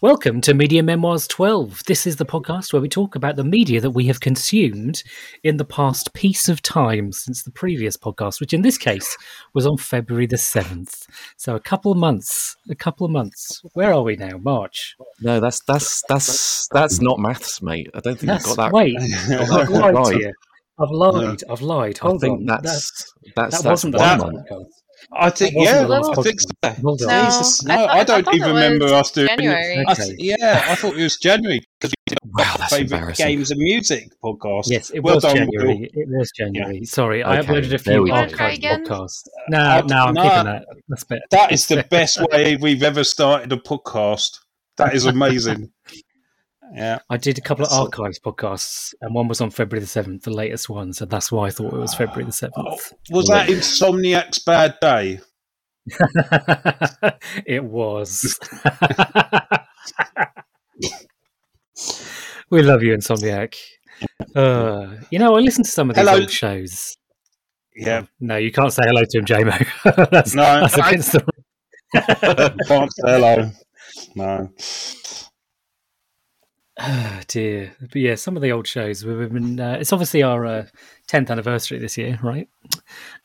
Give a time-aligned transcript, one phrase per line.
[0.00, 1.82] Welcome to Media Memoirs 12.
[1.88, 5.02] This is the podcast where we talk about the media that we have consumed
[5.42, 9.16] in the past piece of time since the previous podcast, which in this case
[9.54, 11.08] was on February the 7th.
[11.36, 13.60] So a couple of months, a couple of months.
[13.72, 14.38] Where are we now?
[14.38, 14.94] March.
[15.20, 17.90] No, that's that's that's that's not maths, mate.
[17.92, 18.72] I don't think That's, you've got that.
[18.72, 18.96] wait,
[19.30, 20.12] I've lied right.
[20.12, 20.32] to you.
[20.80, 21.42] I've lied.
[21.50, 21.98] I've lied.
[22.02, 22.46] I Hold think on.
[22.46, 22.62] that's
[23.34, 24.48] that, that's that wasn't the one last month.
[24.48, 24.66] podcast.
[25.10, 26.48] I think, yeah, the last I think so.
[26.62, 26.82] podcast.
[26.82, 27.08] Hold on.
[27.08, 29.28] No, I no, thought- I, I don't thought even remember us doing.
[29.28, 29.84] January.
[29.86, 33.50] I th- yeah, I thought it was January because we did Wow, our favourite games
[33.50, 34.64] and music podcast.
[34.68, 35.90] Yes, it Well was done, January.
[35.94, 36.84] It was January.
[36.84, 38.16] Sorry, I uploaded a few we go.
[38.16, 39.22] Wanna archive podcasts.
[39.48, 40.22] No, Uh, no, I'm no.
[40.22, 40.64] keeping that.
[40.88, 41.22] That's better.
[41.30, 44.38] That is the best way we've ever started a podcast.
[44.76, 45.70] That is amazing.
[46.74, 50.22] yeah, I did a couple of archives podcasts, and one was on February the seventh,
[50.24, 50.92] the latest one.
[50.92, 52.92] So that's why I thought it was February the Oh, seventh.
[53.10, 55.20] was that Insomniac's bad day?
[57.46, 58.38] it was.
[62.50, 63.54] we love you, Insomniac.
[64.34, 66.20] Uh, you know, I listened to some of these Hello.
[66.20, 66.96] old shows.
[67.76, 70.08] Yeah, No, you can't say hello to him, JMO.
[70.10, 71.24] that's, No, that's I- against the
[72.66, 73.50] can't say hello.
[74.16, 74.50] No,
[76.78, 77.72] Ah, dear.
[77.80, 79.60] But yeah, some of the old shows we've been.
[79.60, 80.66] Uh, it's obviously our uh,
[81.06, 82.48] tenth anniversary this year, right?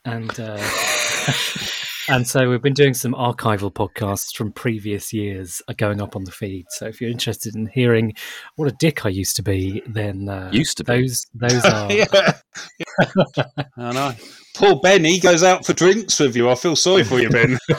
[0.04, 0.58] And uh,
[2.08, 6.24] and so we've been doing some archival podcasts from previous years are going up on
[6.24, 6.66] the feed.
[6.70, 8.12] So if you're interested in hearing
[8.56, 10.92] what a dick I used to be, then uh, Used to be.
[10.92, 11.92] those those are.
[11.92, 12.06] yeah.
[13.76, 14.12] I know.
[14.54, 16.48] Poor Ben, he goes out for drinks with you.
[16.48, 17.58] I feel sorry for you, Ben.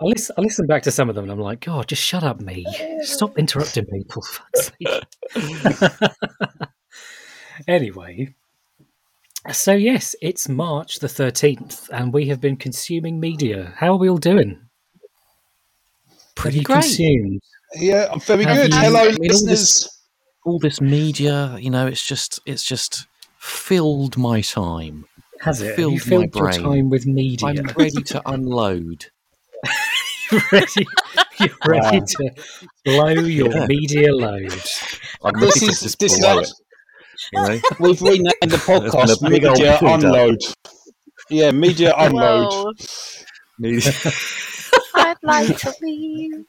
[0.00, 2.22] I listen, I listen back to some of them and I'm like, God, just shut
[2.22, 2.66] up, me.
[3.02, 4.22] Stop interrupting people.
[4.22, 6.12] fuck's sake."
[7.66, 8.34] anyway,
[9.52, 13.72] so yes, it's March the 13th and we have been consuming media.
[13.76, 14.60] How are we all doing?
[16.34, 16.82] Pretty great.
[16.82, 17.40] consumed?
[17.76, 18.72] yeah, I'm very Have good.
[18.74, 19.88] you- Hello, I mean, all this- listeners.
[20.44, 23.06] All this media, you know, it's just it's just
[23.38, 25.04] filled my time.
[25.40, 25.66] Has it?
[25.66, 26.62] Have Filled my filled your brain.
[26.62, 27.48] time with media?
[27.48, 29.06] I'm ready to unload.
[30.30, 30.86] You're ready,
[31.40, 32.04] you're ready Wow.
[32.06, 32.30] to
[32.84, 33.66] blow your Yeah.
[33.66, 34.52] media load.
[35.24, 36.54] I'm This to is just this blow is
[37.32, 37.32] it.
[37.32, 37.60] You know?
[37.80, 39.78] We've renamed the podcast a big old Media.
[39.82, 40.38] Unload.
[41.30, 42.76] Yeah, Media Unload.
[43.58, 43.92] Media-
[44.94, 46.44] I'd like to leave.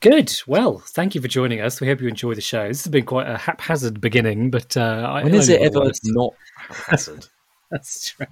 [0.00, 0.32] Good.
[0.46, 1.80] Well, thank you for joining us.
[1.80, 2.68] We hope you enjoy the show.
[2.68, 5.80] This has been quite a haphazard beginning, but uh, I- when is only it ever
[5.80, 6.00] worse.
[6.04, 7.26] not haphazard?
[7.70, 8.26] That's true.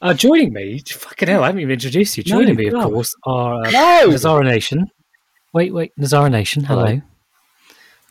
[0.00, 2.24] uh, joining me, fucking hell, I haven't even introduced you.
[2.26, 2.90] No, Joining me, of no.
[2.90, 4.08] course, are uh, No!
[4.08, 4.90] Nazara Nation.
[5.52, 6.64] Wait, wait, Nazara Nation.
[6.64, 6.86] Hello.
[6.86, 7.02] Hello.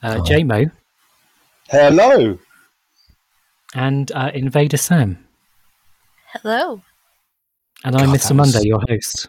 [0.03, 0.19] Uh, Hi.
[0.19, 0.71] JMO
[1.69, 2.37] Hello.
[3.73, 5.25] and uh, Invader Sam.
[6.33, 6.81] Hello.
[7.85, 8.27] And I'm God, Mr.
[8.29, 9.27] that was- Monday, your host.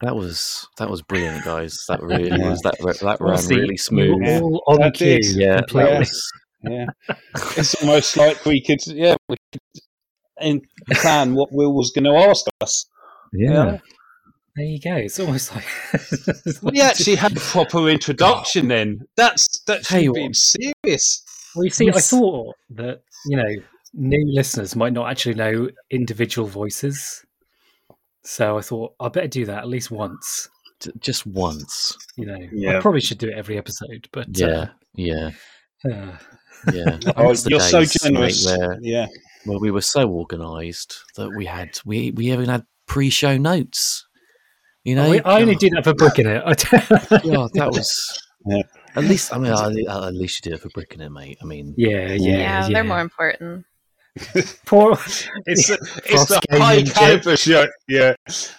[0.00, 1.76] That was that was brilliant, guys.
[1.88, 2.50] That really Yeah.
[2.50, 4.16] was that that ran Honestly, really smooth.
[4.20, 4.40] were Yeah.
[4.40, 5.06] all on That cue.
[5.22, 5.24] did.
[5.36, 5.90] Yeah, completely.
[5.92, 6.32] that was
[6.64, 6.86] Yeah.
[7.56, 9.60] it's almost like we could, yeah, we could
[10.40, 10.62] in-
[10.94, 12.84] plan what Will was going to ask us.
[13.32, 13.78] yeah.
[14.56, 14.96] There you go.
[14.96, 15.64] It's almost like
[16.62, 19.00] We actually had a proper introduction then.
[19.16, 21.24] That's that's Tell you being serious.
[21.54, 23.48] Well, you see, I thought that you know
[23.94, 27.24] new listeners might not actually know individual voices,
[28.24, 30.48] so I thought I better do that at least once.
[31.00, 31.96] just once.
[32.16, 35.30] You know, I probably should do it every episode, but Yeah, yeah,
[35.84, 36.16] uh, uh,
[36.72, 36.98] yeah.
[37.16, 38.46] Oh, you're so days, mate, generous.
[38.46, 39.06] where, Yeah.
[39.44, 44.06] where we were so organised that we had we we even had pre-show notes.
[44.84, 46.42] You know, I I only did that for booking it.
[47.24, 48.20] Yeah, that was.
[48.46, 48.62] Yeah.
[48.94, 51.38] At least, I mean, at at least you did it for bricking it, mate.
[51.42, 52.68] I mean, yeah, yeah, Yeah, yeah.
[52.68, 53.64] they're more important.
[54.66, 54.92] Poor.
[55.46, 57.70] It's the, it's Frost the high caliber shirt.
[57.88, 58.14] Yeah,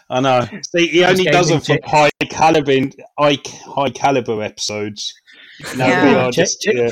[0.09, 0.47] I know.
[0.75, 2.89] See, he only does them for high caliber,
[3.19, 5.13] high, high caliber episodes.
[5.77, 6.05] No, Yeah.
[6.09, 6.89] we are just jet- yeah.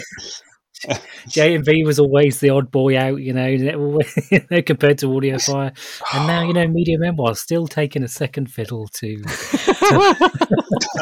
[1.28, 4.02] J and V was always the odd boy out, you know, you
[4.50, 5.72] know, compared to Audio Fire,
[6.14, 9.18] and now you know Media Memoir still taking a second fiddle to.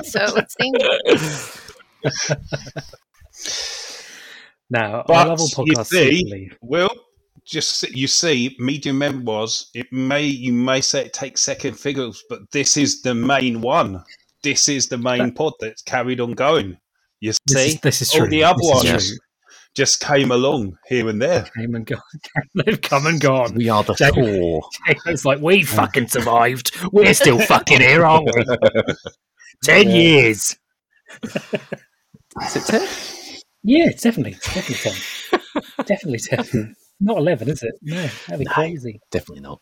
[0.04, 1.69] So it would seem.
[4.72, 6.52] Now, I But love all you see- secretly.
[6.62, 6.92] Well,
[7.46, 9.72] just you see, medium memoirs.
[9.74, 14.04] It may you may say it takes second figures, but this is the main one.
[14.44, 16.78] This is the main pod that's carried on going.
[17.20, 18.30] You This see, is, this is all true.
[18.30, 19.20] the other This ones
[19.76, 21.48] just came along here and there.
[21.58, 22.00] came and gone.
[22.66, 23.56] They've come and gone.
[23.56, 24.62] we are the Jack- core.
[25.08, 26.78] It's like we fucking survived.
[26.92, 28.44] We're still fucking here, aren't we?
[29.64, 29.96] Ten Yeah.
[29.96, 30.56] years.
[32.46, 32.88] Is it ten?
[33.64, 35.42] Yeah, it's definitely, definitely ten.
[35.86, 36.76] definitely ten.
[37.00, 37.74] Not eleven, is it?
[37.82, 37.96] No,
[38.28, 38.52] that'd be No.
[38.52, 39.00] crazy.
[39.12, 39.62] Definitely not.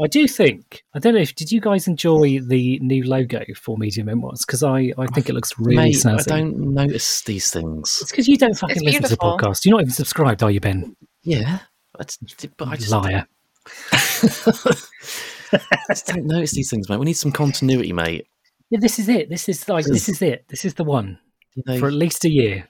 [0.00, 3.78] I do think I don't know if did you guys enjoy the new logo for
[3.78, 7.98] Media Memoirs because I, I think it looks really Mate, I don't notice these things.
[8.02, 9.64] It's because you don't fucking listen to the podcast.
[9.64, 10.94] You're not even subscribed, are you, Ben?
[11.22, 11.60] Yeah,
[11.96, 12.18] that's,
[12.58, 13.26] but I just, Liar.
[13.92, 15.56] I
[15.88, 16.98] just don't notice these things, mate.
[16.98, 18.26] We need some continuity, mate.
[18.70, 19.30] Yeah, this is it.
[19.30, 20.44] This is like this is it.
[20.48, 21.18] This is the one
[21.54, 22.68] You know, for at least a year.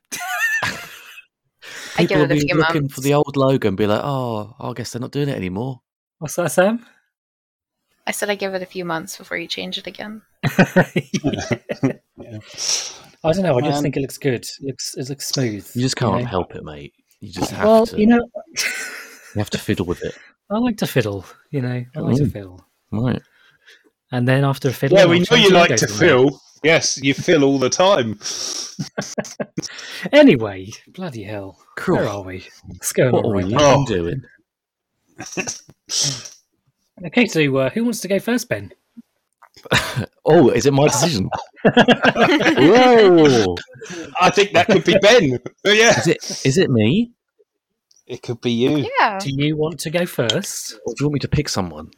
[1.96, 2.94] I give people will it a be few looking months.
[2.94, 5.80] for the old logo and be like, "Oh, I guess they're not doing it anymore."
[6.18, 6.86] What's that, Sam?
[8.06, 10.22] I said I give it a few months before you change it again.
[12.20, 12.38] Yeah.
[13.24, 13.56] I don't know.
[13.56, 13.82] I just Man.
[13.82, 14.44] think it looks good.
[14.44, 15.68] It looks it looks smooth.
[15.74, 16.24] You just can't know?
[16.26, 16.92] help it, mate.
[17.20, 17.98] You just have Well, to.
[17.98, 18.20] you know,
[18.56, 20.14] you have to fiddle with it,
[20.50, 21.24] I like to fiddle.
[21.50, 22.32] You know, I like to Mm.
[22.32, 22.64] fiddle.
[22.92, 23.22] right?
[24.12, 26.08] And then after a fiddle, Yeah, we know you like to from there.
[26.08, 26.40] fill.
[26.62, 28.18] Yes, you fill all the time.
[30.12, 31.96] Anyway, bloody hell, Cool.
[31.96, 32.46] where are we?
[32.66, 33.74] What's going What on are we right even now?
[33.80, 33.86] Oh.
[33.86, 34.22] doing?
[37.06, 38.72] Okay, so uh, who wants to go first, Ben?
[40.24, 41.28] Oh, is it my decision?
[41.64, 43.56] Whoa!
[44.20, 45.38] I think that could be Ben.
[45.64, 46.42] Oh, yeah, Is it?
[46.46, 47.10] Is it me?
[48.06, 48.88] it could be you.
[49.00, 49.18] Yeah.
[49.18, 50.74] Do you want to go first?
[50.86, 51.90] Or do you want me to pick someone?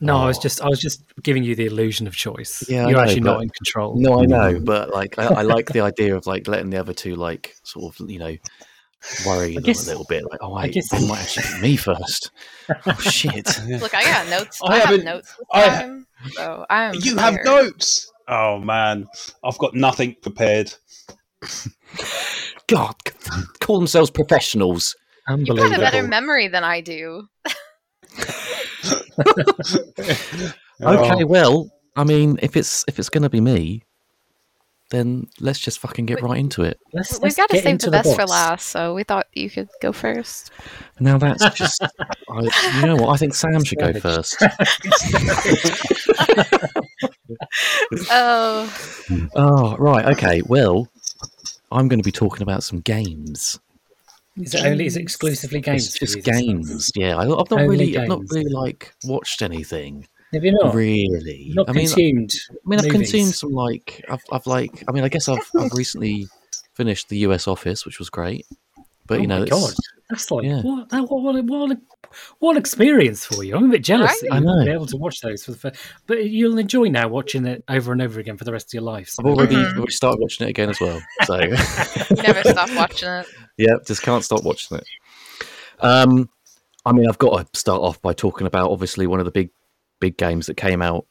[0.00, 0.42] No, I was Oh.
[0.42, 2.64] just I was just giving you the illusion of choice.
[2.68, 3.94] Yeah, you're know, actually not in control.
[4.00, 4.64] No, I know, mm.
[4.64, 8.00] but like, I, I like the idea of like letting the other two like sort
[8.00, 8.34] of you know
[9.26, 10.24] worry them guess- a little bit.
[10.30, 12.30] Like, oh, I guess- it might actually be me first.
[12.86, 13.46] Oh shit!
[13.68, 14.60] Look, I got notes.
[14.62, 16.94] I I, have notes this I- time, so I'm.
[17.02, 18.10] You have notes.
[18.26, 19.06] Oh man,
[19.44, 20.72] I've got nothing prepared.
[22.66, 22.94] God,
[23.60, 24.94] call themselves professionals.
[25.28, 27.28] You have got a better memory than I do.
[30.82, 30.96] Oh.
[31.12, 33.82] Okay, well, I mean, if it's if it's gonna be me,
[34.90, 36.80] then let's just fucking get right into it.
[36.94, 39.50] Let's, We've let's got to save into the best for last, so we thought you
[39.50, 40.50] could go first.
[40.98, 43.10] Now that's just, I, you know what?
[43.10, 44.36] I think Sam should go first.
[48.10, 50.42] Oh, Oh, right, okay.
[50.46, 50.88] Well,
[51.70, 53.58] I'm going to be talking about some games.
[54.40, 55.86] Is it only is it exclusively games?
[55.88, 56.46] It's just you this time?
[56.62, 56.92] games.
[56.96, 60.06] Yeah, I, I've not Only really, I've not really like watched anything.
[60.32, 60.74] Have you not?
[60.74, 62.32] Really, You've not I mean, consumed.
[62.50, 65.72] I mean, I've consumed some like, I've, I've like, I mean, I guess I've, I've
[65.72, 66.28] recently
[66.74, 68.46] finished the US Office, which was great.
[69.06, 69.76] But oh you know, it's-
[70.10, 70.60] that's like yeah.
[70.62, 71.78] what, that, what, what, what,
[72.40, 73.56] what experience for you.
[73.56, 74.20] I'm a bit jealous Right?
[74.22, 74.64] that I you've know.
[74.64, 77.92] been able to watch those for the first, but you'll enjoy now watching it over
[77.92, 79.08] and over again for the rest of your life.
[79.08, 79.90] So I've already, Mhm.
[79.90, 81.00] started watching it again as well.
[81.24, 81.40] So.
[81.40, 81.50] you
[82.22, 83.26] never stop watching it.
[83.56, 84.84] Yeah, just can't stop watching it.
[85.80, 86.28] Um,
[86.84, 89.50] I mean, I've got to start off by talking about obviously one of the big,
[90.00, 91.06] big games that came out.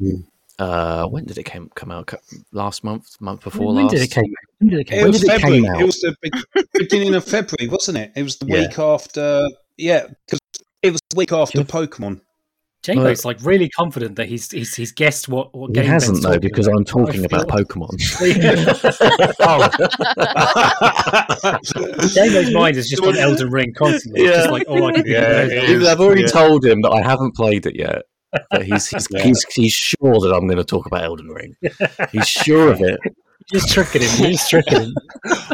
[0.00, 0.24] Mm.
[0.58, 2.12] Uh, when did it came come out?
[2.52, 3.94] Last month, month before when last.
[3.94, 4.24] did it came?
[4.24, 4.58] out?
[4.60, 4.98] When did it come?
[4.98, 5.06] It out?
[5.08, 5.62] was did it February.
[5.62, 5.80] came out?
[5.80, 6.30] It was the be-
[6.74, 8.12] beginning of February, wasn't it?
[8.14, 8.60] It was the Yeah.
[8.60, 9.48] week after.
[9.76, 10.38] Yeah, because
[10.82, 11.64] it was the week after Yeah.
[11.64, 12.20] Pokemon.
[12.84, 16.34] Jaco's like really confident that he's he's, he's guessed what what He game hasn't Ben's
[16.34, 16.76] though, because about.
[16.78, 17.98] I'm talking about feel- Pokemon.
[22.14, 24.22] Jaco's mind is just on Elden Ring constantly.
[24.22, 24.52] It's just Yeah.
[24.52, 25.10] like all I can do.
[25.10, 25.88] Yeah, is- it is.
[25.88, 26.26] I've already Yeah.
[26.28, 28.02] told him that I haven't played it yet.
[28.50, 29.22] But he's he's, Yeah.
[29.22, 31.56] he's he's sure that I'm going to talk about Elden Ring.
[32.12, 32.98] He's sure of it.
[33.52, 34.30] Just tricking him.
[34.30, 34.94] You're tricking him.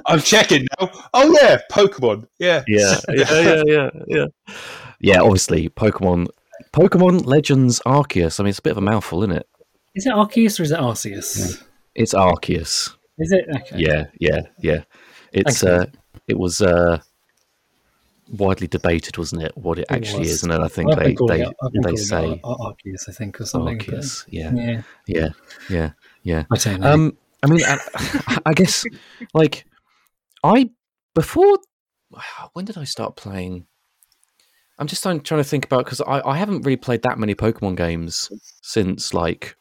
[0.06, 0.91] I'm checking now.
[1.12, 2.27] Oh yeah, Pokemon.
[2.38, 4.27] Yeah, Yeah, yeah, yeah, yeah, yeah.
[5.00, 6.29] Yeah, obviously, Pokemon,
[6.73, 8.38] Pokemon Legends Arceus.
[8.38, 9.49] I mean, it's a bit of a mouthful, isn't it?
[9.97, 11.65] Is it Arceus or is it Arceus?
[11.96, 12.94] It's Arceus.
[13.19, 13.44] Is it?
[13.56, 13.77] Okay.
[13.79, 14.82] Yeah, yeah, yeah.
[15.32, 15.87] It's Thanks, uh,
[16.29, 17.01] it was uh,
[18.31, 19.56] widely debated, wasn't it?
[19.56, 22.72] What it actually is, and then I think they they it- they say Ar- Ar-
[22.72, 23.79] Arceus, I think, or something.
[23.79, 24.25] Arceus.
[24.29, 25.29] Yeah, Yeah, yeah,
[25.69, 25.91] yeah,
[26.22, 26.44] yeah.
[26.53, 26.93] I don't know.
[26.93, 28.84] Um, I mean, I, I guess
[29.34, 29.65] like
[30.44, 30.70] I
[31.15, 31.58] before
[32.55, 33.67] when did I start playing?
[34.79, 37.34] I'm just trying, trying to think about because I, I haven't really played that many
[37.34, 38.31] Pokemon games
[38.63, 39.56] since like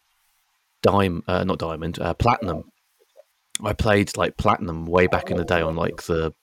[0.81, 2.71] Dime, uh, not Diamond, uh, Platinum.
[3.61, 6.33] I played like Platinum way back in the day on like the.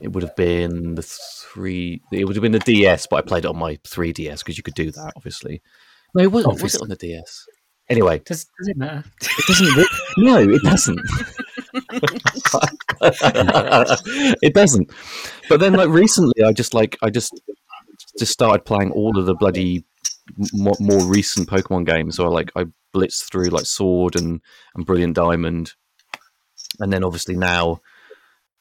[0.00, 2.00] It would have been the three.
[2.12, 4.62] It would have been the DS, but I played it on my 3DS because you
[4.62, 5.62] could do that, obviously.
[6.14, 6.54] No, it wasn't.
[6.54, 6.84] Was it Obviously.
[6.84, 7.46] on the DS?
[7.88, 9.04] Anyway, does, does it matter?
[9.20, 9.88] it doesn't.
[10.18, 11.00] no, it doesn't.
[14.42, 14.90] it doesn't.
[15.48, 17.38] But then, like recently, I just like I just
[18.18, 19.84] just started playing all of the bloody
[20.52, 22.16] more, more recent Pokemon games.
[22.16, 24.40] So I like I blitzed through like Sword and
[24.74, 25.72] and Brilliant Diamond,
[26.78, 27.80] and then obviously now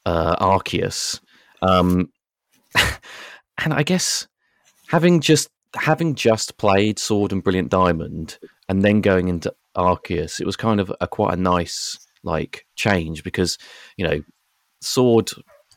[0.06, 1.20] uh, Arceus.
[1.62, 2.12] Um,
[2.76, 4.28] and I guess
[4.88, 10.46] having just having just played Sword and Brilliant Diamond, and then going into Arceus, it
[10.46, 13.58] was kind of a quite a nice like change because
[13.98, 14.22] you know
[14.82, 15.30] Sword,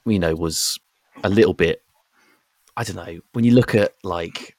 [0.06, 0.78] you know, was
[1.22, 1.82] a little bit.
[2.76, 4.53] I don't know when you look at like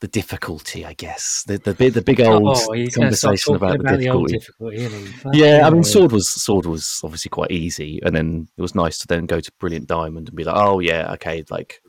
[0.00, 1.44] the difficulty, I guess.
[1.46, 4.76] The the big the big old oh, gonna start conversation talking about, the old difficulty.
[4.76, 5.38] difficulty.
[5.38, 8.98] Yeah, I mean, sword was sword was obviously quite easy, and then it was nice
[8.98, 11.80] to then go to brilliant diamond and be like, oh yeah, okay, like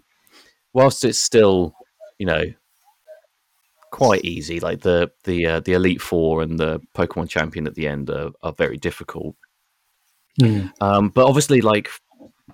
[0.74, 1.74] whilst it's still,
[2.18, 2.44] you know,
[3.92, 7.88] quite easy, like the the uh, the elite four and the Pokemon champion at the
[7.88, 9.36] end are, are very difficult.
[10.40, 10.68] Hmm.
[10.80, 11.90] Um, but obviously, like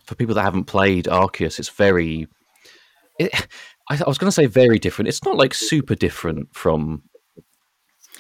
[0.05, 2.27] for people that haven't played Arceus, it's very.
[3.19, 3.47] It,
[3.89, 5.09] I, I was going to say very different.
[5.09, 7.03] It's not like super different from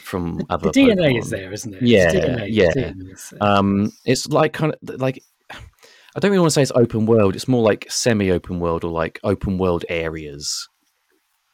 [0.01, 0.71] from The, other.
[0.71, 1.19] the DNA Pokemon.
[1.19, 1.81] is there, isn't it?
[1.81, 2.69] Yeah, It's DNA, yeah.
[2.75, 6.71] it's it's, Um, it's like kind of like I don't really want to say it's
[6.75, 7.35] open world.
[7.35, 10.67] It's more like semi-open world or like open world areas,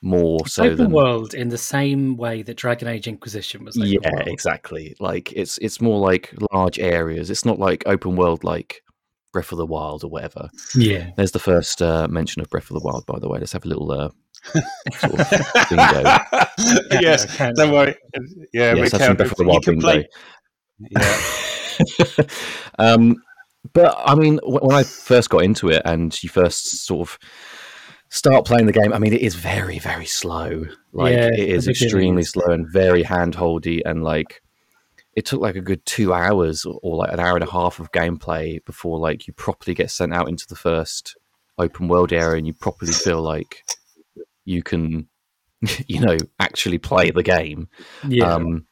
[0.02, 3.78] more so open than world in the same way that Dragon Age Inquisition was.
[3.78, 4.28] Yeah, world.
[4.28, 4.96] exactly.
[5.00, 7.30] Like it's it's more like large areas.
[7.30, 8.82] It's not like open world like
[9.32, 10.50] Breath of the Wild or whatever.
[10.76, 11.12] Yeah.
[11.18, 13.40] There's the first uh, mention of Breath of the Wild, by the way.
[13.40, 14.10] Let's have a little uh,
[14.98, 15.30] sort of
[15.70, 16.02] bingo.
[17.02, 17.96] yes, Count- don't worry.
[18.54, 19.16] Yeah, Yes, we that's some.
[19.18, 19.82] Breath of the Wild bingo.
[19.82, 20.08] play.
[20.92, 22.26] Yeah.
[22.80, 23.16] um,
[23.74, 27.20] but I mean, when I first got into it and you first sort of
[28.10, 30.66] start playing the game, I mean, it is very, very slow.
[30.94, 34.42] Like Yeah, it is extremely slow and very handholdy, and like
[35.16, 37.80] it took like a good two hours or, or like an hour and a half
[37.80, 41.16] of gameplay before like you properly get sent out into the first
[41.58, 43.64] open world area and you properly feel like
[44.46, 45.08] you can,
[45.88, 47.68] you know, actually play the game.
[48.08, 48.34] Yeah.
[48.34, 48.66] Um,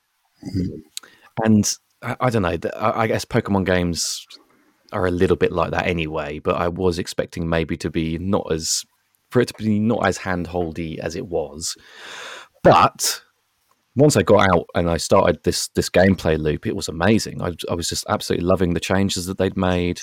[1.44, 2.58] and I, I don't know.
[2.76, 4.26] I, I guess Pokemon games
[4.94, 6.40] are a little bit like that anyway.
[6.40, 8.84] But I was expecting maybe to be not as
[9.30, 11.76] for it to be not as handholdy as it was.
[12.64, 13.22] But
[13.98, 17.42] once I got out and I started this this gameplay loop, it was amazing.
[17.42, 20.00] I, I was just absolutely loving the changes that they'd made.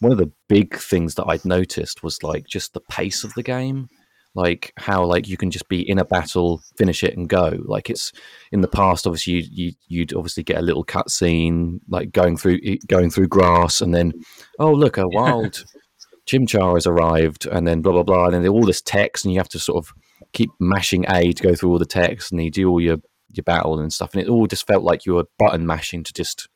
[0.00, 3.42] One of the big things that I'd noticed was like just the pace of the
[3.42, 3.88] game
[4.34, 7.90] like how like you can just be in a battle finish it and go like
[7.90, 8.12] it's
[8.52, 12.60] in the past obviously you, you you'd obviously get a little cutscene like going through
[12.86, 14.12] going through grass and then
[14.58, 15.64] oh look a wild
[16.26, 19.40] chimchar has arrived and then blah blah blah and then all this text and you
[19.40, 19.92] have to sort of
[20.32, 22.98] keep mashing a to go through all the text and you do all your
[23.30, 26.12] your battle and stuff and it all just felt like you were button mashing to
[26.12, 26.48] just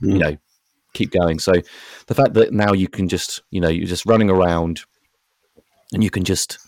[0.00, 0.20] you Mm.
[0.20, 0.36] know
[0.92, 1.38] keep going.
[1.38, 1.52] So
[2.06, 4.80] the fact that now you can just you know you're just running around
[5.92, 6.58] and you can just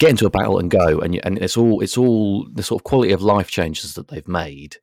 [0.00, 2.80] get into a battle and go and you, and it's all it's all the sort
[2.80, 4.76] of quality of life changes that they've made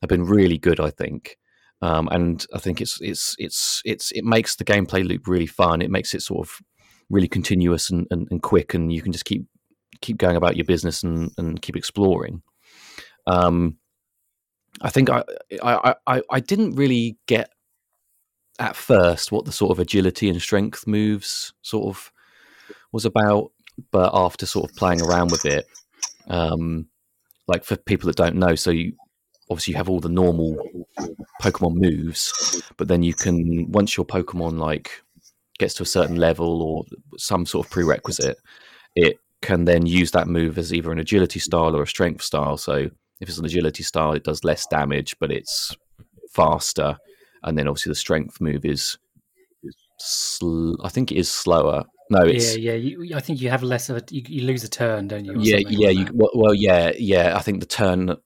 [0.00, 1.36] have been really good i think.
[1.82, 5.80] Um, and i think it's it's it's it's it makes the gameplay loop really fun.
[5.80, 6.58] It makes it sort of
[7.08, 9.46] really continuous and, and, and quick and you can just keep
[10.00, 12.42] keep going about your business and, and keep exploring.
[13.26, 13.76] Um,
[14.82, 15.24] i think I,
[15.62, 17.50] I i i didn't really get
[18.60, 22.12] at first what the sort of agility and strength moves sort of
[22.92, 23.50] was about
[23.90, 25.66] but after sort of playing around with it,
[26.28, 26.86] um,
[27.46, 28.92] like for people that don't know, so you
[29.50, 30.56] obviously you have all the normal
[31.42, 35.02] Pokemon moves, but then you can once your Pokemon like
[35.58, 36.84] gets to a certain level or
[37.16, 38.38] some sort of prerequisite,
[38.94, 42.56] it can then use that move as either an agility style or a strength style.
[42.56, 45.76] So if it's an agility style, it does less damage, but it's
[46.32, 46.96] faster,
[47.42, 48.98] and then obviously the strength move is.
[49.98, 51.84] Sl- I think it is slower.
[52.08, 52.94] No, it's yeah, yeah.
[52.98, 54.02] You, I think you have less of a.
[54.10, 55.34] You, you lose a turn, don't you?
[55.38, 58.16] yeah yeah like you, well, well yeah yeah i think the turn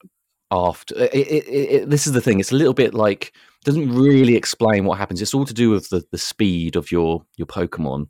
[0.50, 4.36] after it, it, it, this is the thing it's a little bit like doesn't really
[4.36, 8.06] explain what happens it's all to do with the, the speed of your your pokemon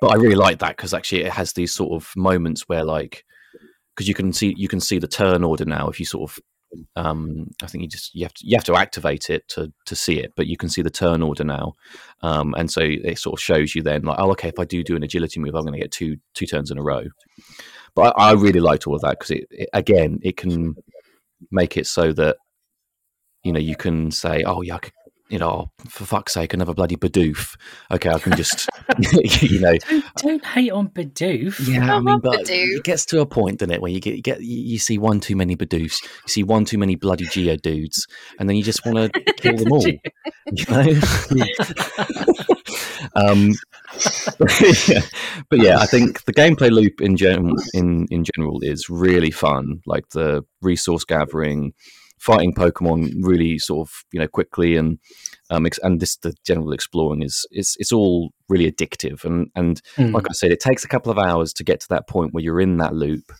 [0.00, 3.24] but i really like that because actually it has these sort of moments where like
[3.94, 6.38] because you can see you can see the turn order now if you sort of
[6.96, 9.96] um i think you just you have to you have to activate it to to
[9.96, 11.74] see it but you can see the turn order now.
[12.22, 14.84] Um and so it sort of shows you then like oh okay if i do
[14.84, 17.04] do an agility move i'm going to get two two turns in a row.
[17.94, 20.76] But I, I really liked all of that because it, it again it can
[21.50, 22.36] make it so that
[23.42, 24.92] you know you can say oh yeah I could,
[25.30, 27.56] you know for fuck's sake another bloody Bidoof
[27.90, 28.68] okay I can just
[29.42, 31.66] you know Don't, don't hate on Bidoof.
[31.66, 32.76] yeah I I mean love but Bidoof.
[32.78, 34.98] it gets to a point doesn't it where you get you get you you see
[34.98, 38.08] one too many Bidoofs you see one too many bloody Geodudes,
[38.38, 39.98] and then you just want to kill them all you
[40.68, 40.80] know
[43.14, 43.50] um
[44.88, 45.00] yeah.
[45.48, 49.80] but yeah i think the gameplay loop in general in in general is really fun
[49.86, 51.72] like the resource gathering
[52.20, 54.98] fighting pokemon really sort of you know quickly and
[55.48, 59.80] um ex- and this the general exploring is is it's all really addictive and and
[59.96, 60.12] Hmm.
[60.14, 62.44] like i said it takes a couple of hours to get to that point where
[62.44, 63.32] you're in that loop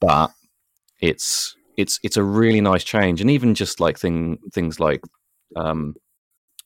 [0.00, 0.30] but
[1.00, 5.02] it's it's it's a really nice change and even just like thing things like
[5.56, 5.94] um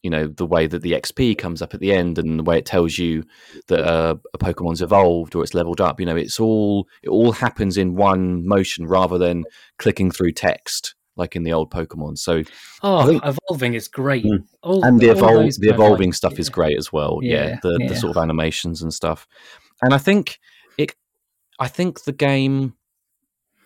[0.02, 2.59] you know the way that the XP comes up at the end and the way
[2.59, 3.25] it tells you
[3.66, 5.99] that uh, a Pokemon's evolved or it's leveled up.
[5.99, 9.45] You know, it's all it all happens in one motion rather than
[9.78, 12.17] clicking through text like in the old Pokemon.
[12.19, 12.43] So
[12.83, 14.25] Oh, think- evolving is great.
[14.25, 14.45] Mm.
[14.63, 17.19] All, and the evol- the evolving like, stuff is great as well.
[17.23, 17.89] Yeah, Yeah, the yeah.
[17.89, 19.27] the sort of animations and stuff.
[19.83, 20.39] And I think
[20.79, 20.95] it.
[21.59, 22.75] I think the game.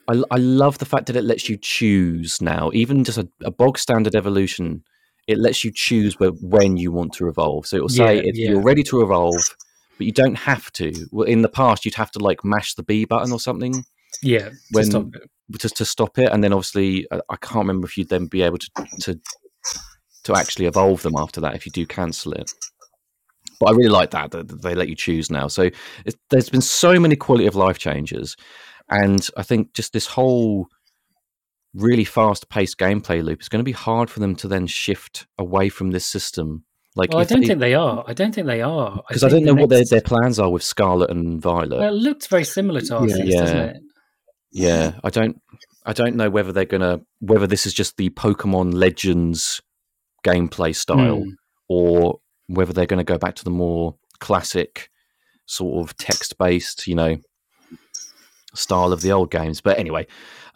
[0.08, 3.50] I, I love the fact that it lets you choose now, even just a, a
[3.52, 4.82] bog standard evolution.
[5.28, 7.66] It lets you choose where, when you want to evolve.
[7.66, 8.50] So it will say Yeah, if yeah.
[8.50, 9.40] you're ready to evolve,
[9.96, 10.92] but you don't have to.
[11.12, 13.84] Well, in the past, you'd have to like mash the B button or something
[14.22, 15.30] Yeah, to when- stop it.
[15.60, 18.42] just to stop it, and then obviously I, I can't remember if you'd then be
[18.42, 19.20] able to to
[20.24, 22.50] to actually evolve them after that if you do cancel it.
[23.58, 25.46] But I really like that that they let you choose now.
[25.48, 25.70] So
[26.30, 28.36] there's been so many quality of life changes,
[28.90, 30.66] and I think just this whole
[31.74, 35.26] really fast paced gameplay loop is going to be hard for them to then shift
[35.38, 36.64] away from this system.
[36.94, 38.04] Like, Well, I don't they- think they are.
[38.06, 39.02] I don't think they are.
[39.08, 41.40] because I, think don't the know what their, next- their plans are with Scarlet and
[41.40, 41.78] Violet.
[41.78, 43.40] Well, it looked very similar to Arceus, Yeah.
[43.40, 43.82] doesn't it?
[44.52, 45.40] Yeah, I don't
[45.84, 49.60] I don't know whether they're gonna whether this is just the Pokemon Legends
[50.24, 51.30] gameplay style Hmm.
[51.68, 54.90] or whether they're gonna go back to the more classic
[55.46, 57.16] sort of text based, you know,
[58.54, 59.60] style of the old games.
[59.60, 60.06] But anyway,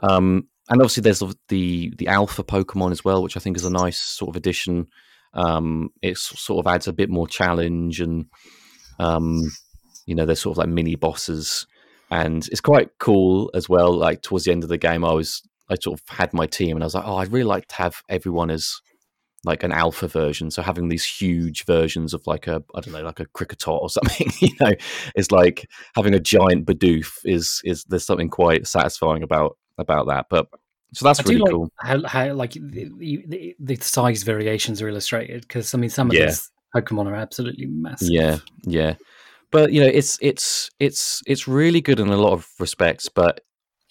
[0.00, 3.70] um and obviously there's the the alpha Pokemon as well, which I think is a
[3.70, 4.88] nice sort of addition.
[5.32, 8.26] Um it sort of adds a bit more challenge and
[8.98, 9.42] um
[10.06, 11.66] you know, they're sort of like mini bosses
[12.10, 13.92] and it's quite cool as well.
[13.92, 16.76] Like towards the end of the game, I was I sort of had my team,
[16.76, 18.80] and I was like, oh, I'd really like to have everyone as
[19.44, 20.50] like an alpha version.
[20.50, 23.88] So having these huge versions of like a I don't know, like a Kricketot or
[23.90, 24.72] something, you know,
[25.14, 30.26] is like having a giant Bidoof is is there's something quite satisfying about about that.
[30.30, 30.48] But
[30.94, 31.70] so that's I really like cool.
[31.76, 36.14] how, how like the, the, the size variations are illustrated because I mean some of
[36.14, 36.26] Yeah.
[36.26, 38.08] these Pokemon are absolutely massive.
[38.10, 38.94] Yeah, yeah.
[39.50, 43.40] But you know, it's it's it's it's really good in a lot of respects, but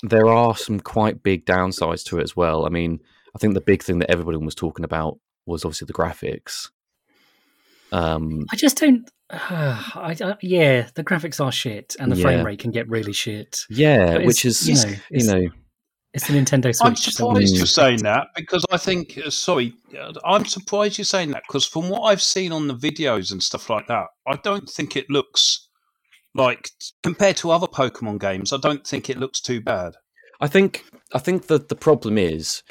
[0.03, 2.65] there are some quite big downsides to it as well.
[2.65, 2.99] I mean,
[3.35, 6.69] I think the big thing that everybody was talking about was obviously the graphics.
[7.91, 9.09] Um, I just don't.
[9.29, 12.21] I, I, yeah, the graphics are shit, and the Yeah.
[12.23, 13.61] frame rate can get really shit.
[13.69, 14.75] yeah, which is you
[15.09, 15.49] you know, know,
[16.15, 16.87] it's- a Nintendo Switch.
[16.87, 21.31] I'm surprised you're saying that because I think, uh, sorry, uh, I'm surprised you're saying
[21.31, 24.69] that because from what I've seen on the videos and stuff like that, I don't
[24.69, 25.67] think it looks
[26.33, 26.69] like,
[27.03, 29.95] compared to other Pokemon games, I don't think it looks too bad.
[30.41, 32.61] I think I think that the problem is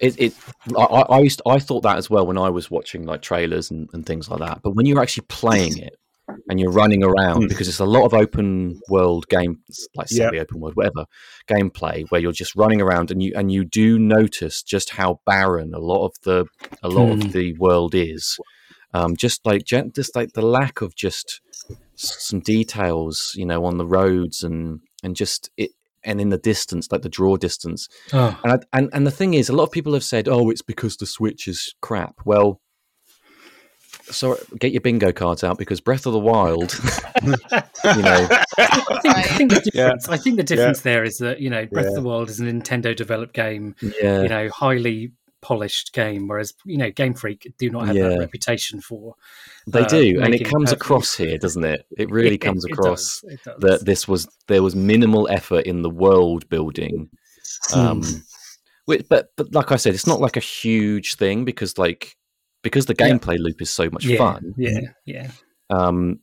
[0.00, 0.20] it.
[0.20, 0.34] it
[0.76, 3.70] I, I I used I thought that as well when I was watching like trailers
[3.70, 4.60] and, and things like that.
[4.62, 5.94] But when you're actually playing it
[6.48, 7.46] and you're running around Hmm.
[7.48, 9.58] because it's a lot of open world game,
[9.94, 11.04] like semi open world, whatever
[11.48, 15.74] gameplay where you're just running around and you and you do notice just how barren
[15.74, 16.46] a lot of the
[16.82, 17.12] a lot Hmm.
[17.26, 18.38] of the world is.
[18.92, 21.40] Um, just like just like the lack of just
[21.96, 25.70] some details, you know, on the roads and and just it
[26.06, 27.88] and in the distance, like the draw distance.
[28.12, 30.50] Oh, And I, and and the thing is, a lot of people have said, "Oh,
[30.50, 32.60] it's because the Switch is crap." Well,
[34.10, 36.74] so get your bingo cards out because Breath of the Wild,
[37.24, 37.30] you
[38.02, 39.84] know, I think, I think the Yeah.
[39.84, 40.08] difference.
[40.08, 42.44] I think the difference there is that you know Breath of the Wild is a
[42.44, 47.68] Nintendo developed game, yeah, you know, highly polished game, whereas you know Game Freak do
[47.70, 48.08] not have Yeah.
[48.08, 49.14] that reputation for.
[49.66, 50.82] they uh, do, and it comes perfect.
[50.82, 51.86] across here, doesn't it?
[51.98, 53.60] It really It- comes it across does, it does.
[53.60, 57.10] that this was there was minimal effort in the world building.
[57.74, 58.18] Um, Hmm.
[59.08, 62.16] but but like I said, it's not like a huge thing because like
[62.64, 63.10] because the Yeah.
[63.10, 64.54] gameplay loop is so much yeah, fun.
[64.56, 65.30] Yeah, yeah.
[65.70, 66.18] um,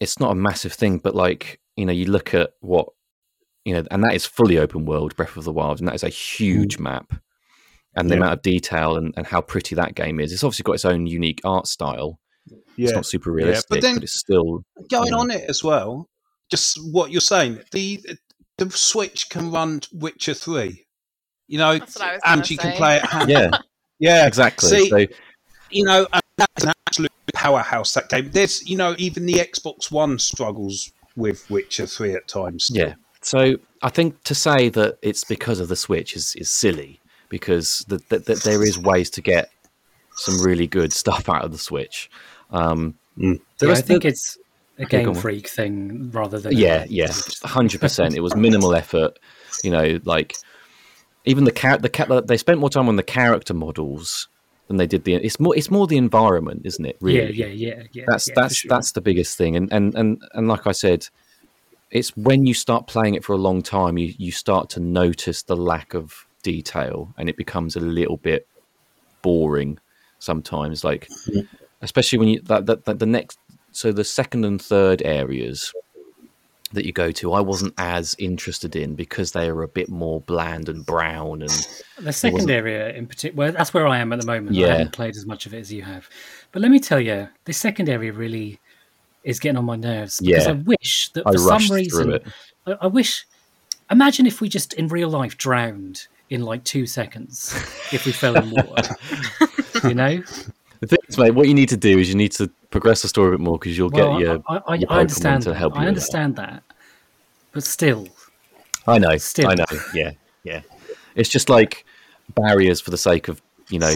[0.00, 2.86] it's not a massive thing, but like you know, you look at what
[3.64, 6.04] you know, and that is fully open world Breath of the Wild, and that is
[6.04, 7.12] a huge map,
[7.96, 8.20] and the Yeah.
[8.20, 10.32] amount of detail and, and how pretty that game is.
[10.32, 12.20] It's obviously got its own unique art style.
[12.46, 12.90] It's Yeah.
[12.92, 15.18] not super Yeah, but realistic, but, then- it's still Going Yeah.
[15.18, 16.08] on it as well,
[16.50, 18.00] just what you're saying, the
[18.58, 20.86] the Switch can run Witcher 3.
[21.48, 23.28] You know, That's what I was and gonna you can play it.
[23.28, 23.50] yeah,
[24.00, 24.68] yeah, exactly.
[24.70, 25.06] See, so
[25.70, 27.94] you know, and that's an absolute powerhouse.
[27.94, 28.30] That game.
[28.30, 32.64] There's, you know, even the Xbox One struggles with Witcher Three at times.
[32.66, 32.88] still.
[32.88, 32.94] Yeah.
[33.22, 37.84] So I think to say that it's because of the Switch is, is silly because
[37.88, 39.50] the, the, the, there is ways to get
[40.16, 42.10] some really good stuff out of the Switch.
[42.50, 43.40] Um, Mm.
[43.58, 44.36] there Yeah, I think the- it's
[44.78, 45.14] a Game on.
[45.14, 47.10] Freak thing rather than yeah, yeah,
[47.44, 48.14] hundred percent.
[48.14, 49.18] It was minimal effort.
[49.64, 50.36] You know, like
[51.24, 52.26] even the cat, the cat.
[52.26, 54.28] They spent more time on the character models
[54.68, 55.14] than they did the.
[55.14, 55.56] It's more.
[55.56, 56.96] It's more the environment, isn't it?
[57.00, 58.04] Really, Yeah, yeah, yeah, yeah.
[58.06, 58.68] that's yeah, that's sure.
[58.68, 61.06] that's the biggest thing and and and and like i said
[61.90, 65.42] it's when you start playing it for a long time you you start to notice
[65.42, 68.46] the lack of detail and it becomes a little bit
[69.22, 69.78] boring
[70.18, 71.08] sometimes like
[71.82, 73.38] especially when you that, that, that the next
[73.72, 75.72] so the second and third areas
[76.72, 80.20] that you go to, I wasn't as interested in because they are a bit more
[80.20, 81.52] bland and brown and
[81.98, 84.56] The second area in particular, well, that's where I am at the moment.
[84.56, 84.66] I Yeah.
[84.68, 86.08] haven't played as much of it as you have.
[86.52, 88.58] But let me tell you, this second area really
[89.22, 90.50] is getting on my nerves because Yeah.
[90.52, 92.18] I wish that I for some reason.
[92.66, 93.26] I, I wish.
[93.88, 97.54] Imagine if we just in real life drowned in like two seconds
[97.92, 98.96] if we fell in water.
[99.84, 100.20] you know,
[100.86, 103.08] The thing is, mate, what you need to do is you need to progress the
[103.08, 104.42] story a bit more because you'll well, get your.
[104.48, 105.42] I, I, your I understand.
[105.44, 105.56] To that.
[105.56, 106.62] help you I understand that,
[107.52, 108.08] but still,
[108.86, 109.16] I know.
[109.16, 109.48] Still.
[109.48, 109.64] I know.
[109.94, 110.12] Yeah,
[110.44, 110.60] yeah.
[111.14, 111.84] It's just like
[112.34, 113.94] barriers for the sake of you know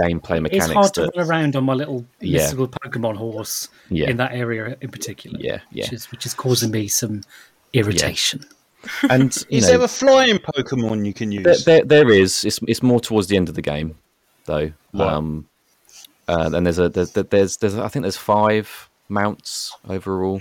[0.00, 0.66] gameplay mechanics.
[0.66, 2.38] it's hard to that, run around on my little Yeah.
[2.38, 5.38] mystical Pokemon horse yeah, in that area in particular.
[5.40, 5.84] yeah, yeah.
[5.84, 7.22] which is which is causing me some
[7.72, 8.44] irritation.
[9.10, 11.44] And you Is know, there a flying Pokemon you can use?
[11.44, 12.44] there, there, there is.
[12.44, 13.98] It's it's more towards the end of the game,
[14.46, 14.72] though.
[14.94, 15.12] Right.
[15.12, 15.48] Um,
[16.30, 20.40] uh, and there's a there's, there's there's I think there's five mounts overall.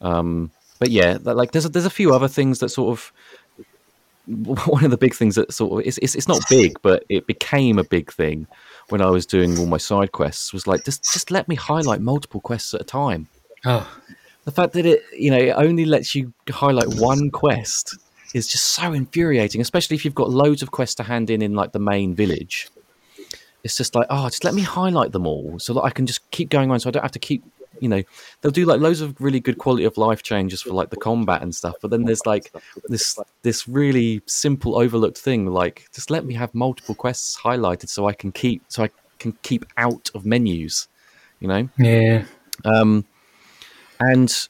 [0.00, 3.12] Um, but yeah, like there's a, there's a few other things that sort of
[4.66, 7.26] one of the big things that sort of it's, it's it's not big, but it
[7.26, 8.46] became a big thing
[8.88, 10.54] when I was doing all my side quests.
[10.54, 13.28] Was like just just let me highlight multiple quests at a time.
[13.66, 13.86] Oh,
[14.44, 17.98] The fact that it you know it only lets you highlight one quest
[18.32, 21.54] is just so infuriating, especially if you've got loads of quests to hand in in
[21.54, 22.68] like the main village.
[23.64, 26.30] It's just like, oh, just let me highlight them all so that I can just
[26.30, 27.44] keep going on, so I don't have to keep,
[27.80, 28.02] you know,
[28.40, 31.42] they'll do like loads of really good quality of life changes for like the combat
[31.42, 31.74] and stuff.
[31.82, 32.52] But then there's like
[32.88, 38.06] this this really simple overlooked thing, like just let me have multiple quests highlighted so
[38.06, 40.88] I can keep so I can keep out of menus,
[41.40, 41.68] you know.
[41.78, 42.24] yeah.
[42.64, 43.04] Um,
[44.00, 44.48] and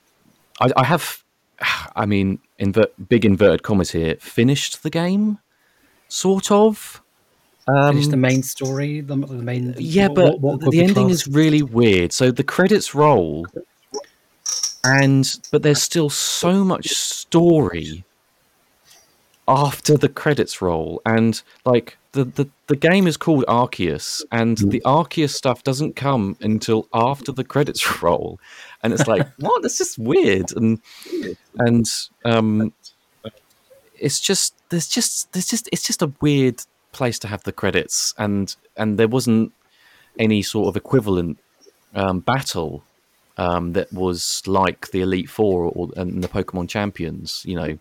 [0.60, 1.24] I, I have,
[1.94, 5.38] I mean, invert, big inverted commas here, finished the game,
[6.08, 7.02] sort of.
[7.68, 9.00] Um, Finish the main story.
[9.00, 9.74] The, the main.
[9.78, 12.12] yeah, what- but what- what the ending classed- is really weird.
[12.12, 13.46] So the credits roll,
[14.84, 18.04] and but there's still so much story
[19.48, 24.80] after the credits roll, and like the the, the game is called Arceus, and the
[24.84, 28.38] Arceus stuff doesn't come until after the credits roll,
[28.82, 29.62] and it's like what?
[29.62, 30.80] That's just weird, and
[31.58, 31.86] and
[32.24, 32.72] um,
[33.98, 36.62] it's just there's just there's just it's just a weird
[37.00, 39.52] place to have the credits and and there wasn't
[40.18, 41.38] any sort of equivalent
[41.94, 42.82] um, battle
[43.38, 47.72] um, that was like the elite four or and the pokemon champions you know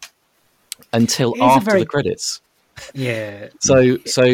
[0.91, 2.41] until It is a after very- the credits.
[2.93, 3.77] Yeah, so
[4.17, 4.25] so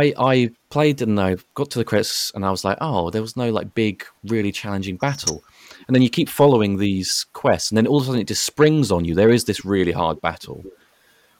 [0.00, 3.22] i i played and I got to the credits and i was like oh there
[3.22, 5.38] was no like big really challenging battle.
[5.86, 8.44] And then you keep following these quests and then all of a sudden it just
[8.52, 9.14] springs on you.
[9.14, 10.64] There is this really hard battle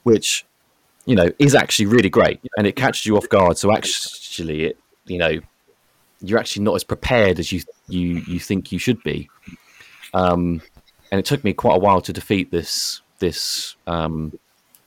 [0.08, 0.28] which
[1.06, 3.58] you know is actually really great and it catches you off guard.
[3.58, 5.40] So actually it you know
[6.20, 9.28] you're actually not as prepared as you you you think you should be.
[10.14, 10.60] Um
[11.10, 14.38] and it took me quite a while to defeat this this um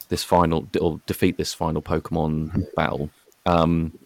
[0.09, 3.09] this final or defeat this final pokemon battle.
[3.45, 3.97] Um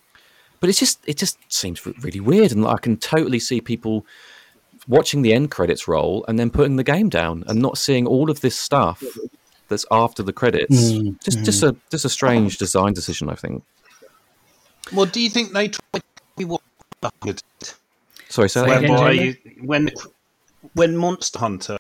[0.64, 4.06] but it's just it just seems really weird and i can totally see people
[4.88, 8.32] watching the end credits roll and then putting the game down and not seeing all
[8.32, 9.04] of this stuff
[9.70, 13.64] that's after the credits Mm, just just a just a strange design decision i think
[14.94, 16.02] Well, do you think they tried to
[16.38, 16.62] be what
[18.30, 18.84] sorry say that Say again?
[18.84, 19.90] again, whereby you, when
[20.74, 21.78] when Monster Hunter,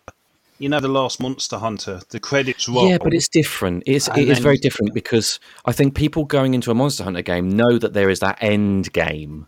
[0.59, 2.89] you know, the last Monster Hunter, the credits roll.
[2.89, 3.83] Yeah, but it's different.
[3.85, 7.49] It's it is very different because I think people going into a Monster Hunter game
[7.49, 9.47] know that there is that end game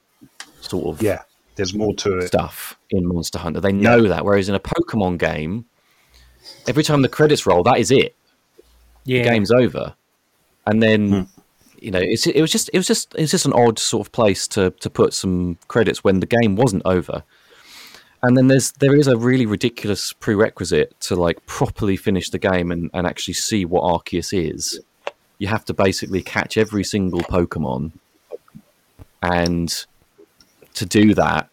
[0.61, 1.23] sort of yeah,
[1.55, 2.27] there's more to it.
[2.27, 3.59] stuff in Monster Hunter.
[3.59, 4.25] They know that.
[4.25, 5.65] Whereas in a Pokemon game,
[6.67, 8.15] every time the credits roll, that is it.
[9.05, 9.23] Yeah.
[9.23, 9.95] The game's over,
[10.67, 11.21] and then Hmm.
[11.79, 14.07] you know it's it was just it was just it was just an odd sort
[14.07, 17.23] of place to to put some credits when the game wasn't over.
[18.23, 22.71] And then there's there is a really ridiculous prerequisite to like properly finish the game
[22.71, 24.79] and, and actually see what Arceus is.
[25.37, 27.91] You have to basically catch every single Pokemon,
[29.21, 29.85] and
[30.73, 31.49] to do that,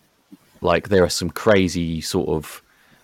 [0.63, 2.62] like there are some crazy sort of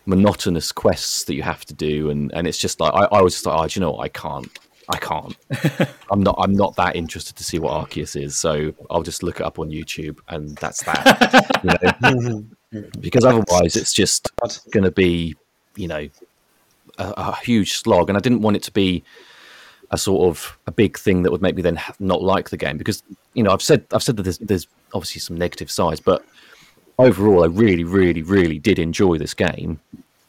[0.09, 3.35] monotonous quests that you have to do, and, and it's just like I, I was
[3.35, 4.05] just like, oh, do you know what?
[4.05, 5.37] I can't, I can't.
[6.11, 9.41] I'm not, I'm not that interested to see what Arceus is, so I'll just look
[9.41, 11.61] it up on YouTube, and that's that.
[11.63, 12.41] you
[12.73, 12.85] know?
[13.01, 14.31] because otherwise, it's just
[14.71, 15.37] going to be,
[15.77, 16.09] you know,
[16.97, 19.05] a, a huge slog, and I didn't want it to be
[19.91, 22.59] a sort of a big thing that would make me then ha- not like the
[22.59, 26.01] game because you know I've said I've said that there's there's obviously some negative sides,
[26.01, 26.23] but
[26.99, 29.81] overall I really really really did enjoy this game,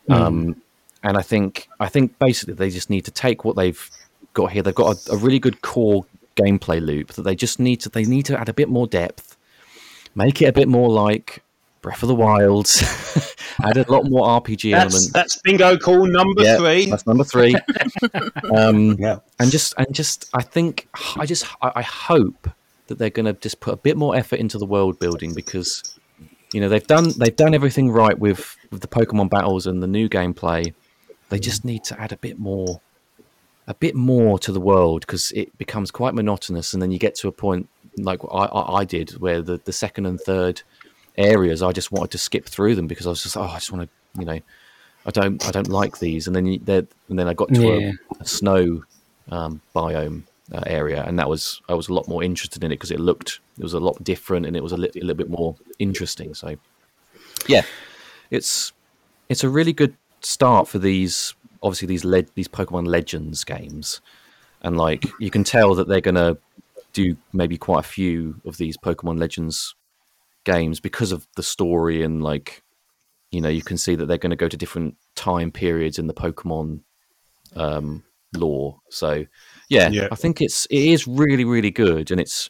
[0.09, 0.61] um,
[1.03, 3.89] and I think I think basically they just need to take what they've
[4.33, 4.61] got here.
[4.63, 6.05] They've got a, a really good core
[6.35, 9.35] gameplay loop that they just need to they need to add a bit more depth
[10.15, 11.43] make it a bit more like
[11.81, 12.67] Breath of the Wild.
[13.63, 15.11] Add a lot more RPG That's elements.
[15.13, 16.85] that's bingo call number Yeah, three.
[16.89, 17.55] That's number three.
[18.55, 19.19] um, Yeah.
[19.39, 22.49] and just and just I think I just I, I hope
[22.87, 25.97] that they're going to just put a bit more effort into the world building because
[26.53, 29.87] you know they've done they've done everything right with with the Pokemon battles and the
[29.87, 30.73] new gameplay.
[31.29, 32.81] They just need to add a bit more
[33.67, 37.13] a bit more to the world because it becomes quite monotonous and then you get
[37.15, 40.63] to a point like I, I, I did where the, the second and third
[41.17, 43.71] areas I just wanted to skip through them because I was just oh I just
[43.71, 44.39] want to you know
[45.05, 47.61] I don't I don't like these and then you, they're- and then I got to
[47.61, 47.91] Yeah.
[48.19, 48.83] a, a snow
[49.29, 52.75] um, biome uh, area and that was I was a lot more interested in it
[52.75, 55.15] because it looked it was a lot different and it was a, li- a little
[55.15, 56.55] bit more interesting so
[57.47, 57.63] yeah
[58.31, 58.73] it's
[59.29, 64.01] it's a really good start for these obviously these le- these Pokemon Legends games,
[64.61, 66.37] and like you can tell that they're gonna
[66.93, 69.75] do maybe quite a few of these Pokemon Legends
[70.43, 72.63] games because of the story and like
[73.31, 76.07] you know you can see that they're going to go to different time periods in
[76.07, 76.81] the Pokemon
[77.55, 78.03] um,
[78.35, 78.79] lore.
[78.89, 79.25] So
[79.69, 80.07] yeah, Yeah.
[80.11, 82.49] I think it's it is really really good, and it's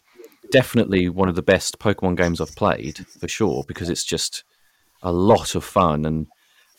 [0.51, 4.43] definitely one of the best Pokemon games I've played for sure because it's just
[5.03, 6.27] a lot of fun and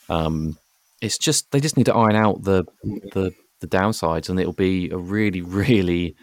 [0.09, 0.57] um,
[1.01, 2.65] it's just they just need to iron out the
[3.13, 6.15] the the downsides and it'll be a really really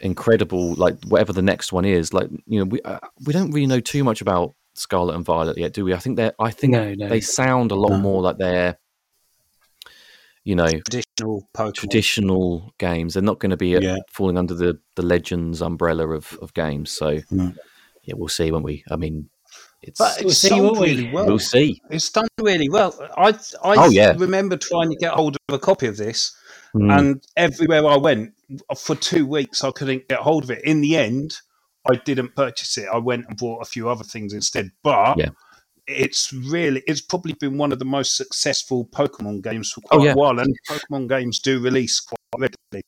[0.00, 3.66] incredible like whatever the next one is like you know we uh, we don't really
[3.66, 6.50] know too much about Scarlet and Violet yet do we I think they are I
[6.50, 7.08] think No, no.
[7.08, 7.98] they sound a lot No.
[7.98, 8.76] more like they're
[10.44, 11.74] you know Traditional Pokemon.
[11.74, 13.96] traditional games they're not going to be uh, Yeah.
[14.10, 17.52] falling under the the legends umbrella of of games so No.
[18.04, 19.30] yeah we'll see won't we I mean
[19.82, 21.26] it's But it's see, won't really well.
[21.26, 22.94] we'll see It's done really well.
[23.16, 23.28] I
[23.62, 24.14] I Oh, yeah.
[24.16, 26.34] remember trying to get hold of a copy of this,
[26.74, 26.98] Mm.
[26.98, 28.32] and everywhere I went
[28.76, 30.62] for two weeks, I couldn't get hold of it.
[30.64, 31.36] In the end,
[31.88, 32.88] I didn't purchase it.
[32.92, 34.70] I went and bought a few other things instead.
[34.82, 35.28] But Yeah.
[35.86, 40.06] It's really, it's probably been one of the most successful Pokemon games for Oh, quite
[40.06, 40.12] yeah.
[40.12, 42.84] a while, and Pokemon games do release quite regularly.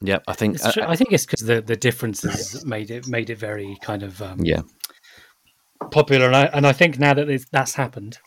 [0.00, 3.30] yeah I think It's uh, I think it's because the the differences made it made
[3.30, 4.62] it very kind of um, yeah
[5.90, 8.18] popular, and I, and I think now that that's happened,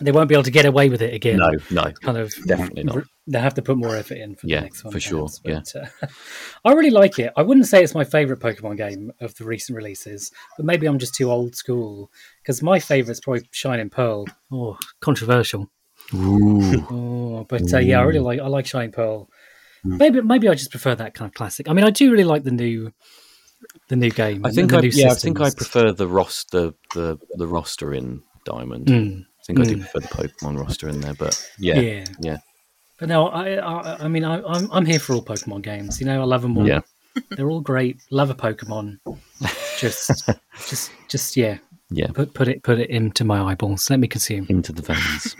[0.00, 1.38] they won't be able to get away with it again.
[1.38, 4.58] no no kind of definitely not They have to put more effort in for Yeah,
[4.58, 4.92] the next one.
[4.92, 6.06] for sure, perhaps, But, uh,
[6.64, 7.32] I really like it.
[7.36, 10.98] I wouldn't say it's my favorite Pokemon game of the recent releases, but maybe I'm
[10.98, 12.10] just too old school
[12.42, 14.26] because my favorite's probably Shining Pearl.
[14.52, 15.70] Oh, controversial.
[16.14, 16.86] Ooh.
[16.90, 19.28] Oh, but uh, yeah, I really like I like Shining Pearl.
[19.84, 19.98] Mm.
[19.98, 21.68] Maybe maybe I just prefer that kind of classic.
[21.68, 22.92] I mean, I do really like the new
[23.88, 24.44] the new game.
[24.44, 28.22] I think I, new yeah, I think I prefer the roster the the roster in
[28.44, 28.86] Diamond.
[28.86, 29.80] Mm, I think I do Mm.
[29.80, 32.04] prefer the Pokemon roster in there, but yeah, yeah.
[32.20, 32.36] yeah.
[32.98, 36.00] But no, I I, I mean I, I'm I'm here for all Pokemon games.
[36.00, 36.66] You know, I love them all.
[36.66, 36.80] Yeah.
[37.30, 38.00] They're all great.
[38.10, 38.98] Love a Pokemon.
[39.78, 40.28] Just
[40.68, 41.58] just just yeah.
[41.90, 42.08] Yeah.
[42.08, 43.88] Put put it put it into my eyeballs.
[43.90, 44.46] Let me consume.
[44.48, 45.36] into the veins,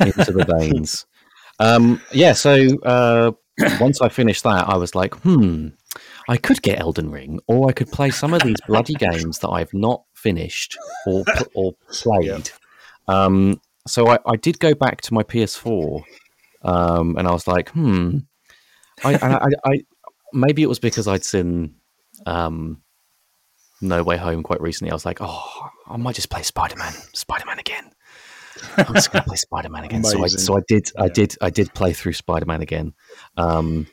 [0.00, 1.06] into the veins.
[1.58, 2.32] Um, yeah.
[2.32, 3.32] So uh,
[3.80, 5.68] once I finished that, I was like, hmm,
[6.28, 9.50] I could get Elden Ring, or I could play some of these bloody games that
[9.50, 12.50] I've not finished or or played.
[13.08, 16.04] Um, so I, I did go back to my PS4,
[16.64, 18.18] um, and I was like, hmm,
[19.04, 19.80] I, I, I, I
[20.32, 21.76] maybe it was because I'd seen
[22.26, 22.82] um,
[23.80, 24.90] No Way Home quite recently.
[24.90, 27.90] I was like, oh, I might just play Spider Man, Spider Man again.
[28.78, 30.04] I'm just gonna play Spider Man again.
[30.04, 31.12] So I, so I did, I Yeah.
[31.12, 32.94] did, I did play through Spider Man again,
[33.36, 33.86] um,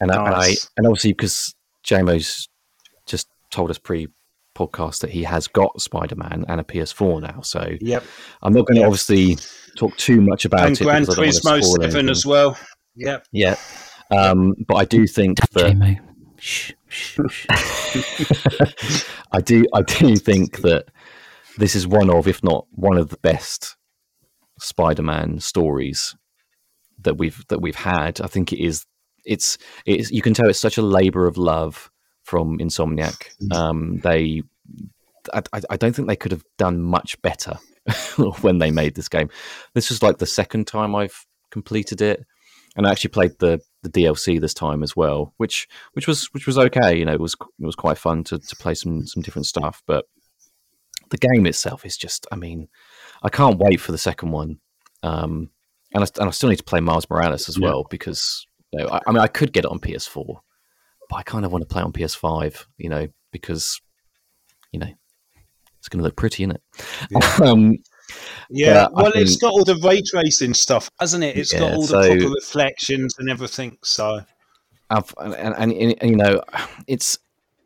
[0.00, 1.54] and, I, and I, and obviously because
[1.84, 2.48] JMO's
[3.06, 4.08] just told us pre
[4.56, 7.40] podcast that he has got Spider Man and a PS4 now.
[7.42, 8.02] So Yep.
[8.42, 8.86] I'm not going to Yeah.
[8.86, 9.36] obviously
[9.76, 10.84] talk too much about And it.
[10.84, 12.08] Gran because I don't Turismo 7 anything.
[12.08, 12.58] as well.
[12.96, 13.26] Yep.
[13.32, 13.56] Yeah.
[14.10, 15.98] Um, but I do think that JMO.
[16.38, 19.04] Shh, shh, shh.
[19.32, 20.84] I do I do think that
[21.58, 23.76] this is one of, if not one of the best
[24.60, 26.14] Spider-Man stories
[27.02, 28.20] that we've that we've had.
[28.20, 28.86] I think it is
[29.24, 31.90] it's it's you can tell it's such a labor of love
[32.26, 33.28] from Insomniac.
[33.54, 34.42] Um, they
[35.32, 37.58] I, I- don't think they could have done much better
[38.42, 39.28] when they made this game.
[39.74, 42.24] This was like the second time I've completed it,
[42.76, 46.46] and I actually played the the DLC this time as well, which which was which
[46.46, 46.96] was okay.
[46.98, 49.82] You know, it was it was quite fun to to play some some different stuff,
[49.86, 50.04] but
[51.10, 52.26] the game itself is just.
[52.32, 52.68] I mean,
[53.22, 54.58] I can't wait for the second one,
[55.04, 55.50] um,
[55.94, 57.66] and I, and I still need to play Miles Morales as Yeah.
[57.68, 60.38] well because you know, I, I mean I could get it on PS4,
[61.08, 62.66] but I kind of want to play on PS5.
[62.78, 63.80] You know, because
[64.72, 64.88] you know
[65.78, 67.40] it's going to look pretty, isn't it?
[67.40, 67.76] um,
[68.50, 71.36] Yeah, But I well, it's think- got all the ray tracing stuff, hasn't it?
[71.36, 73.76] It's got Yeah, all so- the proper reflections and everything.
[73.84, 74.20] So,
[74.90, 76.42] I've, and, and, and, and, you know,
[76.86, 77.18] it's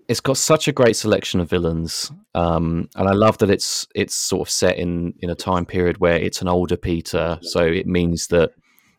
[0.08, 4.14] it's got such a great selection of villains, um, and I love that it's it's
[4.14, 7.86] sort of set in in a time period where it's an older Peter, so it
[7.86, 8.50] means that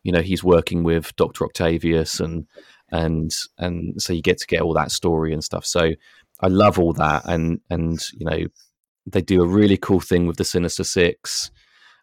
[0.04, 2.46] you know he's working with Doctor Octavius and
[2.92, 5.64] and and so you get to get all that story and stuff.
[5.64, 5.92] So
[6.40, 8.46] I love all that, and and you know
[9.06, 11.50] they do a really cool thing with the Sinister Six,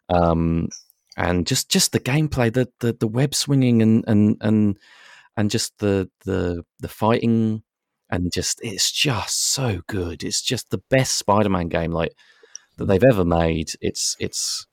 [0.08, 0.68] um,
[1.16, 4.78] and just just the gameplay, the the, the web swinging and and and
[5.36, 7.62] and just the the the fighting,
[8.10, 10.24] and just it's just so good.
[10.24, 12.12] It's just the best Spider-Man game like
[12.76, 13.72] that they've ever made.
[13.80, 14.66] It's it's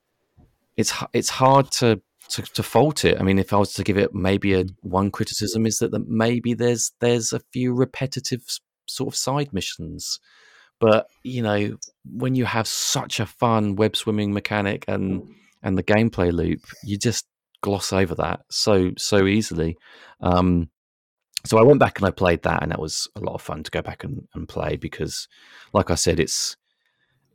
[0.76, 3.20] it's it's hard to to, to fault it.
[3.20, 6.08] I mean, if I was to give it maybe a one criticism is that, that
[6.08, 8.42] maybe there's there's a few repetitive
[8.88, 10.20] sort of side missions,
[10.80, 15.28] but you know when you have such a fun web swimming mechanic and
[15.64, 17.26] and the gameplay loop, you just
[17.62, 19.78] gloss over that so so easily.
[20.22, 20.70] Um,
[21.46, 23.64] so I went back and I played that, and that was a lot of fun
[23.64, 25.28] to go back and, and play because,
[25.72, 26.58] like I said, it's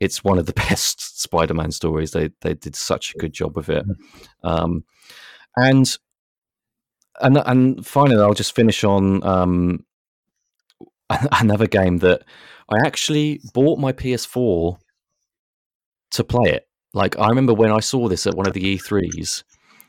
[0.03, 2.11] it's one of the best Spider-Man stories.
[2.11, 3.85] They they did such a good job with it,
[4.43, 4.83] um,
[5.55, 5.97] and
[7.21, 9.85] and and finally, I'll just finish on um,
[11.31, 12.23] another game that
[12.69, 14.77] I actually bought my PS4
[16.11, 16.67] to play it.
[16.93, 19.43] Like I remember when I saw this at one of the E3s,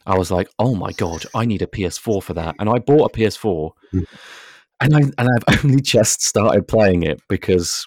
[0.07, 3.11] I was like, "Oh my god, I need a PS4 for that," and I bought
[3.11, 3.73] a PS4.
[4.81, 7.87] And I and I've only just started playing it because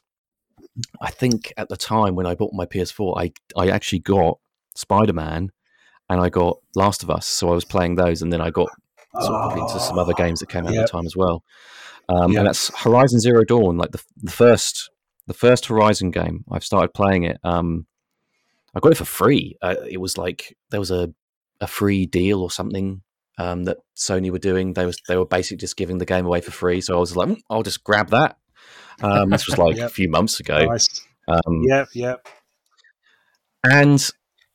[1.02, 4.40] I think at the time when I bought my PS4, I I actually got
[4.76, 5.52] Spider Man
[6.10, 8.70] and I got Last of Us, so I was playing those, and then I got
[9.20, 10.82] sort of into some other games that came out Yep.
[10.84, 11.44] at the time as well.
[12.10, 12.40] Um, Yep.
[12.40, 14.90] And that's Horizon Zero Dawn, like the the first
[15.28, 16.46] the first Horizon game.
[16.52, 17.38] I've started playing it.
[17.44, 17.86] Um,
[18.76, 19.58] I got it for free.
[19.62, 21.14] Uh, it was like there was a
[21.60, 23.02] a free deal or something.
[23.40, 26.42] Um, that Sony were doing, they was they were basically just giving the game away
[26.42, 26.82] for free.
[26.82, 28.38] So I was like, "Mm, I'll just grab that.
[29.02, 30.66] Um, this was like a few months ago.
[30.66, 30.88] Nice.
[31.28, 32.28] Um, Yep, yep.
[33.64, 34.10] and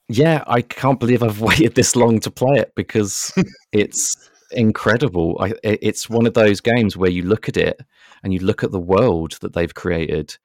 [0.08, 3.32] yeah, I can't believe I've waited this long to play it because
[3.72, 5.36] it's incredible.
[5.40, 7.80] I, it's one of those games where you look at it
[8.22, 10.36] and you look at the world that they've created.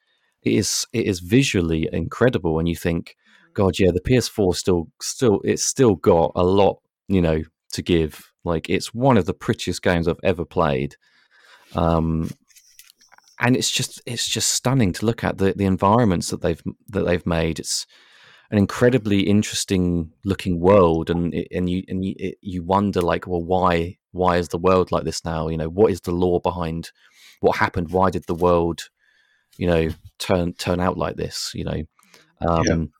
[0.43, 3.15] It is it is visually incredible, and you think,
[3.53, 8.31] God, yeah, the PS4 still still it's still got a lot, you know, to give.
[8.43, 10.95] Like it's one of the prettiest games I've ever played.
[11.75, 12.29] Um,
[13.39, 17.05] and it's just it's just stunning to look at the the environments that they've that
[17.05, 17.59] they've made.
[17.59, 17.85] It's
[18.49, 23.43] an incredibly interesting looking world, and and you and you it, you wonder like, well,
[23.43, 25.47] why why is the world like this now?
[25.49, 26.91] You know, what is the lore behind
[27.41, 27.91] what happened?
[27.91, 28.89] Why did the world,
[29.57, 31.51] you know, turn turn out like this?
[31.53, 31.83] You know,
[32.41, 32.91] um,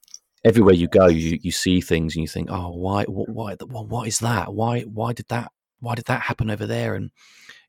[0.45, 3.65] everywhere you go, you you see things and you think, oh, why what why the-
[3.65, 4.53] what is that?
[4.53, 6.95] Why why did that why did that happen over there?
[6.95, 7.11] And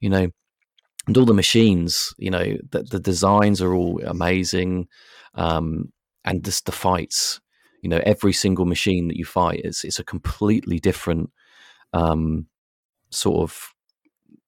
[0.01, 0.29] you know,
[1.09, 4.89] and all the machines, you know, the, the designs are all amazing,
[5.35, 5.91] um,
[6.27, 7.41] and just the fights.
[7.83, 11.31] You know, every single machine that you fight is it's a completely different
[11.95, 12.47] um,
[13.11, 13.73] sort of.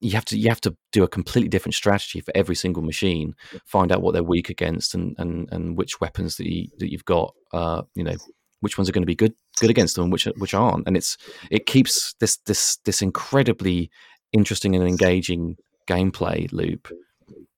[0.00, 3.34] You have to you have to do a completely different strategy for every single machine.
[3.64, 7.06] Find out what they're weak against, and and, and which weapons that you that you've
[7.06, 7.32] got.
[7.54, 8.16] Uh, you know,
[8.60, 10.86] which ones are going to be good good against them, and which which aren't.
[10.86, 11.16] And it's
[11.50, 13.90] it keeps this this this incredibly
[14.34, 15.56] interesting and engaging
[15.90, 16.88] gameplay loop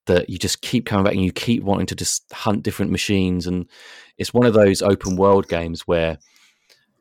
[0.07, 3.47] that you just keep coming back and you keep wanting to just hunt different machines.
[3.47, 3.69] And
[4.19, 6.19] it's one of those open world games where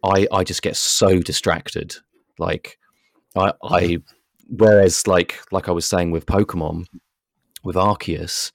[0.03, 1.95] i i just get so distracted.
[2.37, 2.77] Like
[3.35, 3.97] i i
[4.49, 6.85] whereas like like i was saying with pokemon
[7.63, 8.51] with arceus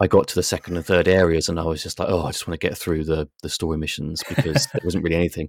[0.00, 2.30] i got to the second and third areas and i was just like oh i
[2.30, 5.48] just want to get through the the story missions because there wasn't really anything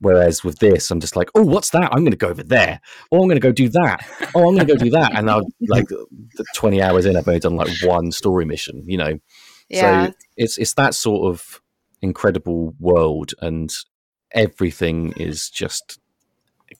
[0.00, 1.90] Whereas with this, I'm just like, oh, what's that?
[1.92, 2.80] I'm going to go over there.
[3.10, 4.06] Oh, I'm going to go do that.
[4.34, 5.16] Oh, I'm going to go do that.
[5.16, 8.98] And I'll like the 20 hours in, I've only done like one story mission, you
[8.98, 9.18] know?
[9.70, 10.08] Yeah.
[10.08, 11.62] So it's, it's that sort of
[12.02, 13.70] incredible world and
[14.32, 15.98] everything is just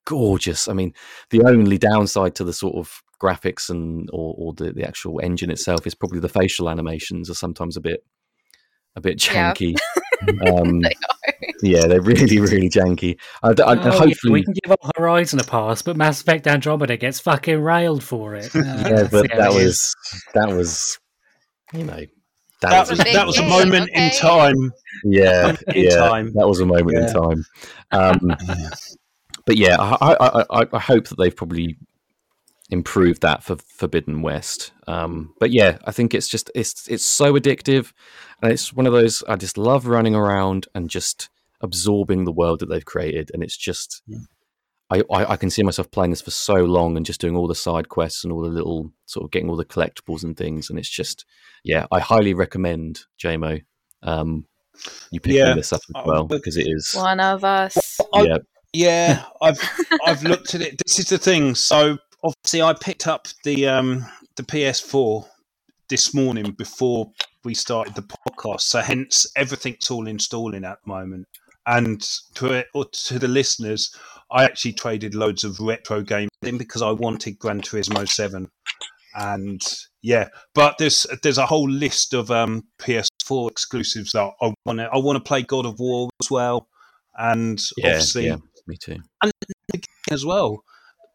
[0.05, 0.69] gorgeous.
[0.69, 0.93] I mean,
[1.31, 5.51] the only downside to the sort of graphics and or, or the, the actual engine
[5.51, 8.05] itself is probably the facial animations are sometimes a bit
[8.95, 9.53] a bit Yeah.
[10.23, 10.61] janky.
[10.61, 10.81] um,
[11.63, 13.19] They yeah, they're really, really janky.
[13.43, 16.47] I, I, Oh, yeah, hopefully, we can give up Horizon a pass, but Mass Effect
[16.47, 18.55] Andromeda gets fucking railed for it.
[18.55, 19.95] Uh, yeah, but that was
[20.35, 20.99] that was,
[21.73, 21.97] you know,
[22.61, 24.73] that, That was, was a that was a game, moment in time.
[25.05, 26.33] yeah, in yeah, time.
[26.35, 27.07] that was a moment Yeah.
[27.09, 27.45] in time.
[27.93, 28.37] Um,
[29.47, 31.77] but yeah, I, I, I, I hope that they've probably
[32.71, 34.73] improved that for Forbidden West.
[34.87, 37.93] Um, but yeah, I think it's just it's it's so addictive,
[38.43, 41.29] and it's one of those I just love running around and just
[41.61, 44.03] absorbing the world that they've created, and it's just.
[44.89, 47.49] I, I I can see myself playing this for so long and just doing all
[47.49, 50.71] the side quests and all the little sort of getting all the collectibles and things,
[50.71, 51.25] and it's just
[51.65, 53.63] yeah, I highly recommend JMO.
[54.05, 54.47] Um,
[55.11, 55.55] you picking Yeah.
[55.55, 57.99] this up as Oh, well because it is One of us.
[58.15, 58.37] I- yeah
[58.73, 59.59] Yeah, I've
[60.07, 60.81] I've looked at it.
[60.87, 61.57] This is the thing.
[61.57, 64.05] So obviously, I picked up the um
[64.37, 65.27] the PS4
[65.89, 67.13] this morning before
[67.45, 68.63] we started the podcast.
[68.63, 71.27] So hence everything's all installing at the moment.
[71.67, 72.01] And
[72.35, 73.95] to it, or to the listeners,
[74.31, 78.49] I actually traded loads of retro games in because I wanted Gran Turismo Seven.
[79.15, 79.63] And
[80.03, 84.85] yeah, but there's there's a whole list of um PS4 exclusives that I want to
[84.93, 86.69] I want to play God of War as well.
[87.19, 89.33] And yeah obviously yeah me too and
[90.11, 90.63] as well.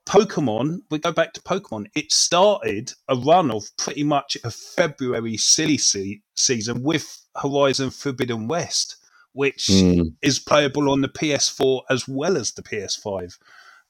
[0.08, 1.86] Pokemon, we go back to Pokemon.
[1.96, 8.48] It started a run of pretty much a February silly se- season with Horizon Forbidden
[8.48, 8.98] West,
[9.34, 13.38] which Mm, is playable on the PS4 as well as the PS5.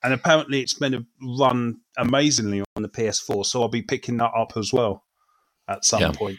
[0.03, 1.05] And apparently, it's meant to
[1.39, 5.05] run amazingly on the PS4, so I'll be picking that up as well
[5.67, 6.11] at some Yeah.
[6.11, 6.37] point.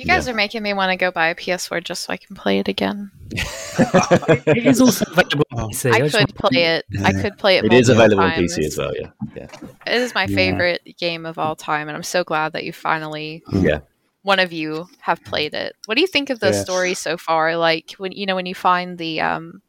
[0.00, 2.34] You guys are making me want to go buy a PS4 just so I can
[2.34, 3.10] play it again.
[3.30, 5.92] it is also available on PC.
[5.92, 6.84] I just could play it.
[7.04, 7.64] I could play it.
[7.64, 8.56] it is multiple available on times.
[8.58, 9.46] PC as well yeah yeah
[9.86, 10.34] It is my Yeah.
[10.36, 13.80] favorite game of all time, and I'm so glad that you finally, yeah
[14.22, 15.74] one of you, have played it.
[15.86, 16.62] What do you think of the Yeah.
[16.62, 17.56] story so far?
[17.56, 19.62] Like when you know when you find the um,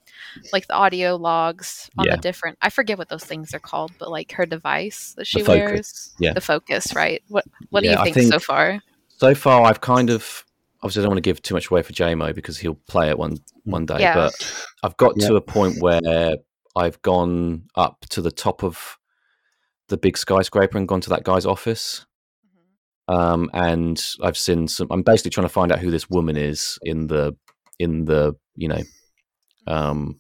[0.54, 2.16] like the audio logs on Yeah.
[2.16, 2.58] the different.
[2.62, 6.16] I forget what those things are called, but like her device that she focus, wears.
[6.20, 6.34] yeah.
[6.34, 7.22] The focus, right?
[7.28, 8.82] What What Yeah, do you think, so think- far?
[9.22, 10.44] So far I've kind of
[10.82, 13.18] obviously I don't want to give too much away for JMO because he'll play it
[13.18, 14.16] one one day Yeah.
[14.16, 14.34] but
[14.84, 15.28] I've got Yeah.
[15.28, 16.32] to a point where
[16.76, 18.98] I've gone up to the top of
[19.90, 22.06] the big skyscraper and gone to that guy's office
[23.08, 24.88] um, and I've seen some.
[24.90, 27.36] I'm basically trying to find out who this woman is in the
[27.78, 28.82] in the you know
[29.68, 30.20] um,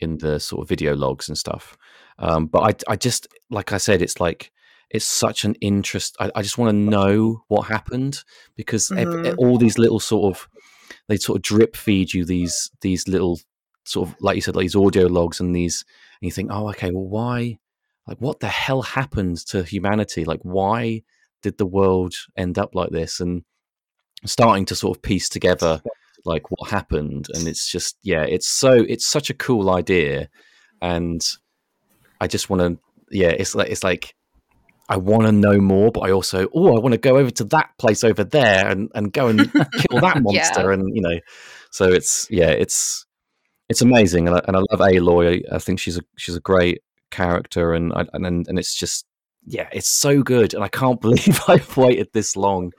[0.00, 1.76] in the sort of video logs and stuff.
[2.18, 4.51] Um, but I I just like I said, it's like
[4.92, 6.16] it's such an interest.
[6.20, 8.22] I, I just want to know what happened
[8.56, 9.34] because ev- Mhm.
[9.38, 10.48] all these little sort of
[11.08, 13.40] they sort of drip feed you these these little
[13.84, 15.84] sort of like you said like these audio logs and these
[16.20, 17.58] and you think oh okay well why
[18.06, 21.02] like what the hell happened to humanity like why
[21.42, 23.42] did the world end up like this and
[24.24, 25.82] starting to sort of piece together
[26.24, 30.28] like what happened and it's just yeah it's so it's such a cool idea
[30.80, 31.20] and
[32.20, 32.78] i just want to
[33.10, 34.14] yeah it's like it's like
[34.92, 37.44] i want to know more but i also oh i want to go over to
[37.44, 41.18] that place over there and and go and kill that monster and you know
[41.70, 43.06] so it's yeah it's
[43.68, 45.42] it's amazing and I, and I love aloy.
[45.50, 49.06] I think she's a she's a great character and I, and and it's just
[49.46, 52.72] yeah it's so good and i can't believe i've waited this long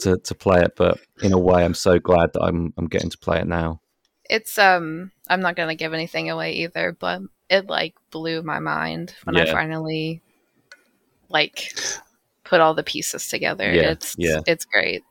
[0.00, 3.10] to to play it but in a way i'm so glad that i'm i'm getting
[3.10, 3.80] to play it now.
[4.28, 5.12] It's um.
[5.28, 9.46] I'm not gonna give anything away either, but it like blew my mind when I
[9.46, 10.22] finally
[11.28, 11.72] like
[12.44, 13.72] put all the pieces together.
[13.72, 14.40] Yeah, It's yeah.
[14.46, 15.02] it's great.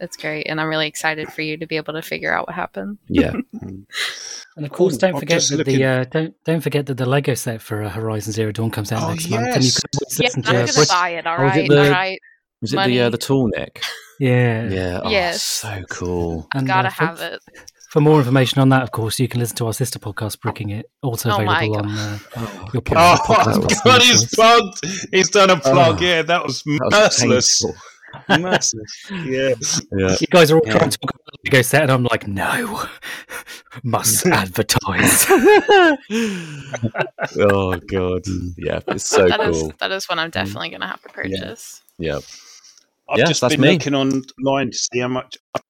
[0.00, 2.56] It's great, and I'm really excited for you to be able to figure out what
[2.56, 2.96] happened.
[3.08, 3.32] yeah
[4.56, 4.98] And of course, Cool.
[4.98, 7.82] don't I'm forget that looking- the uh, don't don't forget that the Lego set for
[7.82, 9.80] uh, Horizon Zero Dawn comes out Oh, next month, and you yes.
[9.80, 11.26] can always Yeah, listen I'm to uh, gonna Brit- buy it.
[11.26, 12.20] All Oh, is it right, the- all right.
[12.62, 13.82] was it the uh, the tall neck
[14.18, 15.42] yeah, yeah oh, Yes.
[15.42, 17.40] so cool And, Gotta uh, for- have it.
[17.90, 20.70] For more information on that, of course, you can listen to our sister podcast, Bricking
[20.70, 21.90] It, also Oh my available God.
[21.90, 22.18] on uh,
[22.72, 23.84] your Oh, podcast.
[23.84, 24.86] God, he's plugged.
[25.12, 25.98] He's done a plug.
[26.00, 27.64] Oh, yeah, that was That was merciless.
[27.64, 27.80] painful.
[28.40, 29.10] merciless.
[29.10, 29.54] Yeah.
[29.98, 30.78] yeah You guys are all Yeah.
[30.78, 32.84] trying to talk about the Lego set, and I'm like, no,
[33.82, 35.26] must advertise.
[37.40, 38.22] oh god
[38.56, 41.82] yeah it's so That is cool that is one I'm definitely gonna have to purchase.
[41.98, 42.18] yeah
[43.08, 43.72] I've Yeah, just that's been me.
[43.72, 45.64] looking online to see how much online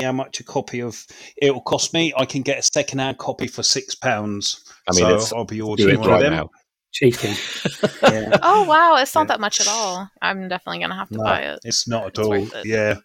[0.00, 2.12] how much a copy of it will cost me.
[2.16, 4.62] I can get a second hand copy for six pounds.
[4.88, 6.32] I mean, so it's- I'll be ordering one right of them.
[6.32, 6.50] now
[6.92, 7.28] Cheeky.
[8.04, 8.36] Yeah.
[8.42, 9.26] Oh wow, it's not Yeah.
[9.28, 10.08] that much at all.
[10.22, 11.58] I'm definitely gonna have to No, buy it.
[11.64, 12.34] It's not at It's all.
[12.34, 12.66] it.
[12.66, 12.96] Yeah.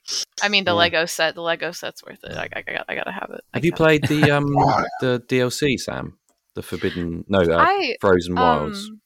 [0.44, 0.76] I mean, the Yeah.
[0.76, 2.34] Lego set, the Lego set's worth it.
[2.36, 3.42] I, I, got, I gotta have it.
[3.54, 4.46] I have you gotta- played the um
[5.02, 6.18] the dlc sam
[6.56, 9.02] the forbidden no uh, I frozen wilds Um,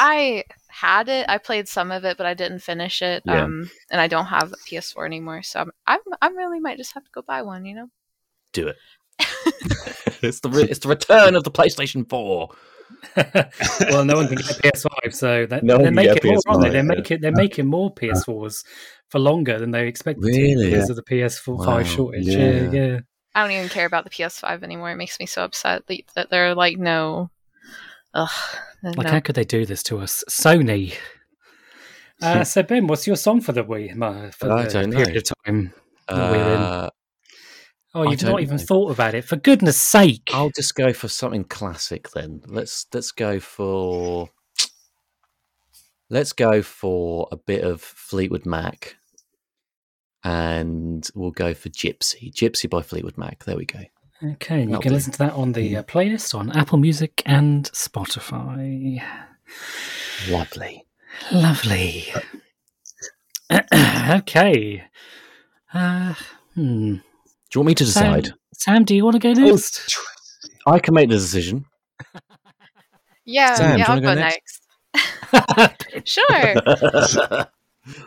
[0.00, 0.44] I
[0.82, 1.26] had it.
[1.28, 3.22] I played some of it, but I didn't finish it.
[3.24, 3.44] Yeah.
[3.44, 6.94] Um, and I don't have a PS4 anymore, so I'm, I'm, I really might just
[6.94, 7.64] have to go buy one.
[7.64, 7.88] You know?
[8.52, 8.76] do it
[10.22, 12.48] it's the re- it's the return of the playstation 4
[13.90, 16.60] well, no one can get a PS5, so that, No they're can making get more,
[16.60, 16.68] they?
[16.68, 16.82] PS5, They're yeah.
[16.82, 18.64] making they're making more PS4s
[19.08, 20.66] for longer than they expected Really?
[20.66, 21.64] to because of the PS4 Wow.
[21.64, 22.26] five shortage.
[22.26, 22.38] Yeah.
[22.38, 22.98] Yeah, yeah.
[23.34, 24.90] I don't even care about the PS5 anymore.
[24.90, 27.30] It makes me so upset that, that they're like, no,
[28.14, 28.30] ugh,
[28.82, 29.10] Like, no.
[29.10, 30.94] how could they do this to us, Sony?
[32.20, 34.00] Uh, so Ben, what's your song for the Wii?
[34.00, 35.16] uh, For I the don't period know.
[35.16, 35.74] of time
[36.06, 36.60] that we're in?
[36.60, 36.90] uh,
[37.94, 38.62] Oh, you've don't not even know.
[38.62, 39.24] thought about it.
[39.24, 40.30] For goodness sake.
[40.32, 42.40] I'll just go for something classic then.
[42.46, 44.28] Let's let's go for
[46.10, 48.94] let's go for a bit of Fleetwood Mac,
[50.22, 52.32] and we'll go for Gypsy.
[52.32, 53.42] Gypsy by Fleetwood Mac.
[53.44, 53.80] There we go.
[54.24, 54.94] Okay, and you That'll can do.
[54.94, 59.02] listen to that on the uh, playlist on Apple Music and Spotify.
[60.30, 60.84] Lovely.
[61.32, 62.06] Lovely.
[64.10, 64.84] okay.
[65.74, 66.14] Uh,
[66.54, 66.94] hmm.
[66.94, 67.00] Do
[67.54, 68.32] you want me to decide?
[68.54, 69.98] Sam, do you want to go next?
[70.66, 71.64] I can make the decision.
[73.24, 74.60] Yeah, Sam, yeah, I'll wanna go go next.
[76.04, 77.46] Sure.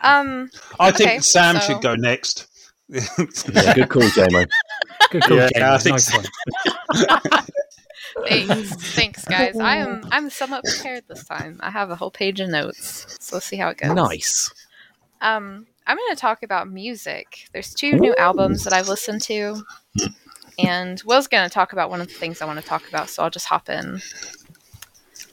[0.02, 0.48] Um,
[0.80, 2.46] I Okay, think Sam so- should go next.
[2.88, 4.46] Yeah, good call, JMO.
[5.10, 5.66] Good call, Yeah, Jamie.
[5.66, 6.18] I think nice so.
[6.18, 6.26] one.
[8.28, 9.56] thanks, thanks, guys.
[9.58, 11.58] I am I'm somewhat prepared this time.
[11.60, 13.94] I have a whole page of notes, so let's see how it goes.
[13.94, 14.50] Nice.
[15.20, 17.48] Um, I'm going to talk about music.
[17.52, 19.62] There's two new albums that I've listened to,
[20.58, 23.08] and Will's going to talk about one of the things I want to talk about.
[23.08, 24.00] So I'll just hop in.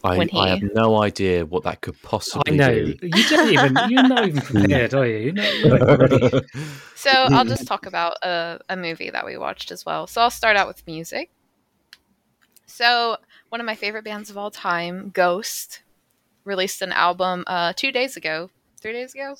[0.03, 2.57] I, When I have no idea what that could possibly.
[2.57, 2.63] Be.
[2.63, 2.85] I know.
[2.85, 2.99] be.
[3.03, 5.17] You don't even, you're not even prepared, are you?
[5.17, 6.47] You're not, you're not ready.
[6.95, 10.07] So I'll just talk about a, a movie that we watched as well.
[10.07, 11.31] So I'll start out with music.
[12.65, 13.17] So
[13.49, 15.83] one of my favorite bands of all time, Ghost,
[16.43, 18.49] released an album uh, two days ago,
[18.81, 19.35] three days ago,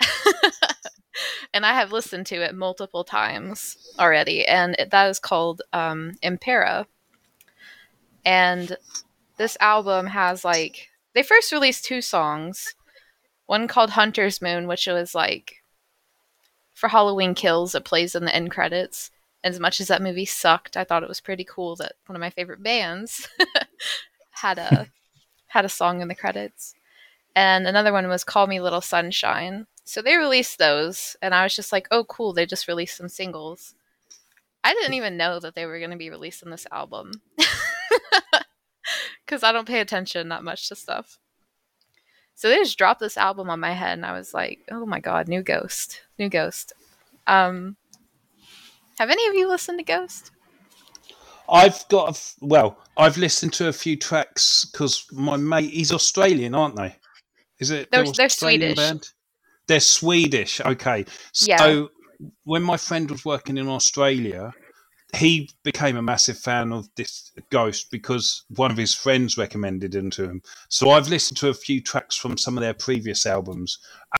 [1.54, 6.12] and I have listened to it multiple times already, and it, that is called um,
[6.22, 6.86] Impera.
[8.24, 8.76] And
[9.42, 12.76] this album has like they first released two songs,
[13.46, 15.56] one called Hunter's Moon, which was like
[16.72, 17.74] for Halloween Kills.
[17.74, 19.10] It plays in the end credits.
[19.42, 22.14] And as much as that movie sucked, I thought it was pretty cool that one
[22.14, 23.28] of my favorite bands
[24.30, 24.86] had a
[25.48, 26.74] had a song in the credits.
[27.34, 29.66] And another one was Call Me Little Sunshine.
[29.84, 32.32] So they released those, and I was just like, "Oh, cool!
[32.32, 33.74] They just released some singles."
[34.62, 37.10] I didn't even know that they were going to be releasing this album
[39.24, 41.18] because I don't pay attention that much to stuff.
[42.34, 45.00] So they just dropped this album on my head, and I was like, "Oh my
[45.00, 46.72] god, new Ghost, new Ghost."
[47.26, 47.76] Um,
[48.98, 50.30] have any of you listened to Ghost?
[51.48, 55.92] I've got, a f- well, I've listened to a few tracks because my mate, he's
[55.92, 56.96] Australian, aren't they?
[57.58, 57.90] Is it?
[57.90, 58.92] They're- the they're Swedish.
[59.68, 60.60] They're Swedish.
[60.60, 61.04] Okay.
[61.32, 61.86] So Yeah.
[62.44, 64.52] when my friend was working in Australia,
[65.14, 70.10] he became a massive fan of this Ghost because one of his friends recommended him
[70.10, 70.42] to him.
[70.68, 73.78] So I've listened to a few tracks from some of their previous albums,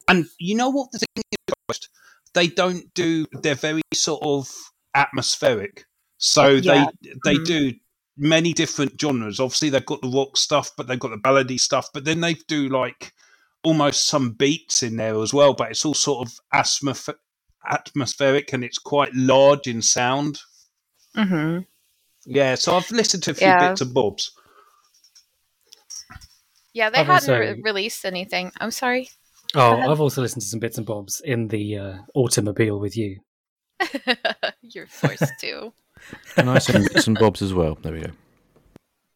[0.09, 1.89] and you know what the thing is, Ghost?
[2.35, 3.27] they don't do.
[3.43, 4.49] They're very sort of
[4.95, 5.85] atmospheric.
[6.19, 6.87] So Yeah.
[7.03, 7.45] they they Mhm.
[7.47, 7.73] do
[8.17, 9.41] many different genres.
[9.41, 11.89] Obviously, they've got the rock stuff, but they've got the ballady stuff.
[11.93, 13.13] But then they do like
[13.65, 15.55] almost some beats in there as well.
[15.55, 17.15] But it's all sort of atmosf-
[17.71, 20.41] atmospheric and it's quite large in sound.
[21.17, 21.61] Mm-hmm.
[22.27, 23.69] Yeah, so I've listened to a few Yeah.
[23.71, 24.33] bits and bobs.
[26.73, 28.53] Yeah, they I've hadn't also- re- released anything.
[28.61, 29.11] I'm sorry.
[29.55, 29.77] Oh.
[29.77, 33.21] I've also listened to some bits and bobs in the uh, automobile with you.
[34.63, 35.73] You're forced to.
[36.37, 37.79] And I some bits and bobs as well.
[37.81, 38.11] There we go.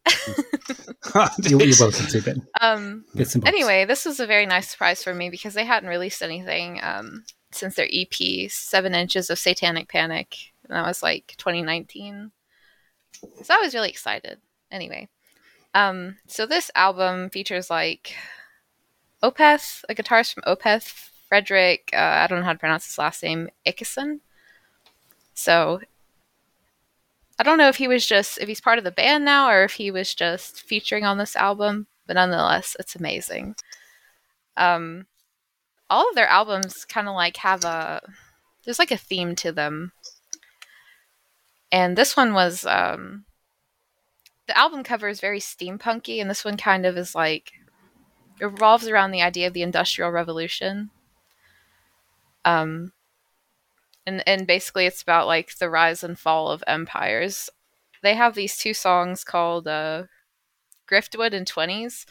[1.43, 2.47] You're, you're welcome to, Ben.
[2.61, 3.03] Um.
[3.15, 3.53] Bits and bobs.
[3.53, 7.25] Anyway, this was a very nice surprise for me because they hadn't released anything um,
[7.51, 10.35] since their EP, Seven Inches of Satanic Panic,
[10.67, 12.31] and that was like 2019.
[13.43, 14.39] So I was really excited.
[14.71, 15.07] Anyway,
[15.73, 18.15] um, so this album features like
[19.23, 21.89] Opeth, a guitarist from Opeth, Frederick.
[21.93, 24.19] Uh, I don't know how to pronounce his last name, Ickison.
[25.33, 25.81] So
[27.39, 29.63] I don't know if he was just if he's part of the band now or
[29.63, 33.55] if he was just featuring on this album, but nonetheless, it's amazing.
[34.55, 35.05] Um,
[35.89, 38.01] all of their albums kind of like have a
[38.65, 39.91] there's like a theme to them,
[41.71, 43.25] and this one was um,
[44.47, 47.51] the album cover is very steampunky, and this one kind of is like
[48.39, 50.89] it revolves around the idea of the Industrial Revolution.
[52.45, 52.93] Um,
[54.05, 57.49] and and basically it's about like the rise and fall of empires.
[58.01, 60.03] They have these two songs called uh,
[60.89, 62.05] Griftwood and Twenties.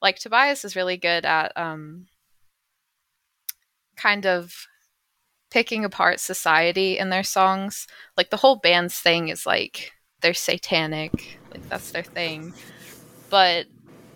[0.00, 2.06] Like Tobias is really good at um,
[3.96, 4.66] kind of
[5.54, 7.86] picking apart society in their songs.
[8.16, 12.52] Like the whole band's thing is like they're satanic, like that's their thing.
[13.30, 13.66] But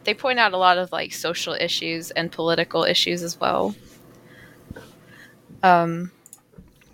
[0.02, 3.76] they point out a lot of like social issues and political issues as well.
[5.62, 6.10] Um,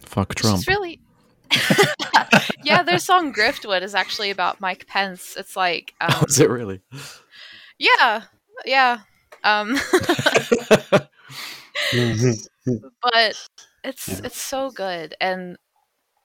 [0.05, 0.59] Fuck Trump.
[0.59, 1.01] is really
[2.65, 5.37] yeah, their song Griftwood is actually about Mike Pence.
[5.39, 6.83] It's like um, Oh, is it really?
[7.79, 8.25] yeah,
[8.67, 8.99] yeah.
[9.43, 9.79] Um
[13.03, 13.49] but
[13.85, 14.21] it's Yeah.
[14.25, 15.57] it's so good and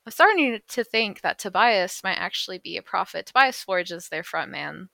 [0.06, 3.28] I'm starting to think that Tobias might actually be a prophet.
[3.28, 4.90] Tobias Forge is their front man.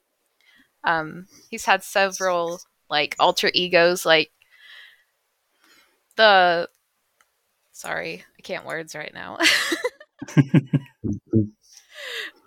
[0.83, 2.59] Um, he's had several
[2.89, 4.31] like alter egos, like
[6.17, 6.67] the.
[7.71, 9.37] Sorry, I can't words right now.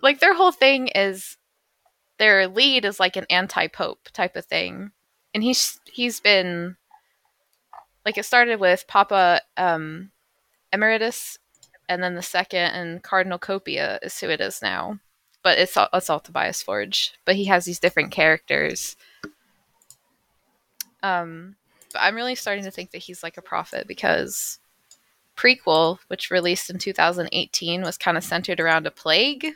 [0.01, 1.37] like their whole thing is
[2.17, 4.91] their lead is like an anti-pope type of thing,
[5.33, 6.77] and he's he's been
[8.09, 10.09] like it started with Papa um,
[10.73, 11.37] Emeritus,
[11.87, 14.97] and then the second and Cardinal Copia is who it is now.
[15.43, 17.13] But it's all, it's all Tobias Forge.
[17.23, 18.95] But he has these different characters.
[21.03, 21.55] Um,
[21.93, 24.57] but I'm really starting to think that he's like a prophet because
[25.37, 29.53] Prequelle, which released in 2018, was kind of centered around a plague.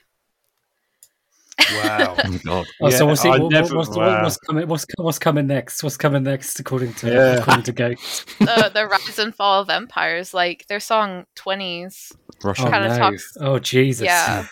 [1.72, 2.16] Wow.
[2.18, 2.66] Oh, God.
[2.82, 4.24] Oh, so Yeah, what's, it, I what- never- what's, wow.
[4.24, 4.68] what's coming?
[4.68, 5.84] What's, what's coming next?
[5.84, 6.60] What's coming next?
[6.60, 7.34] According to Yeah.
[7.38, 7.98] according to Goat.
[8.40, 12.12] the, the rise and fall of empires, like their song 20s.
[12.44, 12.64] Russia.
[12.68, 12.98] Oh Kinda no!
[12.98, 14.06] talks- Oh Jesus!
[14.06, 14.46] Yeah.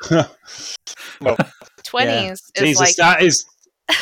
[0.10, 1.36] well,
[1.84, 3.44] 20s is Jesus, like that is.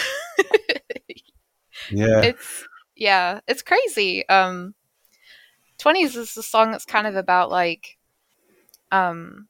[1.90, 2.22] Yeah.
[2.22, 2.64] it's
[2.96, 4.74] yeah it's crazy um
[5.78, 7.96] 20s is the song that's kind of about like
[8.90, 9.46] um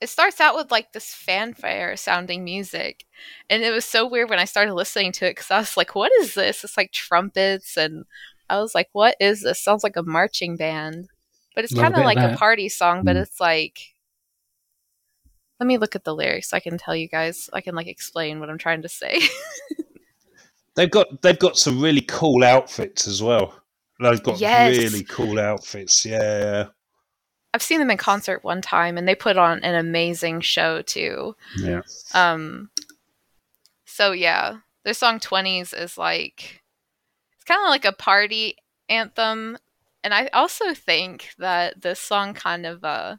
[0.00, 3.04] it starts out with like this fanfare sounding music
[3.50, 5.94] and it was so weird when i started listening to it because i was like
[5.94, 8.04] what is this it's like trumpets and
[8.48, 11.08] i was like what is this sounds like a marching band
[11.54, 13.22] but it's kind of bit of like a party song but Mm.
[13.22, 13.78] it's like
[15.60, 17.88] let me look at the lyrics so i can tell you guys i can like
[17.88, 19.20] explain what i'm trying to say
[20.76, 23.52] They've got they've got some really cool outfits as well.
[23.98, 24.76] They've got Yes.
[24.76, 26.06] really cool outfits.
[26.06, 26.68] Yeah.
[27.54, 31.34] I've seen them in concert one time and they put on an amazing show too.
[31.56, 31.80] Yeah.
[32.14, 32.70] Um
[33.84, 36.62] so yeah, their song 20s is like
[37.36, 38.56] it's kind of like a party
[38.88, 39.58] anthem
[40.04, 43.16] and I also think that this song kind of uh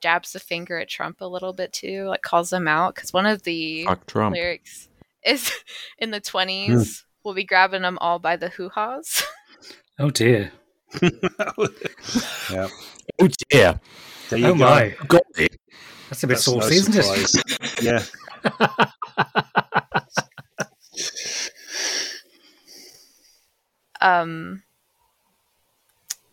[0.00, 3.26] jabs the finger at Trump a little bit too, like calls him out cuz one
[3.26, 4.34] of the Trump.
[4.34, 4.88] lyrics
[5.24, 5.52] is
[5.98, 9.22] in the 20s we'll be grabbing them all by the hoo-haws.
[9.98, 10.52] Oh dear!
[12.50, 12.68] yeah.
[13.20, 13.80] Oh dear.
[14.28, 14.58] There you Oh go.
[14.58, 14.94] my!
[15.08, 15.56] Got it.
[16.08, 17.82] That's a bit That's no saucy, isn't it?
[17.82, 18.04] yeah.
[24.00, 24.62] Um,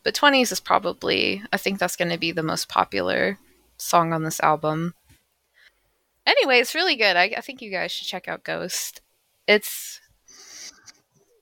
[0.03, 3.38] but 20s is probably, I think that's going to be the most popular
[3.78, 4.93] song on this album.
[6.26, 7.16] Anyway, it's really good.
[7.16, 9.01] I, I think you guys should check out Ghost.
[9.47, 10.01] It's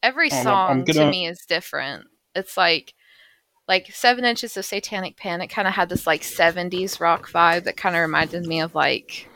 [0.03, 2.05] every Oh, I'm- song I'm to gonna- me is different.
[2.36, 2.93] It's like
[3.68, 7.78] like Seven Inches of Satanic Panic kind of had this like 70s rock vibe that
[7.78, 9.28] kind of reminded me of like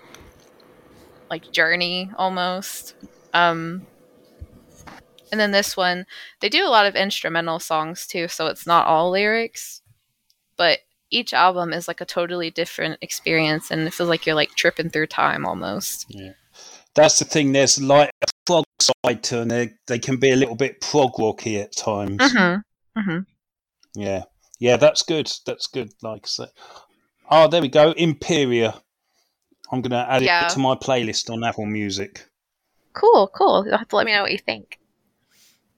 [1.29, 2.95] like Journey almost.
[3.33, 3.85] Um,
[5.31, 6.05] and then this one,
[6.39, 9.81] they do a lot of instrumental songs too, so it's not all lyrics,
[10.57, 10.79] but
[11.11, 14.89] each album is like a totally different experience, and it feels like you're like tripping
[14.89, 16.05] through time almost.
[16.09, 16.33] Yeah.
[16.95, 17.51] That's the thing.
[17.51, 19.49] There's like a prog side to them.
[19.49, 22.17] They, they can be a little bit prog rocky at times.
[22.17, 22.99] Mm-hmm.
[22.99, 23.19] Mm-hmm.
[23.95, 24.23] Yeah.
[24.59, 25.31] Yeah, that's good.
[25.45, 25.91] That's good.
[26.01, 26.49] Like I said.
[27.29, 27.91] Oh, there we go.
[27.91, 28.73] Impera.
[29.71, 30.45] I'm going to add Yeah.
[30.45, 32.25] it to my playlist on Apple Music.
[32.93, 33.65] Cool, cool.
[33.65, 34.79] You'll have to let me know what you think.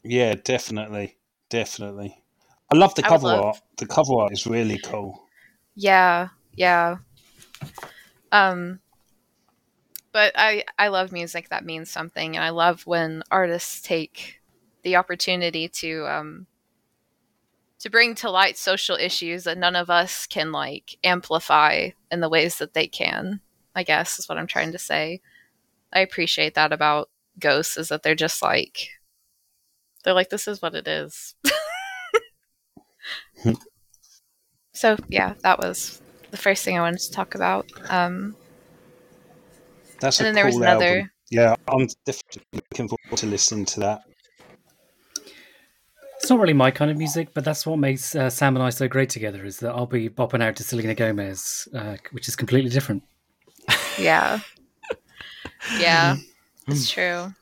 [0.03, 1.18] Yeah, definitely.
[1.49, 2.18] Definitely.
[2.74, 3.62] I love the I cover love- art.
[3.78, 5.22] The cover art is really cool.
[5.76, 6.97] Yeah, yeah.
[8.32, 8.80] Um
[10.14, 14.41] but I I love music that means something and I love when artists take
[14.84, 16.47] the opportunity to um
[17.82, 22.29] to bring to light social issues that none of us can like amplify in the
[22.29, 23.41] ways that they can.
[23.75, 25.21] I guess is what I'm trying to say.
[25.91, 27.09] I appreciate that about
[27.39, 28.89] ghosts is that they're just like
[30.03, 31.36] they're like this is what it is.
[34.73, 37.65] so yeah, that was the first thing I wanted to talk about.
[37.89, 38.36] Um,
[39.99, 40.86] That's and a then there was another.
[40.86, 41.11] album.
[41.32, 44.01] Yeah, I'm definitely looking forward to listening to that.
[46.22, 48.69] It's not really my kind of music, but that's what makes uh, Sam and I
[48.69, 49.43] so great together.
[49.43, 53.03] Is that I'll be bopping out to Selena Gomez, uh, which is completely different.
[53.97, 54.39] Yeah.
[55.78, 56.15] Yeah,
[56.67, 57.34] it's true.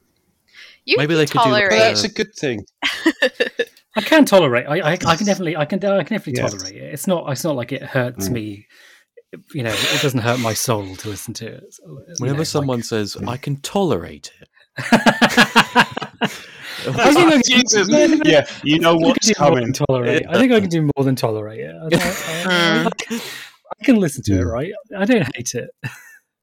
[0.83, 2.65] You Maybe can they could do like But that's a good thing.
[2.83, 4.65] I can tolerate.
[4.67, 5.55] I, I, I can definitely.
[5.55, 5.77] I can.
[5.85, 6.49] I can definitely Yeah.
[6.49, 6.93] tolerate it.
[6.93, 7.31] It's not.
[7.31, 8.33] It's not like it hurts Mm.
[8.33, 8.67] me.
[9.53, 11.63] You know, it doesn't hurt my soul to listen to it.
[12.19, 14.49] Whenever know, someone says, I can tolerate it.
[16.85, 17.89] like- I think I can- Jesus.
[17.89, 19.73] yeah, I think I- Yeah, you know I what's do more than coming.
[19.73, 20.25] tolerate.
[20.29, 21.75] I think I can do more than tolerate it.
[21.75, 23.13] I, I- hmm.
[23.13, 23.21] I-
[23.81, 24.47] I can listen to it, hmm.
[24.49, 24.71] right?
[24.95, 25.69] I don't hate it.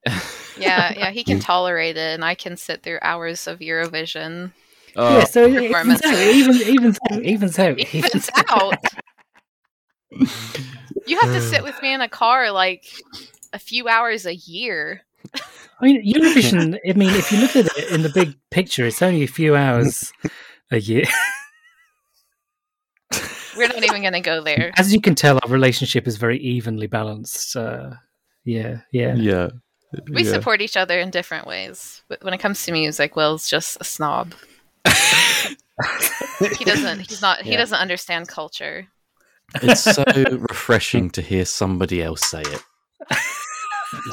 [0.57, 1.41] yeah, yeah, he can hmm.
[1.41, 4.51] tolerate it, and I can sit through hours of Eurovision.
[4.95, 6.05] Uh, yeah, so it evens performance.
[6.05, 6.13] out.
[6.13, 7.21] It evens, evens out.
[7.23, 7.93] Evens out.
[7.93, 8.75] Evens out.
[11.05, 12.85] You have to sit with me in a car like
[13.53, 15.03] a few hours a year.
[15.79, 16.77] I mean, Eurovision.
[16.87, 19.55] I mean, if you look at it in the big picture, it's only a few
[19.55, 20.11] hours
[20.71, 21.05] a year.
[23.57, 24.71] We're not even going to go there.
[24.77, 27.55] As you can tell, our relationship is very evenly balanced.
[27.55, 27.91] Uh,
[28.45, 29.15] yeah, yeah.
[29.15, 29.49] Yeah.
[30.09, 30.31] We yeah.
[30.31, 32.03] support each other in different ways.
[32.07, 34.35] But when it comes to music, Will's just a snob.
[36.57, 36.99] he doesn't.
[37.09, 37.41] He's not.
[37.41, 37.57] He Yeah.
[37.57, 38.87] doesn't understand culture.
[39.55, 40.03] It's so
[40.49, 42.61] refreshing to hear somebody else say it.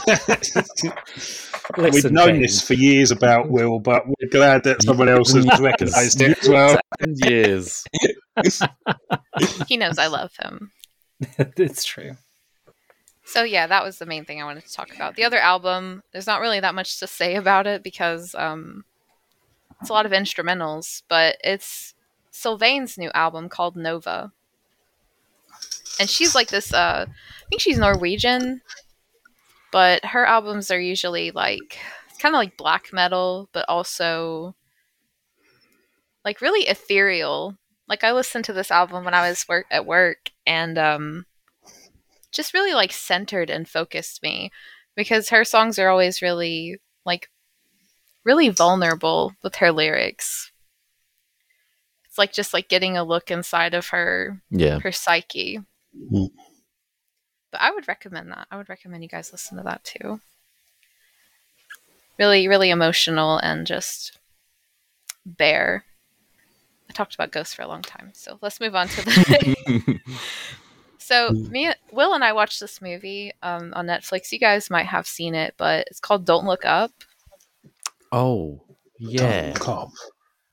[1.79, 2.41] We've known James.
[2.41, 5.61] this for years about Will, but we're glad that someone else has Yes.
[5.61, 6.79] recognised it as well.
[7.07, 7.85] Years.
[9.67, 10.71] He knows I love him.
[11.57, 12.17] it's true.
[13.25, 15.17] So yeah, that was the main thing I wanted to talk about.
[15.17, 18.85] The other album, there's not really that much to say about it because um,
[19.81, 21.95] it's a lot of instrumentals, but it's
[22.31, 24.33] Sylvaine's new album called Nova,
[25.99, 26.75] and she's like this.
[26.75, 28.61] Uh, I think she's Norwegian,
[29.75, 31.81] but her albums are usually like
[32.21, 34.55] kind of like black metal, but also
[36.25, 37.57] like really ethereal.
[37.89, 41.27] Like I listened to this album when I was work at work, and um,
[42.31, 44.53] just really like centered and focused me
[44.95, 47.29] because her songs are always really like
[48.25, 50.53] really vulnerable with her lyrics.
[52.05, 54.79] It's like just like getting a look inside of her Yeah.
[54.79, 55.59] her psyche.
[56.13, 56.29] Mm.
[57.55, 58.49] But I would recommend that.
[58.51, 60.19] I would recommend you guys listen to that too.
[62.19, 64.19] Really, really emotional and just
[65.25, 65.85] bare.
[66.91, 70.01] I talked about ghosts for a long time, so let's move on to the.
[70.99, 74.33] so me, Will, and I watched this movie um, on Netflix.
[74.33, 76.91] You guys might have seen it, but it's called "Don't Look Up."
[78.11, 78.65] oh,
[78.99, 79.53] yeah.
[79.53, 79.91] Don't cop.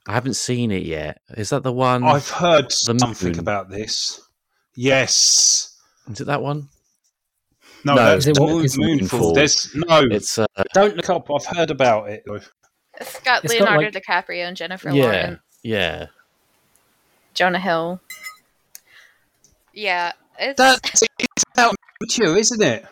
[0.06, 1.20] I haven't seen it yet.
[1.32, 2.04] Is that the one?
[2.04, 3.40] I've heard something moon.
[3.40, 4.22] about this.
[4.76, 5.76] Yes.
[6.08, 6.70] Is it that one?
[7.84, 9.10] No, No, that's it the moon, it's Moonfall.
[9.10, 9.34] Moonfall.
[9.36, 10.02] There's no.
[10.12, 11.28] It's uh, don't look up.
[11.34, 12.24] I've heard about it.
[12.26, 12.40] though.
[13.00, 16.06] It's got It's got, Leonardo like- DiCaprio and Jennifer yeah, Lawrence, yeah.
[17.34, 18.00] Jonah Hill.
[19.74, 22.86] Yeah, it's That's it's about Demeter, isn't it?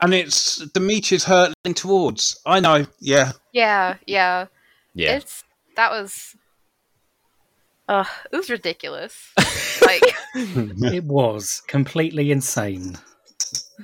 [0.00, 2.40] And it's Demetrius hurtling towards.
[2.46, 2.86] I know.
[3.00, 3.32] Yeah.
[3.52, 4.46] yeah, yeah.
[4.94, 5.16] Yeah.
[5.16, 5.44] It's
[5.76, 6.36] that was.
[7.88, 9.32] Uh, it was ridiculous.
[9.82, 10.02] like,
[10.34, 12.96] It was completely insane.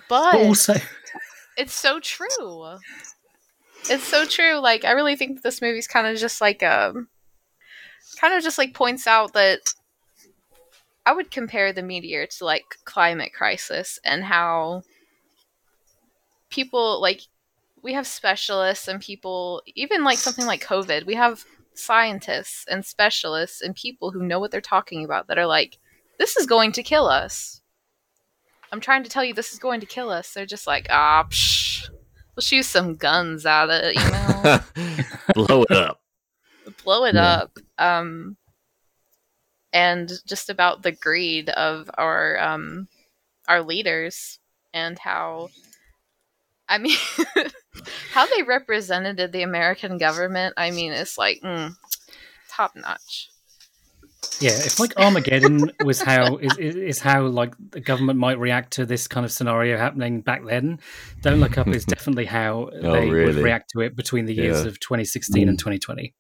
[0.09, 0.75] But also,
[1.57, 2.79] it's so true.
[3.89, 4.59] It's so true.
[4.59, 7.09] Like, I really think that this movie's kind of just like um,
[8.21, 9.61] kind of just like points out that
[11.07, 14.83] I would compare the meteor to like climate crisis and how
[16.51, 17.23] people like
[17.83, 21.07] we have specialists and people even like something like COVID.
[21.07, 25.47] We have scientists and specialists and people who know what they're talking about that are
[25.47, 25.79] like,
[26.19, 27.60] this is going to kill us.
[28.73, 30.33] I'm trying to tell you this is going to kill us.
[30.33, 31.89] They're just like, ah, psh,
[32.37, 34.61] we'll shoot some guns at it, you know,
[35.35, 36.01] Blow it up.
[36.85, 37.23] blow it Yeah.
[37.23, 37.59] up.
[37.79, 38.37] Um,
[39.73, 42.89] and just about the greed of our um,
[43.49, 44.39] our leaders
[44.75, 45.49] and how,
[46.69, 46.97] I mean,
[48.13, 50.55] how they represented the American government.
[50.57, 51.75] I mean, it's like mm,
[52.49, 53.30] top notch.
[54.41, 58.73] Yeah, if like Armageddon was how is, is is how like the government might react
[58.75, 60.79] to this kind of scenario happening back then,
[61.23, 64.63] Don't Look Up is definitely how they would Oh, react to it between the years
[64.63, 64.69] Yeah.
[64.69, 66.15] of 2016 and 2020.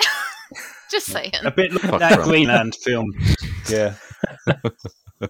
[0.90, 1.32] Just saying.
[1.44, 2.28] A bit like Fuck that Trump.
[2.30, 3.12] Greenland film.
[3.68, 3.94] Yeah.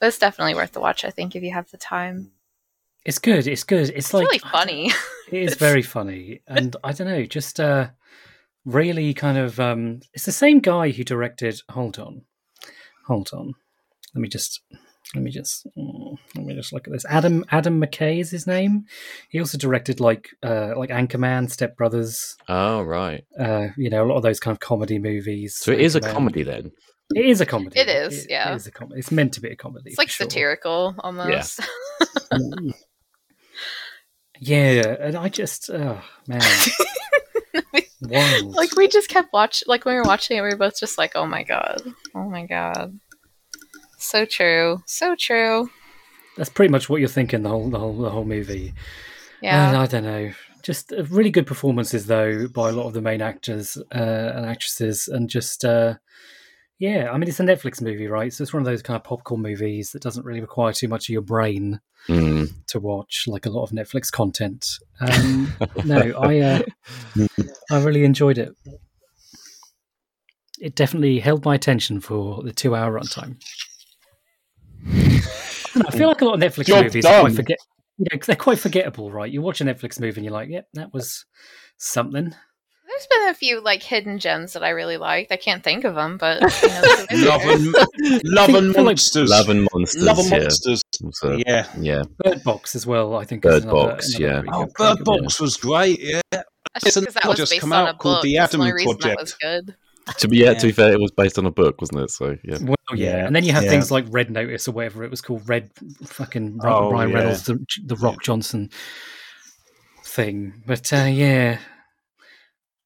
[0.00, 1.04] But it's definitely worth the watch.
[1.04, 2.30] I think if you have the time,
[3.04, 3.46] It's good.
[3.48, 3.88] It's good.
[3.88, 4.92] It's, it's like really funny.
[5.30, 7.88] It is very funny, and I don't know, just uh,
[8.68, 9.58] really kind of.
[9.58, 11.60] Um, it's the same guy who directed.
[11.70, 12.22] Hold on,
[13.06, 13.54] hold on.
[14.14, 14.60] Let me just.
[15.14, 15.66] Let me just.
[15.76, 17.06] mm, Let me just look at this.
[17.08, 18.84] Adam Adam McKay is his name.
[19.30, 22.36] He also directed like uh, like Anchorman, Step Brothers.
[22.48, 23.24] Oh, right.
[23.38, 25.56] Uh, you know, a lot of those kind of comedy movies.
[25.56, 26.72] So it is a comedy then.
[27.14, 27.80] It is a comedy.
[27.80, 28.52] It is, yeah.
[28.52, 28.98] It is a comedy.
[28.98, 29.88] It's meant to be a comedy.
[29.90, 30.28] It's like for sure.
[30.28, 31.60] satirical almost.
[34.40, 36.40] Yeah, and I just, oh man,
[38.02, 38.54] wild.
[38.56, 40.98] like we just kept watch like when we were watching it, we were both just
[40.98, 41.82] like, "Oh my god,
[42.14, 42.98] oh my god."
[43.98, 45.70] So true, so true.
[46.36, 48.74] That's pretty much what you're thinking the whole the whole the whole movie.
[49.40, 50.32] Yeah, And I don't know.
[50.62, 54.46] Just uh, really good performances though by a lot of the main actors uh, and
[54.46, 55.94] actresses, and just uh,
[56.78, 57.10] yeah.
[57.12, 58.32] I mean, it's a Netflix movie, right?
[58.32, 61.08] So it's one of those kind of popcorn movies that doesn't really require too much
[61.08, 62.48] of your brain Mm.
[62.68, 64.64] to watch, like a lot of Netflix content.
[65.00, 65.52] Um,
[65.84, 66.62] no, I uh,
[67.70, 68.54] I really enjoyed it.
[70.60, 73.36] it definitely held my attention for the two-hour runtime.
[74.86, 77.58] I feel like a lot of Netflix Job movies are quite forget.
[77.98, 79.30] You know, they're quite forgettable, right?
[79.30, 81.26] You watch a Netflix movie and you're like, "Yep, that was
[81.78, 82.34] something."
[82.98, 85.30] There's been a few like hidden gems that I really liked.
[85.30, 86.40] I can't think of them, but
[87.10, 87.74] you know, Love and,
[88.24, 89.30] love and monsters.
[89.30, 90.02] Love and Monsters.
[90.02, 90.38] Love and yeah.
[90.38, 90.82] monsters.
[91.12, 91.66] So, Yeah.
[91.78, 92.02] yeah.
[92.24, 93.14] Bird Box as well.
[93.16, 93.42] I think.
[93.42, 94.52] Bird another- Box, another yeah.
[94.52, 95.22] Oh, Bird good one.
[95.22, 96.00] Box was great.
[96.00, 96.20] Yeah.
[96.32, 98.22] It's just that was just based come on out a called book.
[98.24, 99.20] The That's the only Adam reason that Project.
[99.20, 99.74] was good.
[100.18, 100.54] To be yeah, Yeah.
[100.54, 102.10] to be fair, it was based on a book, wasn't it?
[102.10, 102.58] So yeah.
[102.62, 103.16] Well, yeah.
[103.18, 103.26] Yeah.
[103.26, 103.70] and then you have Yeah.
[103.70, 105.70] things like Red Notice or whatever it was called, Red
[106.04, 107.16] fucking Ry- Oh, Ryan yeah.
[107.16, 108.70] Reynolds, the, the Rock Johnson
[110.04, 110.62] thing.
[110.66, 111.58] But uh, yeah,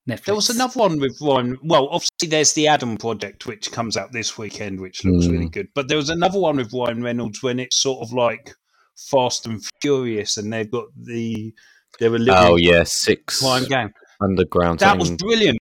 [0.08, 0.24] Netflix.
[0.24, 1.58] There was another one with Ryan.
[1.62, 5.30] Well, obviously, there's the Adam Project, which comes out this weekend, which looks Mm.
[5.32, 5.68] really good.
[5.74, 8.52] But there was another one with Ryan Reynolds when it's sort of like
[8.96, 11.54] Fast and Furious, and they've got the
[12.00, 13.90] they were living Oh yeah, six crime game.
[14.20, 14.80] underground.
[14.80, 15.58] That was brilliant.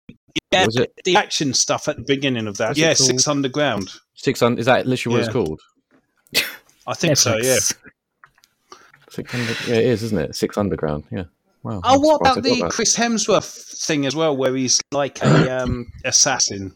[0.52, 2.70] Yeah, was it the action stuff at the beginning of that.
[2.70, 2.94] What's yeah.
[2.94, 3.90] Six Underground.
[4.16, 4.42] six?
[4.42, 5.26] Un- is that literally what Yeah.
[5.26, 5.62] it's called?
[6.88, 7.36] I think so.
[7.38, 7.58] Yeah.
[7.58, 7.76] Netflix.
[9.10, 10.36] Six under- yeah, it is, isn't it?
[10.36, 11.04] Six underground.
[11.12, 11.24] Yeah.
[11.64, 11.82] Wow.
[11.84, 12.68] Oh, what about the.
[12.70, 16.76] Chris Hemsworth thing as well, where he's like a um, assassin,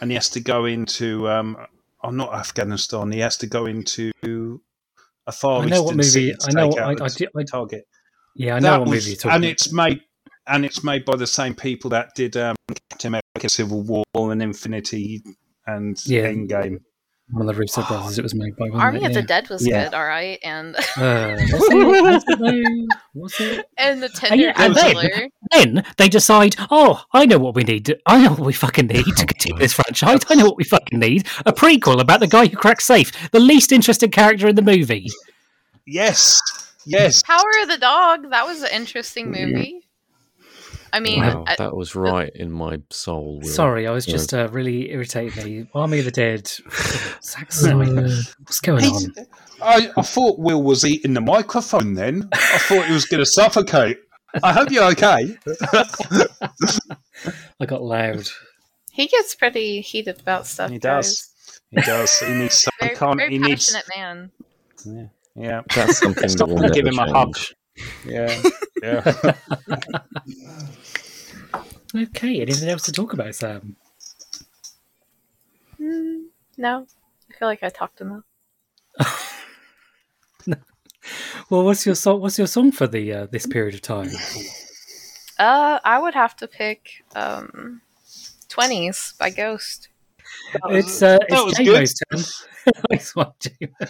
[0.00, 1.56] and he has to go into um,
[2.02, 3.12] oh, not Afghanistan.
[3.12, 4.60] He has to go into
[5.26, 6.32] a far I know what movie.
[6.32, 6.68] I know.
[6.68, 7.86] What, I, out I, I, target.
[8.34, 9.52] yeah, I know That what was- movie you're talking and about.
[9.52, 10.00] it's made
[10.48, 12.56] and it's made by the same people that did um,
[12.90, 15.22] Captain America: Civil War and Infinity
[15.66, 16.26] and Yeah.
[16.32, 16.80] Endgame.
[17.32, 18.18] One of the Russo brothers.
[18.18, 18.66] It was made by.
[18.66, 19.06] wasn't Army it?
[19.08, 19.84] of the Dead was Yeah.
[19.84, 20.80] good, all right, and Uh,
[21.52, 22.02] was it?
[22.02, 22.86] Was it though?
[23.14, 23.66] Was it?
[23.78, 27.64] and the And, Tender yeah, and then, then they decide, oh, I know what we
[27.64, 27.96] need.
[28.06, 30.20] I know what we fucking need to continue this franchise.
[30.28, 31.26] I know what we fucking need.
[31.46, 35.08] A prequel about the guy who cracks safe, the least interesting character in the movie.
[35.86, 36.40] Yes,
[36.86, 37.22] yes.
[37.22, 38.30] Power of the Dog.
[38.30, 39.81] That was an interesting movie.
[40.94, 43.40] I mean, Wow, I- that was right in my soul.
[43.42, 43.48] Will.
[43.48, 44.12] Sorry, I was Yeah.
[44.12, 45.44] just uh, really irritated.
[45.44, 45.66] Me.
[45.74, 46.46] Army of the Dead.
[47.22, 48.08] Zack Snyder.
[48.40, 49.26] What's going He's- on?
[49.62, 52.28] I, I thought Will was eating the microphone then.
[52.32, 53.98] I thought he was going to suffocate.
[54.42, 55.36] I hope you're okay.
[57.60, 58.28] I got loud.
[58.92, 60.70] he gets pretty heated about stuff.
[60.70, 61.30] He does.
[61.70, 62.18] He does.
[62.18, 62.88] He needs some Guys.
[62.88, 63.72] Very, kind very he needs.
[63.72, 64.30] passionate
[64.86, 65.10] man.
[65.36, 67.36] Yeah, That's something that will Give him a hug.
[67.76, 68.06] Change.
[68.06, 68.42] yeah,
[68.82, 69.34] yeah.
[71.94, 73.76] Okay, anything else to talk about, Sam?
[75.76, 76.22] Hmm,
[76.56, 76.86] no,
[77.30, 78.24] I feel like I talked enough.
[81.50, 82.20] Well, what's your song?
[82.20, 84.10] What's your song for the uh, this period of time?
[85.38, 87.82] Uh, I would have to pick um,
[88.48, 89.88] "20s" by Ghost.
[90.70, 92.72] It's uh, that it's J-Mo's turn.
[92.90, 93.86] Nice one, J-Mo.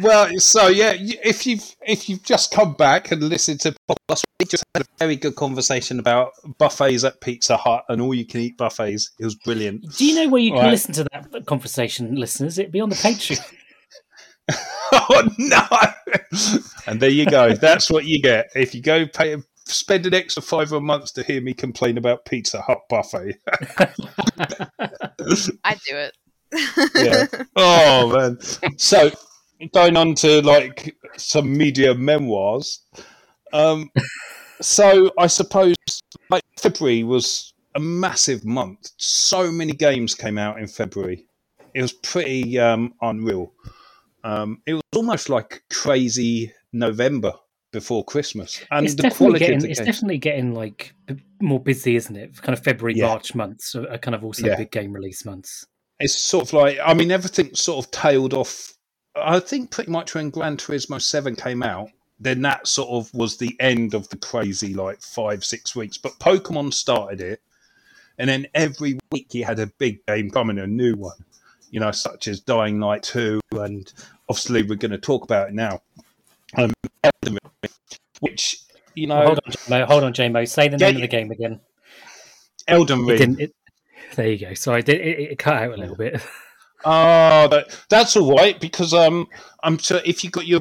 [0.00, 4.46] Well, so yeah, if you've if you've just come back and listened to podcast, we
[4.46, 8.40] just had a very good conversation about buffets at Pizza Hut and all you can
[8.40, 9.10] eat buffets.
[9.18, 9.84] It was brilliant.
[9.96, 10.70] Do you know where you can Right.
[10.70, 12.58] listen to that conversation, listeners?
[12.58, 13.40] It'd be on the Patreon.
[14.92, 15.60] oh no!
[16.86, 17.52] and there you go.
[17.52, 19.36] That's what you get if you go pay
[19.66, 23.36] spend an extra five a month to hear me complain about Pizza Hut buffet.
[25.64, 26.14] I'd do it.
[26.94, 27.26] yeah.
[27.56, 28.38] Oh man.
[28.78, 29.10] So
[29.72, 32.80] going on to like some media memoirs.
[33.52, 33.90] Um
[34.60, 35.74] so I suppose
[36.30, 38.90] like February was a massive month.
[38.96, 41.26] So many games came out in February.
[41.74, 43.52] It was pretty um unreal.
[44.24, 47.32] Um it was almost like crazy November
[47.72, 48.64] before Christmas.
[48.70, 49.58] And it's the quality getting.
[49.60, 49.86] the It's game.
[49.86, 50.94] definitely getting like
[51.40, 52.40] more busy, isn't it?
[52.40, 53.06] Kind of February, Yeah.
[53.08, 54.56] March months are are kind of also Yeah.
[54.56, 55.66] big game release months.
[56.00, 58.72] it's sort of like I mean everything sort of tailed off.
[59.22, 61.90] I think pretty much when Gran Turismo Seven came out,
[62.20, 65.98] then that sort of was the end of the crazy like five six weeks.
[65.98, 67.40] But Pokemon started it,
[68.18, 71.16] and then every week you had a big game coming, a new one,
[71.70, 73.92] you know, such as Dying Light Two, and
[74.28, 75.80] obviously we're going to talk about it now.
[76.56, 76.72] Um,
[77.04, 77.38] Elden
[78.20, 78.62] which
[78.94, 79.86] you know, hold on, J-Mo.
[79.86, 80.44] Hold on, J-Mo.
[80.44, 81.60] Say the Yeah, name of the game again.
[82.66, 83.38] Elden Ring.
[83.38, 83.54] It,
[84.16, 84.54] there you go.
[84.54, 86.20] Sorry, it, it cut out a little bit.
[86.84, 89.26] Oh, that, that's all right because um,
[89.64, 90.60] I'm sure if you got your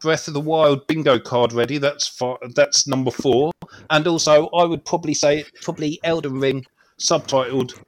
[0.00, 3.52] Breath of the Wild bingo card ready, that's fi- that's number four.
[3.90, 6.64] And also, I would probably say probably Elden Ring,
[7.00, 7.80] subtitled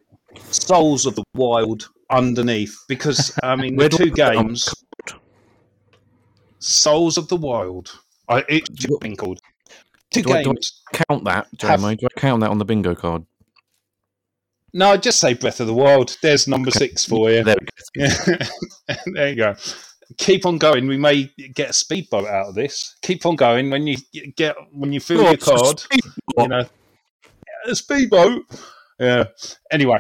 [0.51, 4.73] Souls of the Wild underneath because I mean the two games,
[6.59, 7.91] Souls of the Wild.
[8.29, 9.41] I, it's just been called
[10.11, 10.83] two Do I- do I- games.
[10.93, 13.25] Count that, Have- Do I count that on the bingo card?
[14.75, 16.17] No, just say Breath of the Wild.
[16.23, 16.79] There's number Okay.
[16.81, 17.43] six for you.
[17.45, 18.37] There we go.
[19.15, 19.55] There you go.
[20.19, 20.87] Keep on going.
[20.87, 22.97] We may get a speedboat out of this.
[23.03, 23.71] Keep on going.
[23.71, 23.97] When you
[24.37, 25.83] get when you fill Oh, your card,
[26.37, 26.65] you know,
[27.67, 28.43] a speedboat.
[28.99, 29.25] yeah.
[29.71, 29.99] Anyway,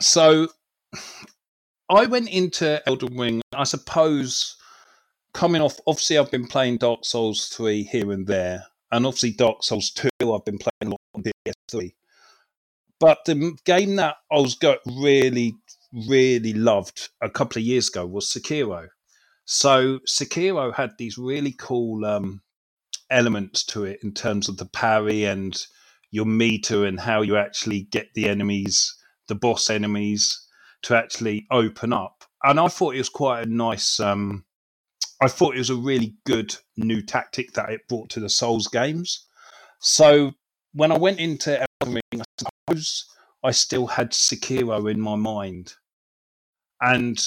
[0.00, 0.48] so
[1.88, 3.42] I went into Elden Ring.
[3.54, 4.56] I suppose
[5.32, 5.78] coming off.
[5.86, 10.08] Obviously, I've been playing Dark Souls three here and there, and obviously Dark Souls two.
[10.20, 11.92] I've been playing a lot on PS3.
[12.98, 15.54] But the game that I was got really,
[16.08, 18.88] really loved a couple of years ago was Sekiro.
[19.44, 22.42] So Sekiro had these really cool um,
[23.10, 25.56] elements to it in terms of the parry and
[26.10, 28.94] your meter and how you actually get the enemies,
[29.28, 30.46] the boss enemies,
[30.82, 32.24] to actually open up.
[32.42, 34.00] And I thought it was quite a nice.
[34.00, 34.44] Um,
[35.20, 38.68] I thought it was a really good new tactic that it brought to the Souls
[38.68, 39.26] games.
[39.80, 40.32] So
[40.72, 43.04] when I went into Elden Ring, I suppose
[43.42, 45.74] I still had Sekiro in my mind,
[46.80, 47.18] and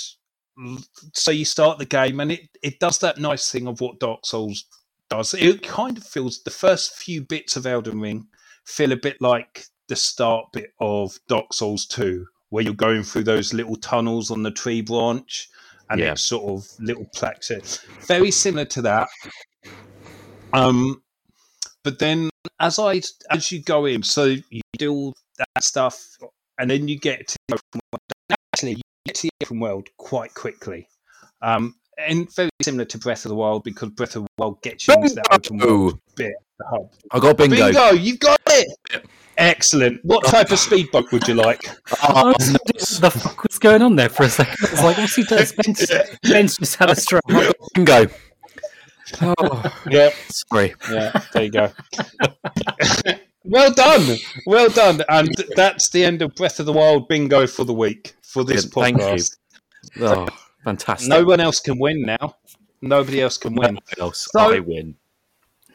[1.13, 4.25] so you start the game, and it it does that nice thing of what Dark
[4.25, 4.65] Souls
[5.09, 5.33] does.
[5.33, 8.27] It kind of feels the first few bits of Elden Ring
[8.65, 13.23] feel a bit like the start bit of Dark Souls 2, where you're going through
[13.23, 15.49] those little tunnels on the tree branch
[15.89, 16.11] and Yeah.
[16.11, 17.49] it's sort of little plaques.
[18.05, 19.07] Very similar to that.
[20.53, 21.01] Um,
[21.83, 22.29] but then
[22.59, 26.17] as I as you go in, so you do all that stuff,
[26.59, 28.37] and then you get to the open world.
[28.53, 30.87] Actually, you get to the open world quite quickly.
[31.41, 34.87] Um, and very similar to Breath of the Wild because Breath of the Wild gets
[34.87, 36.33] you into that open world bit.
[36.59, 36.91] The hub.
[37.11, 37.55] I got bingo.
[37.55, 39.05] Bingo, you've got it.
[39.37, 40.03] Excellent.
[40.03, 41.65] What type of speedboat would you like?
[42.03, 44.55] I Oh, what the fuck was going on there for a second.
[44.67, 45.45] I was like, what's he doing?
[45.63, 45.91] Ben's,
[46.23, 47.23] Ben's just had a stroke.
[47.73, 48.07] bingo.
[49.21, 50.75] Oh, Yeah, sorry.
[50.91, 51.21] yeah.
[51.33, 51.71] There you go.
[53.49, 57.63] well done, well done, and that's the end of Breath of the Wild bingo for
[57.63, 59.19] the week for this Brilliant, thank
[59.97, 60.05] you.
[60.05, 60.27] Oh,
[60.63, 61.09] fantastic.
[61.09, 62.35] No one else can win now.
[62.81, 63.75] Nobody else can win.
[63.75, 64.27] one else.
[64.31, 64.95] So- I win.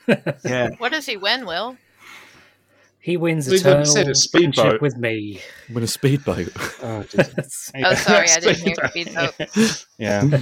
[0.45, 0.69] Yeah.
[0.79, 1.79] What does he win, Will?
[3.01, 4.81] He wins We eternal said a speedboat.
[4.83, 5.41] with me.
[5.73, 6.49] Win a speedboat.
[6.83, 9.87] Oh, Oh, sorry, I didn't hear speedboat.
[9.99, 10.41] Yeah.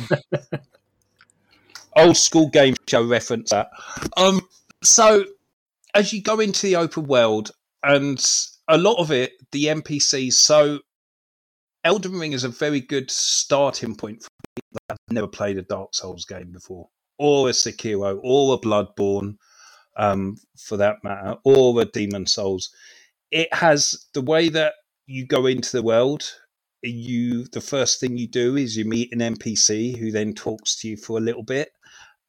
[1.97, 3.71] Old school game show reference that.
[4.17, 4.41] Um,
[4.83, 5.25] so
[5.95, 7.51] as you go into the open world,
[7.83, 8.25] and
[8.69, 10.35] a lot of it, the NPCs.
[10.35, 10.81] So
[11.85, 15.63] Elden Ring is a very good starting point for people that have never played a
[15.63, 16.89] Dark Souls game before,
[17.19, 19.37] or a Sekiro, or a Bloodborne,
[19.97, 22.71] um, for that matter, or a Demon's Souls.
[23.31, 24.75] It has the way that
[25.07, 26.33] you go into the world
[26.83, 30.89] you the first thing you do is you meet an NPC who then talks to
[30.89, 31.71] you for a little bit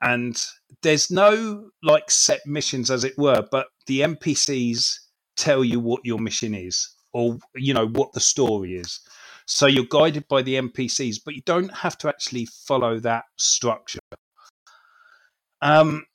[0.04, 0.38] and
[0.84, 4.94] there's no like set missions as it were but the NPCs
[5.36, 9.00] tell you what your mission is or you know what the story is
[9.48, 14.00] so you're guided by the NPCs but you don't have to actually follow that structure
[15.62, 16.06] um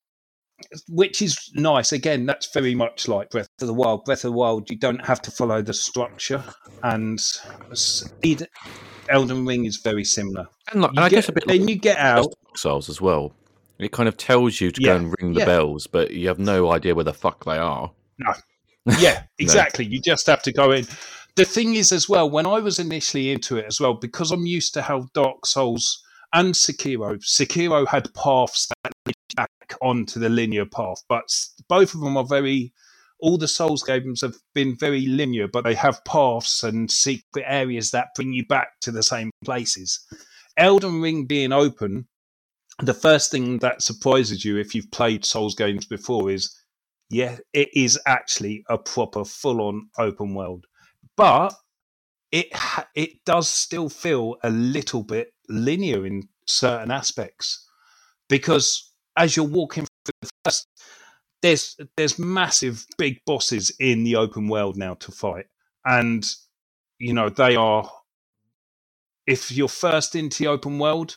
[0.88, 4.36] which is nice again that's very much like breath of the wild breath of the
[4.36, 6.44] wild you don't have to follow the structure
[6.82, 7.20] and
[9.08, 10.46] Elden Ring is very similar.
[10.70, 12.34] And, like, and I get- guess a bit like then you get out.
[12.54, 13.32] Souls as well.
[13.78, 15.46] It kind of tells you to Yeah, go and ring the yeah.
[15.46, 17.92] bells, but you have no idea where the fuck they are.
[18.18, 18.34] No.
[18.98, 19.84] Yeah, exactly.
[19.84, 20.86] You just have to go in.
[21.36, 24.46] The thing is, as well, when I was initially into it as well, because I'm
[24.46, 26.02] used to how Dark Souls
[26.32, 31.24] and Sekiro, Sekiro had paths that lead back onto the linear path, but
[31.68, 32.72] both of them are very.
[33.20, 37.90] All the Souls games have been very linear, but they have paths and secret areas
[37.90, 40.00] that bring you back to the same places.
[40.56, 42.06] Elden Ring being open,
[42.80, 46.54] the first thing that surprises you if you've played Souls games before is
[47.10, 50.66] yeah, it is actually a proper full-on open world,
[51.16, 51.54] but
[52.30, 52.48] it
[52.94, 57.66] it does still feel a little bit linear in certain aspects
[58.28, 60.66] because as you're walking through the first,
[61.42, 65.46] there's there's massive big bosses in the open world now to fight,
[65.84, 66.26] and
[66.98, 67.90] you know they are.
[69.26, 71.16] If you're first into the open world,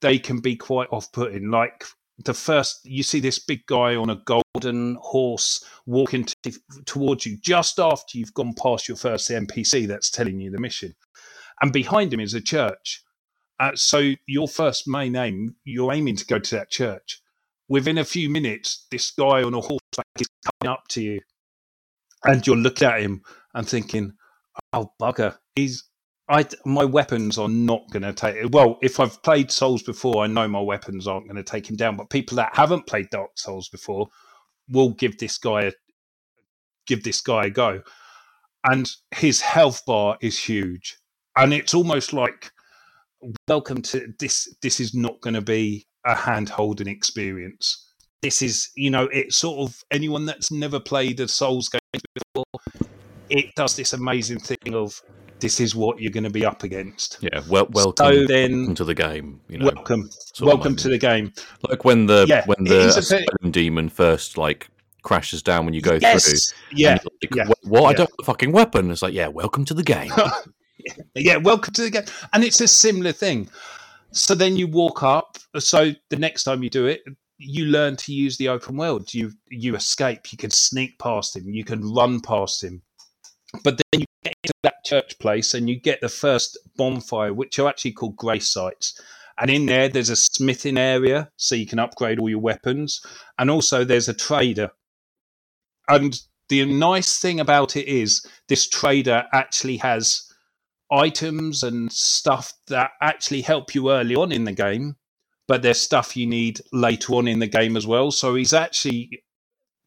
[0.00, 1.50] they can be quite off-putting.
[1.50, 1.84] Like
[2.24, 7.38] the first you see this big guy on a golden horse walking t- towards you
[7.40, 10.94] just after you've gone past your first npc that's telling you the mission.
[11.62, 13.02] And behind him is a church.
[13.58, 17.22] Uh, so your first main aim you're aiming to go to that church.
[17.68, 20.28] Within a few minutes this guy on a horseback is
[20.60, 21.20] coming up to you.
[22.24, 23.22] And you're looking at him
[23.54, 24.12] and thinking
[24.72, 25.36] oh bugger.
[25.54, 25.84] He's
[26.30, 30.28] I, my weapons are not going to take well if i've played souls before i
[30.28, 33.32] know my weapons aren't going to take him down but people that haven't played dark
[33.36, 34.06] souls before
[34.70, 35.72] will give this guy a
[36.90, 37.82] give this guy a go.
[38.64, 40.98] And his health bar is huge.
[41.36, 42.50] And it's almost like
[43.48, 47.86] welcome to this this is not going to be a hand holding experience.
[48.22, 52.44] This is you know it's sort of anyone that's never played a souls game before
[53.30, 55.00] it does this amazing thing of
[55.40, 57.18] this is what you're going to be up against.
[57.20, 59.40] Yeah, well, welcome, So then- welcome to the game.
[59.48, 60.10] You know, welcome,
[60.40, 61.32] welcome to the game.
[61.68, 64.68] like when the Yeah, when the bit- demon first like
[65.02, 66.00] crashes down when you go through.
[66.00, 67.58] yes, yeah, like, yeah, "What?
[67.64, 67.82] what?
[67.84, 68.90] I don't have a fucking weapon.
[68.90, 70.10] It's like, yeah, welcome to the game.
[71.14, 71.36] yeah.
[71.36, 73.48] Welcome to the game, and it's a similar thing.
[74.12, 75.38] So then you walk up.
[75.58, 77.02] So the next time you do it,
[77.38, 79.12] you learn to use the open world.
[79.14, 80.32] You you escape.
[80.32, 81.48] You can sneak past him.
[81.48, 82.82] You can run past him.
[83.64, 84.34] But then you get
[84.90, 89.00] church place and you get the first bonfire, which are actually called grace sites.
[89.38, 93.00] And in there, there's a smithing area, so you can upgrade all your weapons.
[93.38, 94.70] And also, there's a trader.
[95.88, 100.26] And the nice thing about it is, this trader actually has
[100.92, 104.96] items and stuff that actually help you early on in the game,
[105.48, 108.10] but there's stuff you need later on in the game as well.
[108.10, 109.22] So he's actually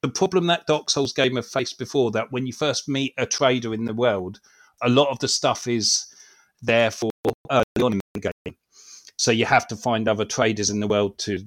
[0.02, 3.26] the problem that Dark Souls game have faced before that when you first meet a
[3.26, 4.40] trader in the world,
[4.84, 6.06] a lot of the stuff is
[6.62, 7.10] there for
[7.52, 8.56] early on in the game.
[9.18, 11.40] So you have to find other traders in the world to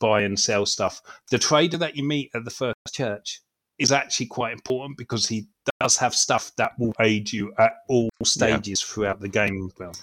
[0.00, 1.00] buy and sell stuff.
[1.30, 3.40] The trader that you meet at the first church
[3.78, 5.46] is actually quite important because he
[5.80, 9.70] does have stuff that will aid you at all stages throughout the game.
[9.78, 9.94] Well,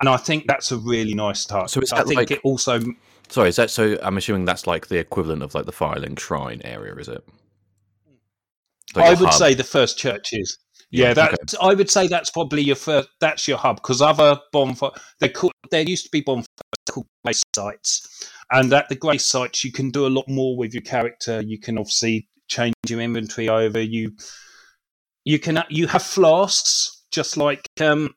[0.00, 1.70] and I think that's a really nice touch.
[1.70, 2.80] So I think like- it also
[3.28, 3.98] Sorry, is that so?
[4.02, 7.24] I'm assuming that's like the equivalent of like the Firelink Shrine area, is it?
[8.94, 9.32] Like I would hub?
[9.32, 10.58] say the first church is.
[10.94, 11.56] Yeah, Yeah, that okay.
[11.60, 13.08] I would say that's probably your first.
[13.20, 15.52] That's your hub because other bonfire they called.
[15.72, 16.46] There used to be bonfires
[16.88, 20.72] called grace sites, and at the grace sites you can do a lot more with
[20.72, 21.40] your character.
[21.40, 23.82] You can obviously change your inventory over.
[23.82, 24.12] You
[25.24, 28.14] you can you have flasks just like um,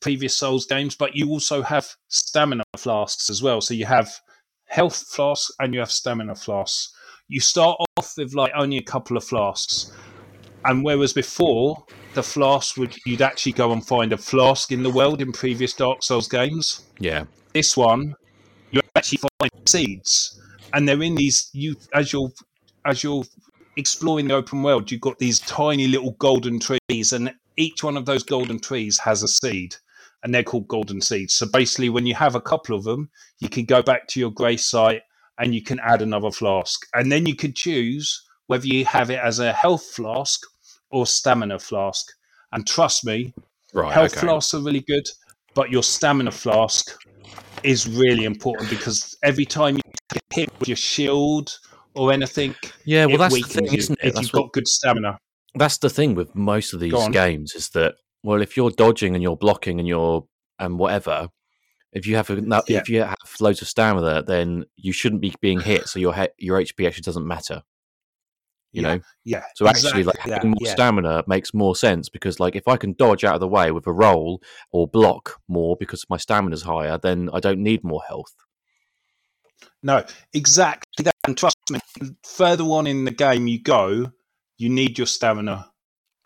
[0.00, 3.60] previous Souls games, but you also have stamina flasks as well.
[3.60, 4.08] So you have
[4.66, 6.94] health flasks and you have stamina flasks.
[7.26, 9.90] You start off with like only a couple of flasks,
[10.64, 11.84] and whereas before
[12.14, 15.72] the flask would you'd actually go and find a flask in the world in previous
[15.72, 16.86] Dark Souls games.
[16.98, 18.14] Yeah, This one,
[18.70, 20.40] you actually find seeds,
[20.72, 21.50] and they're in these.
[21.52, 22.30] You as you're
[22.84, 23.24] as you're
[23.76, 28.06] exploring the open world, you've got these tiny little golden trees, and each one of
[28.06, 29.76] those golden trees has a seed,
[30.22, 31.34] and they're called golden seeds.
[31.34, 33.10] So basically, when you have a couple of them,
[33.40, 35.02] you can go back to your grace site
[35.38, 39.18] and you can add another flask, and then you can choose whether you have it
[39.18, 40.40] as a health flask
[40.92, 42.06] or stamina flask.
[42.52, 43.32] And trust me,
[43.72, 43.92] right.
[43.92, 44.26] health okay.
[44.26, 45.06] flasks are really good,
[45.54, 46.96] but your stamina flask
[47.62, 49.82] is really important because every time you
[50.12, 51.56] get hit with your shield
[51.94, 54.06] or anything, Yeah, well, it that's the thing, you isn't it?
[54.08, 55.18] if That's you've what, got good stamina.
[55.54, 59.22] that's the thing with most of these games is that well, if you're dodging and
[59.22, 60.24] you're blocking and you're
[60.58, 61.28] and whatever,
[61.92, 62.34] if you have a,
[62.68, 62.78] Yeah.
[62.78, 66.28] if you have loads of stamina, then you shouldn't be being hit, so your he-
[66.38, 67.62] your HP actually doesn't matter.
[68.72, 69.44] You Yeah, know, Yeah.
[69.54, 70.72] so actually, exactly like that, having more yeah.
[70.72, 73.86] stamina makes more sense because, like, if I can dodge out of the way with
[73.86, 78.34] a roll or block more because my stamina's higher, then I don't need more health.
[79.82, 81.14] No, exactly that.
[81.24, 81.80] And trust me,
[82.24, 84.12] further on in the game you go,
[84.56, 85.70] you need your stamina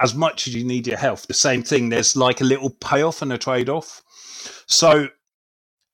[0.01, 1.26] as much as you need your health.
[1.26, 4.03] The same thing, there's like a little payoff and a trade off.
[4.66, 5.09] So,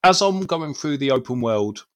[0.04, 1.86] as I'm going through the open world,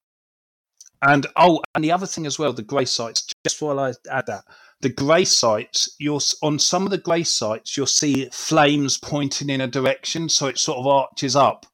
[1.03, 4.27] and oh, and the other thing as well, the grace sites, just while I add
[4.27, 4.45] that,
[4.81, 9.51] the grace sites, you'll s- on some of the grace sites, you'll see flames pointing
[9.51, 11.67] in a direction, so it sort of arches up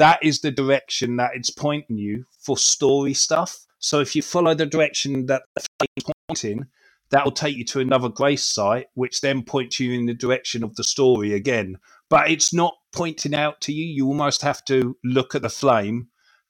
[0.00, 3.66] that is the direction that it's pointing you for story stuff.
[3.80, 6.66] So if you follow the direction that the flame pointing,
[7.10, 10.64] that will take you to another grace site, which then points you in the direction
[10.64, 11.76] of the story again.
[12.08, 13.84] But it's not pointing out to you.
[13.84, 16.08] You almost have to look at the flame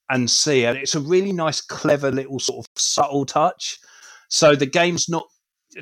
[0.09, 0.65] and see.
[0.65, 3.81] And it's a really nice, clever little sort of subtle touch.
[4.31, 5.27] So the game's not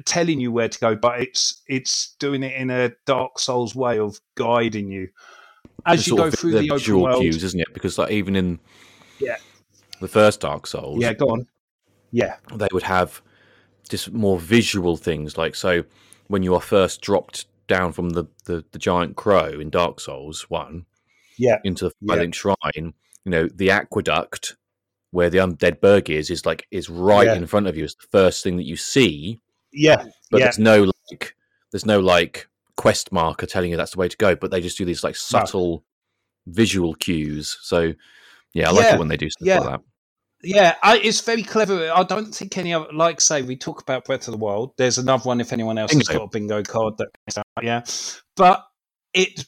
[0.05, 3.99] telling you where to go, but it's it's doing it in a Dark Souls way
[3.99, 5.09] of guiding you.
[5.87, 7.73] As you go through the open visual world, cues, isn't it?
[7.73, 8.59] Because like even in
[9.21, 9.37] Yeah.
[10.01, 11.47] the first Dark Souls, Yeah, go on.
[12.11, 13.23] Yeah, they would have
[13.89, 15.85] just more visual things like so
[16.27, 20.49] when you are first dropped down from the, the, the giant crow in Dark Souls
[20.51, 20.87] one
[21.39, 22.15] yeah, into the Yeah.
[22.17, 22.95] Firelink Shrine,
[23.25, 24.57] you know, the aqueduct
[25.11, 27.35] where the Undead Burg is is like is right Yeah.
[27.35, 27.85] in front of you.
[27.85, 29.41] It's the first thing that you see,
[29.73, 30.47] yeah, but yeah.
[30.47, 31.35] there's no like
[31.73, 34.37] there's no like quest marker telling you that's the way to go.
[34.37, 35.85] But they just do these like subtle
[36.47, 37.59] visual cues.
[37.63, 37.95] So
[38.53, 39.61] yeah, I like Yeah, it when they do stuff yeah.
[39.61, 39.81] like that.
[40.43, 41.91] Yeah, I, it's very clever.
[41.93, 44.73] I don't think any other, like, say, we talk about Breath of the Wild.
[44.77, 47.83] There's another one if anyone else has got a bingo card that, yeah.
[48.37, 48.65] But
[49.13, 49.45] it,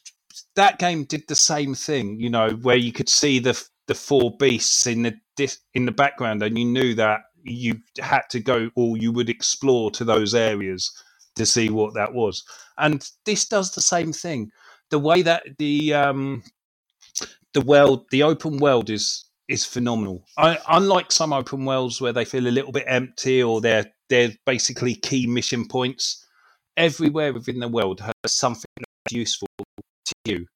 [0.56, 4.36] that game did the same thing, you know, where you could see the the four
[4.36, 8.70] beasts in the dis- in the background, and you knew that you had to go
[8.76, 10.90] or you would explore to those areas
[11.36, 12.44] to see what that was.
[12.76, 14.50] And this does the same thing.
[14.90, 16.42] The way that the um,
[17.54, 20.24] the world, the open world is is phenomenal.
[20.36, 24.32] I, unlike some open worlds where they feel a little bit empty or they're they're
[24.44, 26.26] basically key mission points.
[26.76, 30.46] Everywhere within the world has something that's useful to you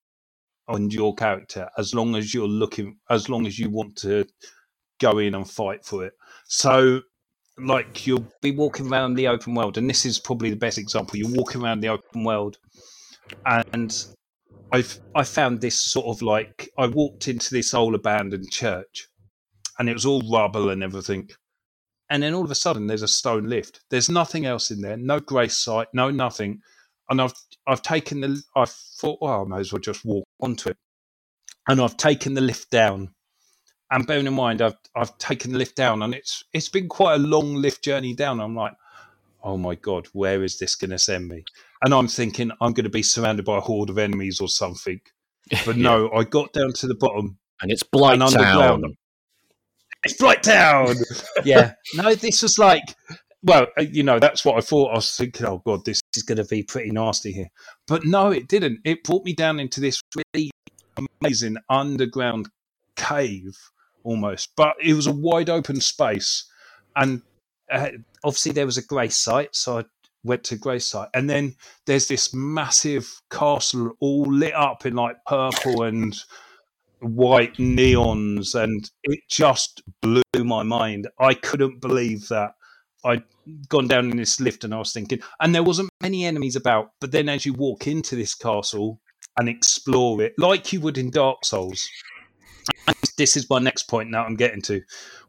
[0.68, 4.24] and your character, as long as you're looking, as long as you want to
[5.00, 6.14] go in and fight for it.
[6.46, 7.02] So,
[7.58, 11.16] like you'll be walking around the open world, and this is probably the best example.
[11.16, 12.58] You're walking around the open world,
[13.46, 14.06] and
[14.72, 19.08] I've I found this sort of like I walked into this old abandoned church,
[19.78, 21.30] and it was all rubble and everything.
[22.10, 23.80] And then all of a sudden, there's a stone lift.
[23.90, 24.96] There's nothing else in there.
[24.96, 25.88] No grace site.
[25.94, 26.60] No nothing.
[27.08, 27.34] And I've
[27.66, 28.42] I've taken the.
[28.54, 30.76] Oh, I thought, well, I may as well just walk onto it.
[31.68, 33.14] And I've taken the lift down.
[33.90, 37.14] And bearing in mind, I've I've taken the lift down, and it's it's been quite
[37.14, 38.40] a long lift journey down.
[38.40, 38.72] I'm like,
[39.42, 41.44] oh my god, where is this going to send me?
[41.84, 45.00] And I'm thinking I'm going to be surrounded by a horde of enemies or something.
[45.66, 48.96] But no, I got down to the bottom and it's Blight and Town.
[50.04, 50.96] It's Blighttown.
[51.44, 51.74] yeah.
[51.94, 52.82] No, this was like,
[53.42, 54.92] well, uh, you know, that's what I thought.
[54.92, 57.48] I was thinking, oh god, this is going to be pretty nasty here.
[57.86, 58.80] But no, it didn't.
[58.84, 60.00] It brought me down into this
[60.34, 60.50] really
[61.20, 62.48] amazing underground
[62.96, 63.56] cave
[64.04, 66.44] almost, but it was a wide open space,
[66.94, 67.22] and
[67.70, 67.88] uh,
[68.22, 69.84] obviously there was a grace site, so I
[70.22, 71.56] went to grace site, and then
[71.86, 76.16] there's this massive castle all lit up in like purple and
[77.00, 81.08] white neons, and it just blew my mind.
[81.18, 82.52] I couldn't believe that
[83.04, 83.24] I'd
[83.68, 86.90] gone down in this lift, and I was thinking, and there wasn't many enemies about,
[87.00, 89.00] but then as you walk into this castle
[89.38, 91.86] and explore it, like you would in Dark Souls.
[93.16, 94.82] This is my next point now I'm getting to.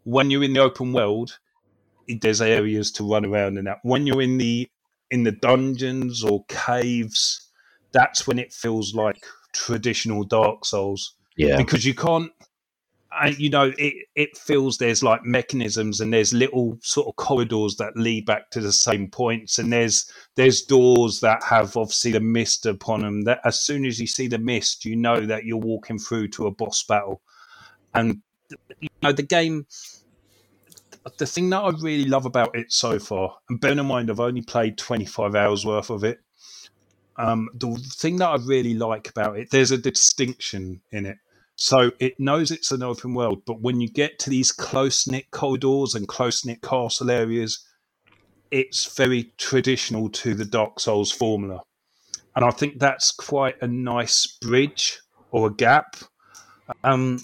[0.03, 1.37] When you're in the open world,
[2.21, 3.79] there's areas to run around in that.
[3.83, 4.69] When you're in the
[5.11, 7.49] in the dungeons or caves,
[7.91, 9.23] that's when it feels like
[9.53, 11.57] traditional Dark Souls Yeah.
[11.57, 12.31] because you can't.
[13.21, 17.77] And you know, it it feels there's like mechanisms and there's little sort of corridors
[17.77, 22.19] that lead back to the same points, and there's there's doors that have obviously the
[22.19, 23.21] mist upon them.
[23.23, 26.47] That as soon as you see the mist, you know that you're walking through to
[26.47, 27.21] a boss battle,
[27.95, 28.21] and
[28.79, 29.65] you know the game
[31.17, 34.19] the thing that I really love about it so far, and bear in mind I've
[34.19, 36.19] only played 25 hours worth of it.
[37.17, 41.17] Um, the thing that I really like about it, there's a distinction in it.
[41.55, 45.31] So it knows it's an open world, but when you get to these close knit
[45.31, 47.65] corridors and close knit castle areas,
[48.51, 51.61] it's very traditional to the Dark Souls formula.
[52.35, 54.99] And I think that's quite a nice bridge
[55.31, 55.95] or a gap.
[56.83, 57.19] Um,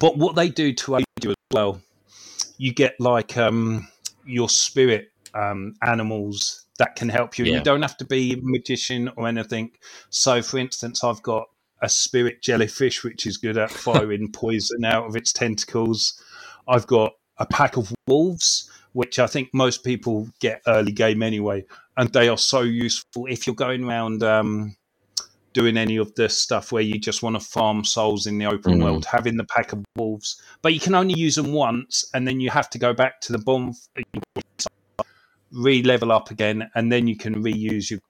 [0.00, 1.80] but what they do to aid you as well
[2.56, 3.88] you get like um,
[4.24, 7.44] your spirit um, animals that can help you.
[7.44, 7.58] Yeah.
[7.58, 9.72] You don't have to be a magician or anything.
[10.10, 11.48] So, for instance, I've got
[11.82, 16.20] a spirit jellyfish which is good at firing poison out of its tentacles.
[16.66, 21.64] I've got a pack of wolves, which I think most people get early game anyway,
[21.96, 24.22] and they are so useful if you're going around.
[24.22, 24.76] Um,
[25.54, 28.74] doing any of this stuff where you just want to farm souls in the open
[28.74, 28.82] Mm.
[28.84, 32.40] world, having the pack of wolves, but you can only use them once, and then
[32.40, 33.72] you have to go back to the bomb,
[35.52, 38.00] re-level up again, and then you can reuse your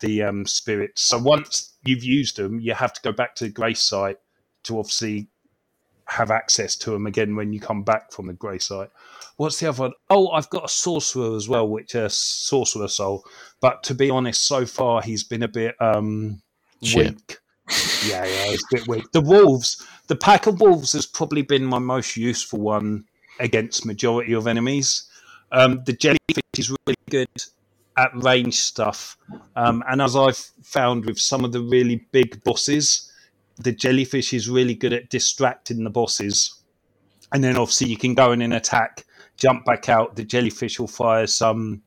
[0.00, 1.02] the um, spirits.
[1.02, 4.18] So once you've used them, you have to go back to the grace site
[4.62, 5.28] to obviously
[6.06, 8.90] have access to them again when you come back from the grace site.
[9.36, 9.92] What's the other one?
[10.08, 13.24] Oh, I've got a sorcerer as well, which is sorcerer soul.
[13.60, 16.40] But to be honest, so far he's been a bit um,
[16.82, 17.14] Shit.
[17.14, 17.38] weak.
[18.06, 19.12] Yeah, yeah, it's a bit weak.
[19.12, 23.04] The wolves, the pack of wolves has probably been my most useful one
[23.38, 25.04] against majority of enemies.
[25.52, 27.28] Um, the jellyfish is really good
[27.96, 29.16] at range stuff,
[29.56, 33.10] um, and as I've found with some of the really big bosses,
[33.56, 36.54] the jellyfish is really good at distracting the bosses.
[37.32, 39.04] And then obviously you can go in and attack,
[39.36, 40.16] jump back out.
[40.16, 41.82] The jellyfish will fire some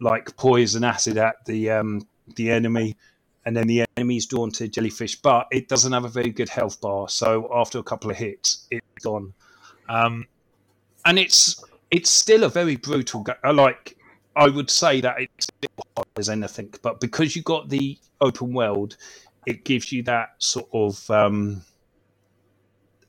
[0.00, 2.96] like poison acid at the um, the enemy,
[3.44, 5.20] and then the enemy's drawn to the jellyfish.
[5.20, 8.66] But it doesn't have a very good health bar, so after a couple of hits,
[8.70, 9.32] it's gone.
[9.88, 10.26] Um,
[11.04, 13.22] and it's it's still a very brutal.
[13.22, 13.96] Ga- I like
[14.36, 18.52] I would say that it's still hard as anything, but because you got the open
[18.52, 18.96] world,
[19.46, 21.62] it gives you that sort of um,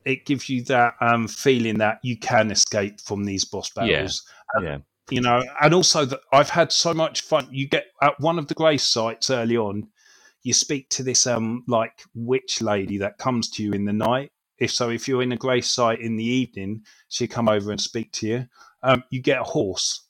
[0.05, 4.23] it gives you that um, feeling that you can escape from these boss battles.
[4.61, 4.79] Yeah.
[5.09, 7.47] You know, and also that I've had so much fun.
[7.51, 9.87] You get at one of the grace sites early on,
[10.43, 14.31] you speak to this um like witch lady that comes to you in the night.
[14.57, 17.81] If so, if you're in a grace site in the evening, she'll come over and
[17.81, 18.47] speak to you.
[18.83, 20.07] Um, you get a horse,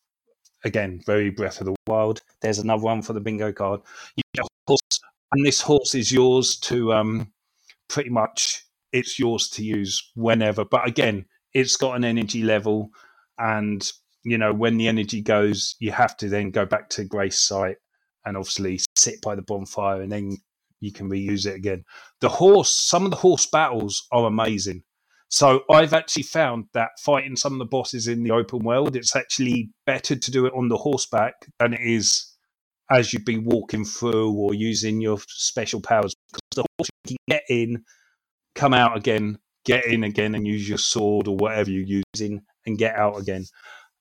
[0.65, 2.21] again, very Breath of the Wild.
[2.41, 3.79] There's another one for the bingo card.
[4.15, 4.99] You get a horse,
[5.31, 7.31] and this horse is yours to um,
[7.87, 10.65] pretty much it's yours to use whenever.
[10.65, 12.91] But again, it's got an energy level,
[13.37, 13.89] and
[14.23, 17.77] you know when the energy goes, you have to then go back to Grace site
[18.25, 20.37] and obviously sit by the bonfire, and then
[20.79, 21.83] you can reuse it again.
[22.19, 24.83] The horse, some of the horse battles are amazing.
[25.29, 29.15] So I've actually found that fighting some of the bosses in the open world, it's
[29.15, 32.35] actually better to do it on the horseback than it is
[32.91, 36.13] as you've been walking through or using your special powers.
[36.31, 37.85] Because the horse you can get in,
[38.55, 42.77] come out again, get in again and use your sword or whatever you're using and
[42.77, 43.45] get out again.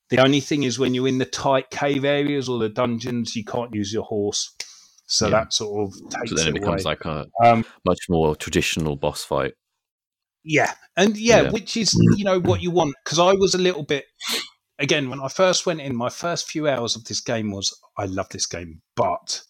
[0.09, 3.45] The only thing is when you're in the tight cave areas or the dungeons, you
[3.45, 4.53] can't use your horse.
[5.11, 5.41] So Yeah.
[5.41, 6.93] that sort of takes So then it it becomes away.
[6.93, 9.55] like a um, much more traditional boss fight.
[10.45, 11.51] Yeah, and yeah, Yeah.
[11.51, 14.07] which is you know what you want because I was a little bit
[14.79, 15.95] again when I first went in.
[15.97, 19.43] My first few hours of this game was I love this game, but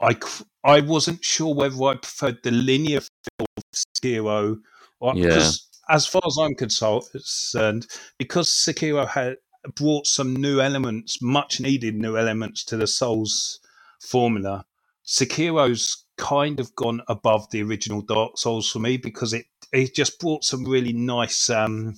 [0.00, 0.16] I
[0.64, 4.56] I wasn't sure whether I preferred the linear feel of Sekiro
[4.98, 5.50] or Yeah.
[5.88, 7.86] as far as I'm concerned,
[8.18, 9.36] because Sekiro had
[9.76, 13.60] brought some new elements, much needed new elements to the Souls
[14.02, 14.64] formula.
[15.10, 20.20] Sekiro's kind of gone above the original Dark Souls for me because it it just
[20.20, 21.94] brought some really nice um,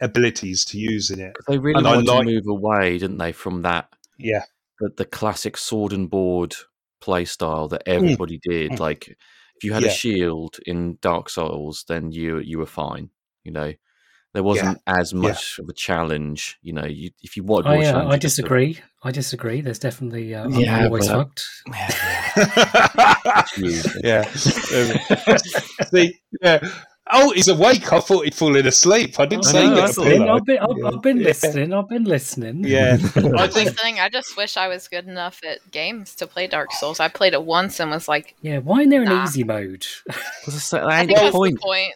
[0.00, 1.36] abilities to use in it.
[1.46, 4.42] They really And I wanted like- to move away, didn't they, from that Yeah,
[4.80, 6.54] the, the classic sword and board
[7.00, 8.72] play style that everybody did.
[8.72, 8.80] Mm.
[8.80, 9.90] Like if you had Yeah.
[9.90, 13.10] a shield in Dark Souls, then you you were fine.
[13.44, 13.72] You know,
[14.38, 16.60] there wasn't as much of a challenge.
[16.62, 18.78] You know, you, if you wanted more I, uh, I you just disagree.
[19.02, 19.60] I disagree.
[19.62, 21.44] There's definitely uh, I'm Yeah, always but- fucked.
[23.58, 24.22] You- yeah.
[25.92, 26.68] See, yeah.
[27.10, 27.92] Oh, he's awake.
[27.92, 29.18] I thought he'd fallen asleep.
[29.18, 30.36] I didn't I say know, get I a thought- pillow.
[30.36, 31.24] I've been, I've, I've been Yeah.
[31.24, 31.72] listening.
[31.72, 32.64] I've been listening.
[32.64, 36.46] Yeah, I think Listening, I just wish I was good enough at games to play
[36.46, 37.00] Dark Souls.
[37.00, 39.24] I played it once and was like, Yeah, why isn't there an Nah.
[39.24, 39.86] easy mode?
[40.46, 41.54] As I say, that I ain't think the that's point.
[41.54, 41.92] the point.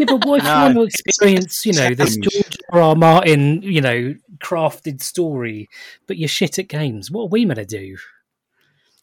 [0.00, 0.42] Yeah, but why No.
[0.44, 2.80] can't you experience, you know, this George R.
[2.80, 2.94] R.
[2.96, 5.68] Martin, you know, crafted story,
[6.06, 7.10] but you're shit at games?
[7.10, 7.96] What are we going to do?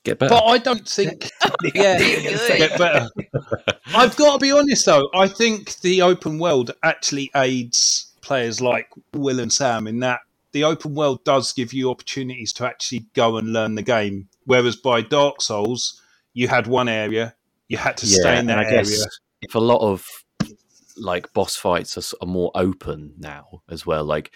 [0.03, 0.35] Get better.
[0.35, 1.31] But I don't think.
[1.75, 3.07] yeah, get better.
[3.95, 5.09] I've got to be honest though.
[5.13, 10.21] I think the open world actually aids players like Will and Sam in that
[10.53, 14.30] the open world does give you opportunities to actually go and learn the game.
[14.45, 16.01] Whereas by Dark Souls,
[16.34, 17.35] you had one area,
[17.67, 19.05] you had to stay in that I guess area.
[19.41, 20.07] if a lot of
[20.95, 24.31] like boss fights are, are more open now as well, like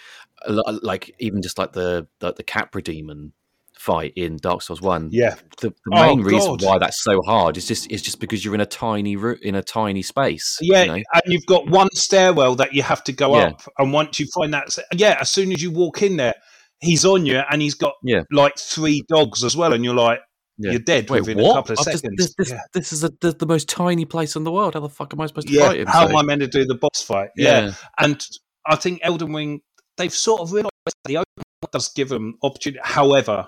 [0.82, 3.34] like even just like the the, the Capra Demon
[3.78, 6.64] fight in Dark Souls One, Yeah, the, the Oh, main reason God.
[6.64, 9.64] why that's so hard is just is just because you're in a tiny in a
[9.64, 10.58] tiny space.
[10.62, 10.94] yeah, you know?
[10.96, 13.48] and you've got one stairwell that you have to go Yeah.
[13.50, 16.34] up, and once you find that, yeah, as soon as you walk in there,
[16.82, 18.24] he's on you, and he's got Yeah.
[18.32, 20.20] like three dogs as well, and you're like,
[20.60, 20.72] Yeah.
[20.72, 21.52] you're dead Wait, within what?
[21.52, 22.18] a couple of I've just- seconds.
[22.18, 22.62] this, this, yeah.
[22.74, 24.74] this is a, the, the most tiny place in the world.
[24.74, 25.88] How the fuck am I supposed to yeah, fight him?
[25.88, 27.30] how So- am I meant to do the boss fight?
[27.36, 27.74] Yeah.
[28.00, 28.20] and
[28.66, 29.62] I think Elden Ring
[29.98, 30.72] they've sort of realised
[31.06, 32.80] the open world does give them opportunity.
[32.84, 33.48] However,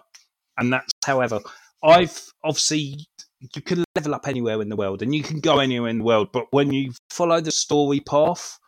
[0.60, 1.40] and that's however,
[1.84, 3.08] I've obviously
[3.56, 6.04] you can level up anywhere in the world and you can go anywhere in the
[6.04, 8.60] world, but when you follow the story path,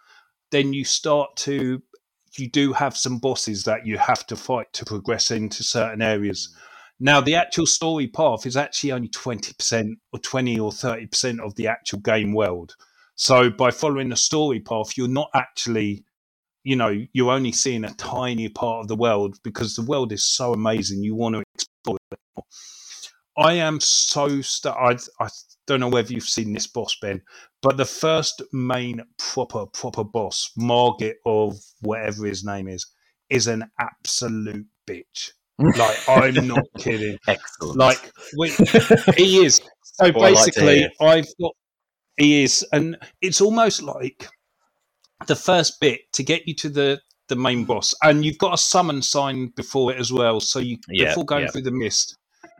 [0.51, 1.81] then you start to
[2.37, 6.53] you do have some bosses that you have to fight to progress into certain areas.
[6.99, 11.67] Now, the actual story path is actually only 20% or 20 or 30% of the
[11.67, 12.75] actual game world.
[13.15, 16.05] So, by following the story path, you're not actually,
[16.63, 20.23] you know, you're only seeing a tiny part of the world because the world is
[20.23, 21.03] so amazing.
[21.03, 21.65] You want to.
[23.37, 25.29] I am so st- I, I
[25.65, 27.21] don't know whether you've seen this boss, Ben,
[27.61, 32.85] but the first main proper, proper boss, Margit of whatever his name is,
[33.29, 35.31] is an absolute bitch.
[35.59, 37.17] Like, I'm not kidding.
[37.27, 37.77] Excellent.
[37.79, 38.49] Like, we,
[39.15, 39.61] he is.
[39.83, 40.89] So Well, I like basically.
[40.99, 41.51] I've got.
[42.17, 44.27] He is, and it's almost like
[45.27, 47.01] the first bit to get you to the
[47.31, 50.39] the main boss, and you've got a summon sign before it as well.
[50.39, 51.51] So you Yeah, before going yeah.
[51.51, 52.15] through the mist,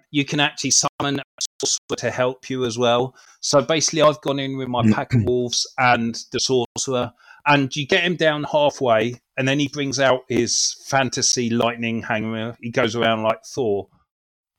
[0.10, 1.24] you can actually summon a
[1.62, 3.16] sorcerer to help you as well.
[3.42, 7.12] So basically, I've gone in with my pack of wolves and the sorcerer,
[7.46, 12.56] and you get him down halfway, and then he brings out his fantasy lightning hammer.
[12.62, 13.88] He goes around like Thor,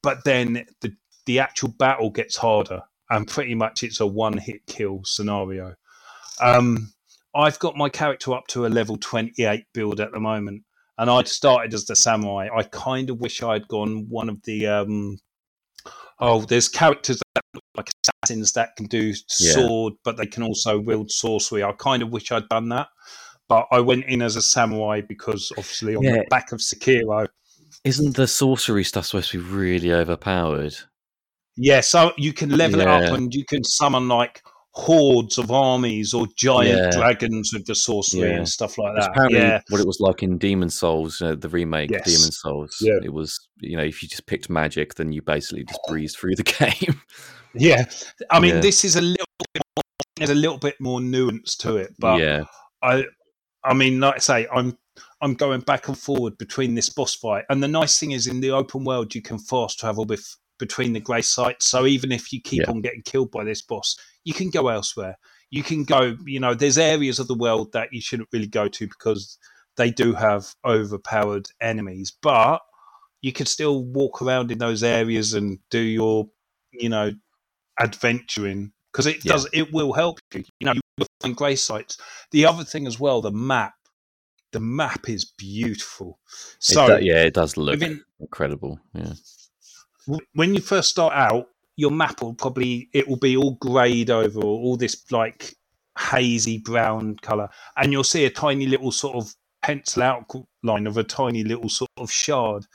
[0.02, 0.94] but then the
[1.26, 5.74] the actual battle gets harder, and pretty much it's a one hit kill scenario.
[6.40, 6.91] Um,
[7.34, 10.62] I've got my character up to a level twenty eight build at the moment,
[10.98, 12.48] and I'd started as the samurai.
[12.54, 15.18] I kind of wish I'd gone one of the um,
[16.18, 19.14] oh, there's characters that look like assassins that can do Yeah.
[19.54, 21.64] sword, but they can also wield sorcery.
[21.64, 22.88] I kind of wish I'd done that,
[23.48, 26.18] but I went in as a samurai because obviously on Yeah.
[26.18, 27.28] the back of Sekiro,
[27.84, 30.76] Isn't the sorcery stuff supposed to be really overpowered?
[31.56, 34.42] Yeah, so you can level it up and you can summon like
[34.74, 36.90] hordes of armies or giant Yeah.
[36.99, 38.36] dragons with the sorcery Yeah.
[38.39, 39.11] and stuff like That's that.
[39.12, 42.05] apparently Yeah, what it was like in Demon's Souls, you know, the remake Yes.
[42.05, 42.78] Demon's Souls.
[42.81, 42.99] Yeah.
[43.03, 46.36] It was, you know, if you just picked magic, then you basically just breezed through
[46.36, 46.43] the
[46.85, 47.01] game.
[47.55, 47.85] yeah.
[48.31, 48.61] I mean, Yeah.
[48.61, 49.82] this is a little bit more,
[50.16, 52.44] there's a little bit more nuance to it, but yeah,
[52.82, 53.05] I,
[53.65, 54.77] I mean, like I say, I'm
[55.20, 58.40] I'm going back and forward between this boss fight, and the nice thing is in
[58.40, 60.27] the open world you can fast travel with
[60.58, 61.66] between the grace sites.
[61.66, 62.70] So even if you keep Yeah.
[62.70, 65.16] on getting killed by this boss, you can go elsewhere.
[65.50, 68.68] You can go, you know, there's areas of the world that you shouldn't really go
[68.68, 69.38] to because
[69.76, 72.60] they do have overpowered enemies, but
[73.20, 76.28] you can still walk around in those areas and do your,
[76.72, 77.12] you know,
[77.80, 79.32] adventuring because it Yeah.
[79.32, 79.48] does.
[79.52, 80.44] It will help you.
[80.60, 81.96] You know, you will find grace sites.
[82.30, 83.74] The other thing as well, the map.
[84.52, 86.18] The map is beautiful.
[86.58, 88.78] So it yeah, it does look within- incredible.
[88.94, 89.14] Yeah,
[90.34, 91.46] when you first start out,
[91.76, 95.54] your map will probably it will be all greyed over, all this like
[95.98, 101.04] hazy brown color, and you'll see a tiny little sort of pencil outline of a
[101.04, 102.66] tiny little sort of shard.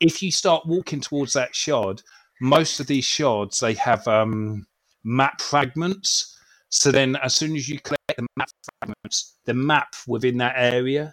[0.00, 2.02] If you start walking towards that shard,
[2.40, 4.66] most of these shards they have um,
[5.04, 6.34] map fragments.
[6.70, 11.12] So then, as soon as you collect the map fragments, the map within that area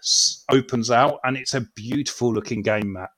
[0.52, 3.12] opens out, and it's a beautiful looking game map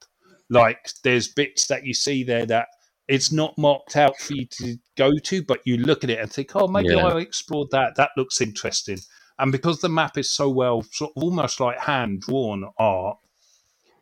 [0.50, 2.68] like there's bits that you see there that
[3.08, 6.32] it's not marked out for you to go to, but you look at it and
[6.32, 7.06] think, oh, maybe Yeah.
[7.08, 7.96] I explored that.
[7.96, 9.00] That looks interesting.
[9.40, 13.18] And because the map is so well, sort of almost like hand drawn art,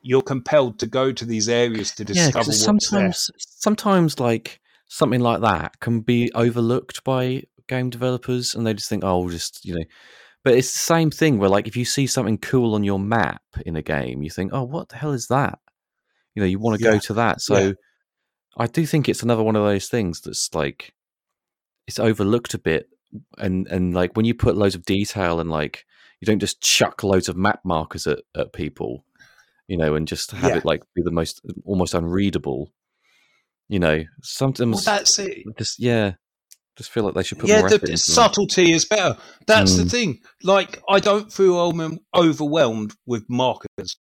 [0.02, 2.54] you're compelled to go to these areas to discover there.
[2.54, 8.90] sometimes, sometimes like something like that can be overlooked by game developers, and they just
[8.90, 9.86] think, oh, we'll just you know.
[10.44, 13.42] But it's the same thing where, like, if you see something cool on your map
[13.66, 15.58] in a game, you think, oh, what the hell is that?
[16.36, 16.92] You know, you want to Yeah.
[16.94, 17.42] go to that.
[17.42, 17.74] So, Yeah.
[18.58, 20.94] I do think it's another one of those things that's like
[21.88, 22.90] it's overlooked a bit,
[23.38, 25.86] and and like when you put loads of detail and like
[26.22, 29.06] you don't just chuck loads of map markers at, at people,
[29.68, 30.58] you know, and just have Yeah.
[30.58, 32.72] it like be the most almost unreadable.
[33.68, 35.44] You know, Well, sometimes that's it.
[35.58, 36.14] just yeah,
[36.78, 38.14] just feel like they should put yeah, more the, effort the into them.
[38.16, 39.18] subtlety is better.
[39.48, 39.92] That's the Mm.
[39.92, 40.20] thing.
[40.44, 41.58] Like, I don't feel
[42.16, 43.98] overwhelmed with markers.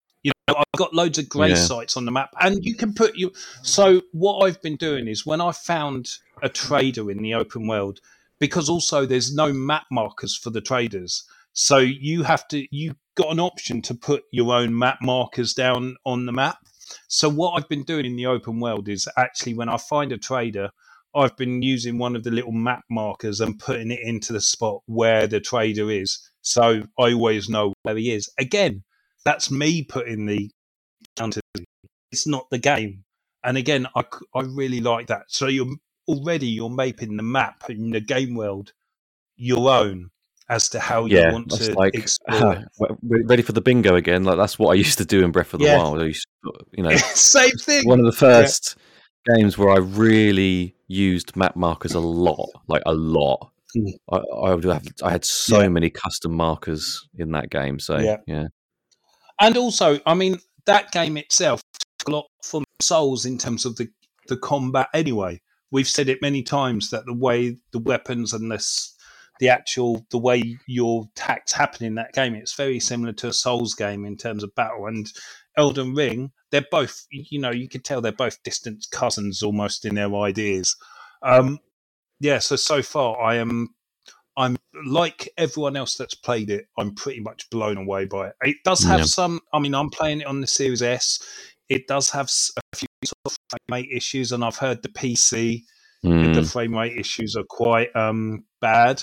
[0.57, 1.55] I've got loads of grey Yeah.
[1.55, 3.33] sites on the map, and you can put you.
[3.63, 6.09] So, what I've been doing is when I found
[6.43, 8.01] a trader in the open world,
[8.39, 11.25] because also there's no map markers for the traders.
[11.53, 15.97] So you have to you got an option to put your own map markers down
[16.07, 16.59] on the map.
[17.09, 20.19] So what I've been doing in the open world is actually when I find a
[20.19, 20.71] trader,
[21.15, 24.83] I've been using one of the little map markers and putting it into the spot
[24.87, 26.19] where the trader is.
[26.43, 28.31] So I always know where he is.
[28.39, 28.85] Again,
[29.25, 30.51] that's me putting the
[31.17, 31.41] counter.
[32.13, 33.05] It's not the game.
[33.45, 35.25] And again, I, I really like that.
[35.29, 35.75] So you're
[36.09, 38.73] already you're making the map in the game world
[39.37, 40.11] your own
[40.49, 42.65] as to how Yeah, you want to like explore
[43.03, 44.25] we're ready for the bingo again.
[44.25, 45.77] Like that's what I used to do in Breath of the Yeah.
[45.77, 46.01] Wild.
[46.03, 47.87] I used to, you know, Same thing.
[47.87, 48.77] one of the first
[49.35, 53.53] games where I really used map markers a lot, like a lot.
[53.77, 53.93] Mm.
[54.11, 54.85] I, I would have.
[55.03, 55.69] I had so Yeah.
[55.69, 57.79] many custom markers in that game.
[57.79, 58.49] So Yeah.
[59.41, 61.63] And also, I mean, that game itself
[61.99, 63.89] took a lot from Souls in terms of the,
[64.29, 65.41] the combat anyway.
[65.71, 68.95] We've said it many times that the way the weapons and this
[69.39, 73.33] the actual the way your attacks happen in that game, it's very similar to a
[73.33, 74.87] Souls game in terms of battle.
[74.87, 75.11] And
[75.57, 79.95] Elden Ring, they're both you know, you could tell they're both distant cousins almost in
[79.95, 80.77] their ideas.
[81.23, 81.59] Um
[82.19, 83.75] yeah, so so far I am
[84.37, 86.67] I'm like everyone else that's played it.
[86.79, 88.35] I'm pretty much blown away by it.
[88.43, 89.05] It does have Yeah.
[89.05, 89.41] some.
[89.53, 91.19] I mean, I'm playing it on the Series S.
[91.69, 92.31] It does have
[92.73, 95.65] a few sort of frame rate issues, and I've heard the PC
[96.03, 99.03] the Mm, frame rate issues are quite um, bad.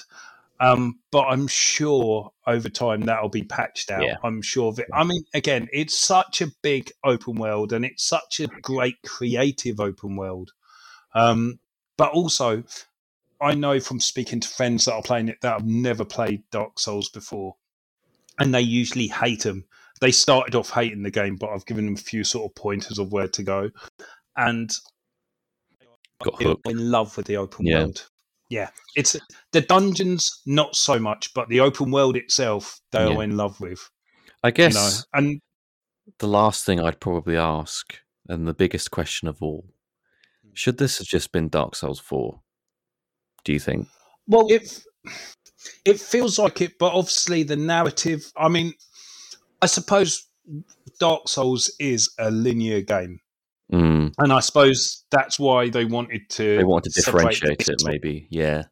[0.59, 4.03] Um, but I'm sure over time that'll be patched out.
[4.03, 4.15] Yeah.
[4.23, 4.87] I'm sure of it.
[4.91, 9.79] I mean, again, it's such a big open world, and it's such a great creative
[9.79, 10.53] open world.
[11.13, 11.59] Um,
[11.97, 12.63] but also,
[13.39, 16.79] I know from speaking to friends that are playing it that have never played Dark
[16.79, 17.55] Souls before,
[18.39, 19.65] and they usually hate them.
[20.01, 22.99] They started off hating the game, but I've given them a few sort of pointers
[22.99, 23.69] of where to go,
[24.35, 24.71] and
[26.23, 26.67] got hooked.
[26.67, 27.79] in love with the open Yeah.
[27.79, 28.07] world.
[28.49, 29.15] Yeah, it's
[29.51, 33.89] the dungeons not so much, but the open world itself they are in love with.
[34.41, 35.41] I You guess know, and
[36.19, 37.99] the last thing I'd probably ask,
[38.29, 39.65] and the biggest question of all,
[40.43, 40.51] hmm.
[40.53, 42.41] should this have just been Dark Souls Four?
[43.47, 43.87] Do you think?
[44.27, 44.83] well, it
[45.85, 48.29] it feels like it, but obviously the narrative.
[48.35, 48.73] I mean,
[49.61, 50.27] I suppose
[50.99, 53.21] Dark Souls is a linear game,
[53.71, 54.13] Mm.
[54.17, 56.57] and I suppose that's why they wanted to.
[56.57, 58.27] They wanted to differentiate it, maybe.
[58.29, 58.63] Yeah.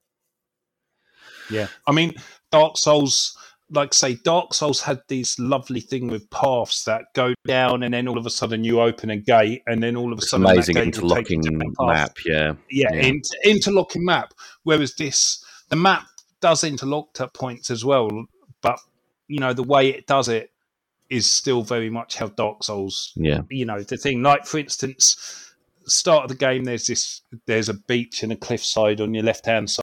[1.49, 2.15] Yeah, I mean,
[2.51, 3.37] Dark Souls,
[3.71, 8.07] like say, Dark Souls had this lovely thing with paths that go down, and then
[8.07, 10.45] all of a sudden you open a gate, and then all of a It's sudden
[10.45, 11.93] that amazing gate will take you interlocking to different paths.
[11.99, 12.11] map.
[12.25, 12.53] Yeah.
[12.69, 13.07] Yeah, Yeah.
[13.07, 14.33] Inter- interlocking map.
[14.63, 16.05] Whereas this, the map
[16.41, 18.09] does interlock at points as well,
[18.61, 18.79] but
[19.27, 20.51] you know the way it does it
[21.09, 23.41] is still very much how Dark Souls Yeah.
[23.49, 25.51] you know the thing like for instance
[25.85, 29.45] start of the game there's this there's a beach and a cliffside on your left
[29.47, 29.81] hand side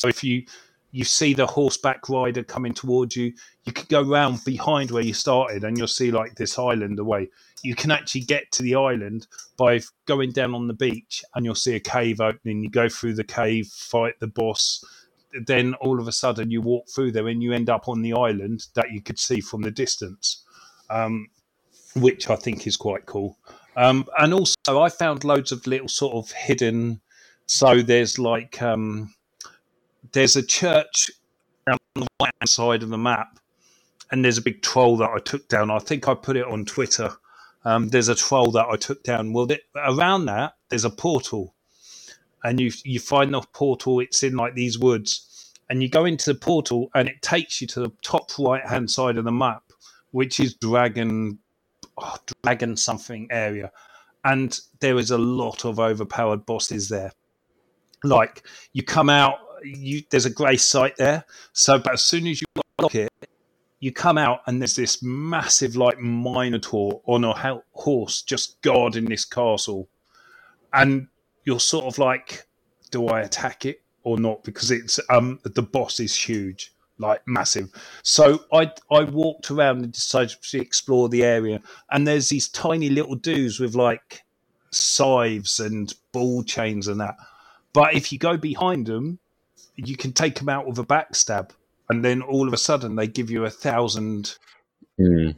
[0.00, 0.44] so if you
[0.92, 3.32] you see the horseback rider coming towards you
[3.64, 7.28] you can go round behind where you started and you'll see like this island away
[7.62, 9.26] you can actually get to the island
[9.56, 13.14] by going down on the beach and you'll see a cave opening you go through
[13.14, 14.84] the cave fight the boss
[15.46, 18.12] then all of a sudden you walk through there and you end up on the
[18.12, 20.44] island that you could see from the distance
[20.90, 21.28] um,
[21.94, 23.38] which I think is quite cool.
[23.76, 27.00] Um, and also, I found loads of little sort of hidden.
[27.46, 29.14] So there's like um,
[30.12, 31.10] there's a church
[31.68, 33.38] on the right hand side of the map,
[34.10, 35.70] and there's a big troll that I took down.
[35.70, 37.12] I think I put it on Twitter.
[37.64, 39.32] Um, there's a troll that I took down.
[39.32, 41.54] Well, th- around that there's a portal,
[42.42, 44.00] and you you find the portal.
[44.00, 47.66] It's in like these woods, and you go into the portal, and it takes you
[47.68, 49.62] to the top right hand side of the map,
[50.10, 51.38] which is Dragon
[51.98, 53.70] oh, dragon something area
[54.24, 57.12] and there is a lot of overpowered bosses there
[58.04, 61.24] like you come out you there's a grace site there.
[61.52, 62.46] So but as soon as you
[62.80, 63.10] lock it
[63.80, 69.24] you come out and there's this massive like minotaur on a horse just guarding this
[69.24, 69.88] castle.
[70.72, 71.08] And
[71.44, 72.46] you're sort of like
[72.90, 74.44] do i attack it or not?
[74.44, 77.70] Because it's um the boss is huge like massive.
[78.02, 81.60] So I I walked around and decided to explore the area,
[81.90, 84.22] and there's these tiny little dudes with like
[84.70, 87.16] scythes and ball chains and that.
[87.72, 89.18] But if you go behind them,
[89.84, 91.50] you can take them out with a backstab,
[91.88, 94.36] and then all of a sudden they give you a thousand.
[95.00, 95.36] Mm.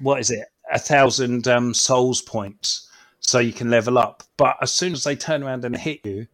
[0.00, 0.46] What is it?
[0.72, 2.88] A thousand um, souls points,
[3.20, 4.22] so you can level up.
[4.36, 6.26] But as soon as they turn around and hit you,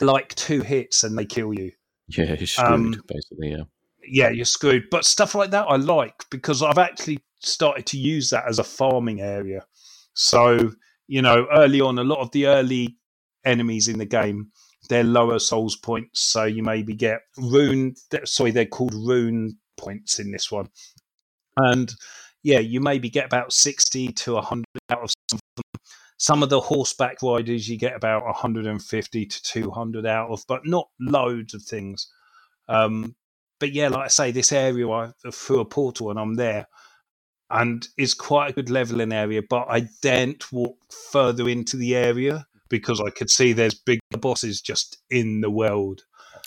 [0.00, 1.72] like two hits and they kill you
[2.08, 2.34] Yeah.
[2.34, 3.50] You're screwed, Um, basically.
[3.50, 3.64] Yeah.
[4.06, 4.84] yeah, you're screwed.
[4.90, 8.64] But stuff like that I like because I've actually started to use that as a
[8.64, 9.64] farming area.
[10.14, 10.72] So,
[11.06, 12.96] you know, early on, a lot of the early
[13.44, 14.50] enemies in the game,
[14.88, 16.20] they're lower souls points.
[16.20, 17.94] So you maybe get rune,
[18.24, 20.68] sorry, they're called rune points in this one.
[21.56, 21.92] And
[22.42, 25.82] yeah, you maybe get about 60 to 100 out of some of them.
[26.20, 30.88] Some of the horseback riders, you get about 150 to 200 out of, but not
[30.98, 32.08] loads of things.
[32.68, 33.14] Um,
[33.60, 36.66] but yeah, like I say, this area I through a portal and I'm there,
[37.50, 39.42] and it's quite a good leveling area.
[39.48, 40.76] But I daren't walk
[41.12, 46.02] further into the area because I could see there's big bosses just in the world.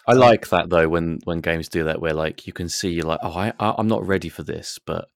[0.07, 3.06] I like that though when when games do that where like you can see you're
[3.06, 5.07] like oh I I- I'm not ready for this but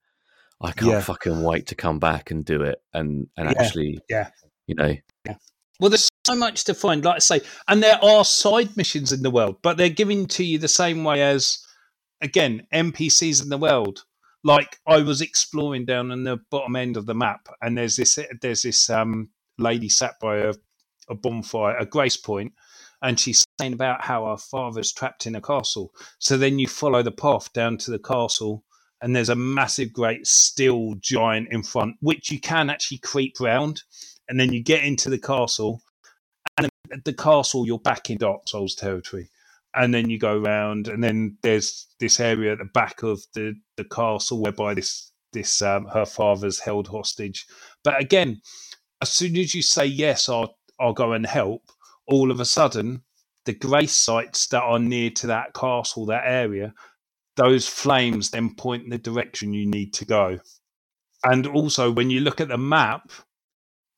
[0.61, 1.02] I can't Yeah.
[1.02, 4.30] fucking wait to come back and do it and and Yeah, actually yeah.
[4.68, 4.95] you know
[5.80, 9.23] Well, there's so much to find, like I say, and there are side missions in
[9.23, 11.60] the world, but they're given to you the same way as,
[12.22, 14.06] again, NPCs in the world.
[14.44, 18.18] Like I was exploring down in the bottom end of the map, and there's this
[18.41, 20.53] there's this um, lady sat by a,
[21.10, 22.53] a bonfire, a grace point,
[23.02, 25.94] and she's saying about how her father's trapped in a castle.
[26.19, 28.64] So then you follow the path down to the castle,
[29.02, 33.84] and there's a massive, great steel giant in front, which you can actually creep round
[34.27, 35.82] and then you get into the castle,
[36.57, 39.30] and at the castle you're back in Dark Souls territory,
[39.73, 43.56] and then you go around, and then there's this area at the back of the
[43.77, 47.45] the castle whereby this this um, her father's held hostage.
[47.84, 48.41] But again,
[49.02, 51.64] as soon as you say yes, I'll I'll go and help,
[52.07, 53.02] all of a sudden
[53.45, 56.73] the grace sites that are near to that castle, that area,
[57.35, 60.39] those flames then point in the direction you need to go.
[61.23, 63.11] And also, when you look at the map,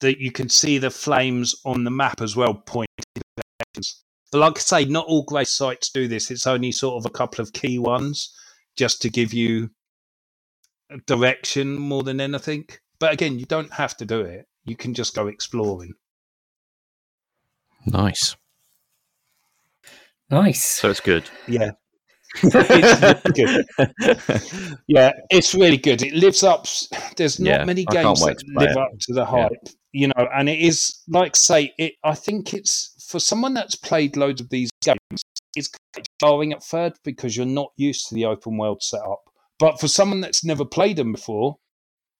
[0.01, 2.87] that you can see the flames on the map as well pointing
[3.35, 4.03] directions.
[4.31, 6.29] But like I say, not all grace sites do this.
[6.29, 8.33] It's only sort of a couple of key ones
[8.77, 9.69] just to give you
[11.05, 12.67] direction more than anything.
[12.99, 14.45] But again, you don't have to do it.
[14.65, 15.93] You can just go exploring.
[17.87, 18.35] Nice
[20.29, 20.63] Nice.
[20.63, 21.71] so it's good Yeah.
[22.43, 23.65] it's really good.
[24.87, 26.03] Yeah, it's really good.
[26.03, 26.67] It lives up.
[27.15, 28.77] There's not Yeah, many games that live it.
[28.77, 29.49] up to the hype,
[29.93, 30.27] you know.
[30.35, 31.93] And it is like say it.
[32.03, 35.21] I think it's for someone that's played loads of these games.
[35.55, 39.21] It's quite jarring at first because you're not used to the open world setup.
[39.57, 41.55] But for someone that's never played them before,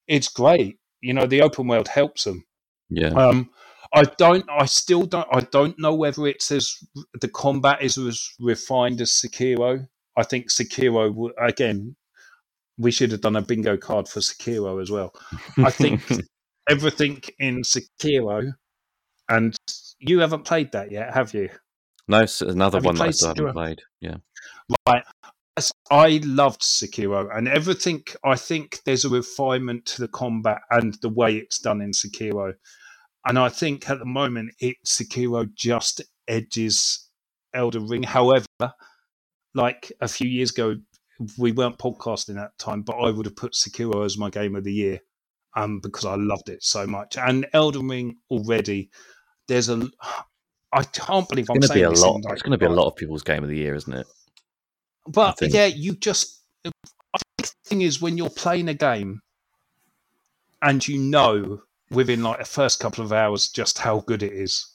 [0.08, 0.78] it's great.
[1.02, 2.44] You know, the open world helps them.
[2.90, 3.10] Yeah.
[3.10, 3.50] Um,
[3.94, 4.46] I don't.
[4.50, 5.28] I still don't.
[5.32, 6.78] I don't know whether it's as
[7.20, 9.88] the combat is as refined as Sekiro.
[10.16, 11.96] I think Sekiro again.
[12.80, 15.12] We should have done a bingo card for Sekiro as well.
[15.58, 16.02] I think
[16.70, 18.54] everything in Sekiro,
[19.28, 19.56] and
[20.00, 21.50] you haven't played that yet, have you?
[22.08, 23.82] no, it's another Have one that I haven't played.
[24.00, 24.18] Yeah.
[24.88, 25.04] Right.
[25.90, 28.04] I loved Sekiro, and everything.
[28.24, 32.54] I think there's a refinement to the combat and the way it's done in Sekiro,
[33.28, 37.10] and I think at the moment it Sekiro just edges
[37.54, 38.04] Elden Ring.
[38.04, 38.46] However,
[39.54, 40.78] like a few years ago,
[41.38, 44.56] we weren't podcasting at the time, but I would have put Sekiro as my game
[44.56, 45.00] of the year,
[45.56, 47.18] um, because I loved it so much.
[47.18, 48.90] And Elden Ring already,
[49.48, 49.90] there's a.
[50.72, 52.24] I can't believe I'm It's going to be a this lot.
[52.24, 54.08] like, It's going to be a lot of people's game of the year, isn't it?
[55.08, 56.44] but yeah, you just.
[56.66, 56.72] I
[57.38, 59.22] think the thing is, when you're playing a game,
[60.62, 61.62] and you know
[61.92, 64.66] within like the first couple of hours just how good it is,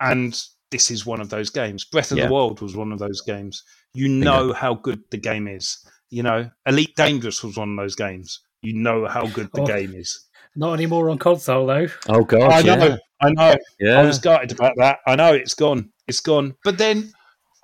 [0.00, 0.40] and
[0.70, 1.84] this is one of those games.
[1.84, 2.26] Breath of Yeah.
[2.26, 3.62] the Wild was one of those games.
[3.94, 5.78] You know how good the game is.
[6.10, 8.40] You know, Elite Dangerous was one of those games.
[8.62, 9.66] You know how good the Oh.
[9.66, 10.26] game is.
[10.56, 11.86] Not anymore on console though.
[12.08, 13.56] Oh god, I yeah, know, I know.
[13.78, 14.00] yeah.
[14.00, 14.98] I was gutted about that.
[15.06, 15.90] I know it's gone.
[16.06, 16.54] It's gone.
[16.64, 17.12] But then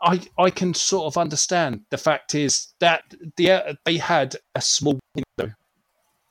[0.01, 1.81] I I can sort of understand.
[1.91, 3.03] The fact is that
[3.37, 5.55] the, they had a small window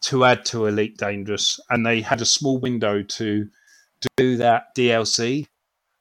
[0.03, 3.47] to add to Elite Dangerous, and they had a small window to
[4.17, 5.45] do that DLC.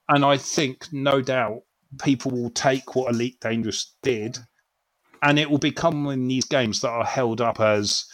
[0.08, 1.62] And I think, no doubt,
[2.02, 4.38] people will take what Elite Dangerous did,
[5.22, 8.04] and it will become in these games that are held up as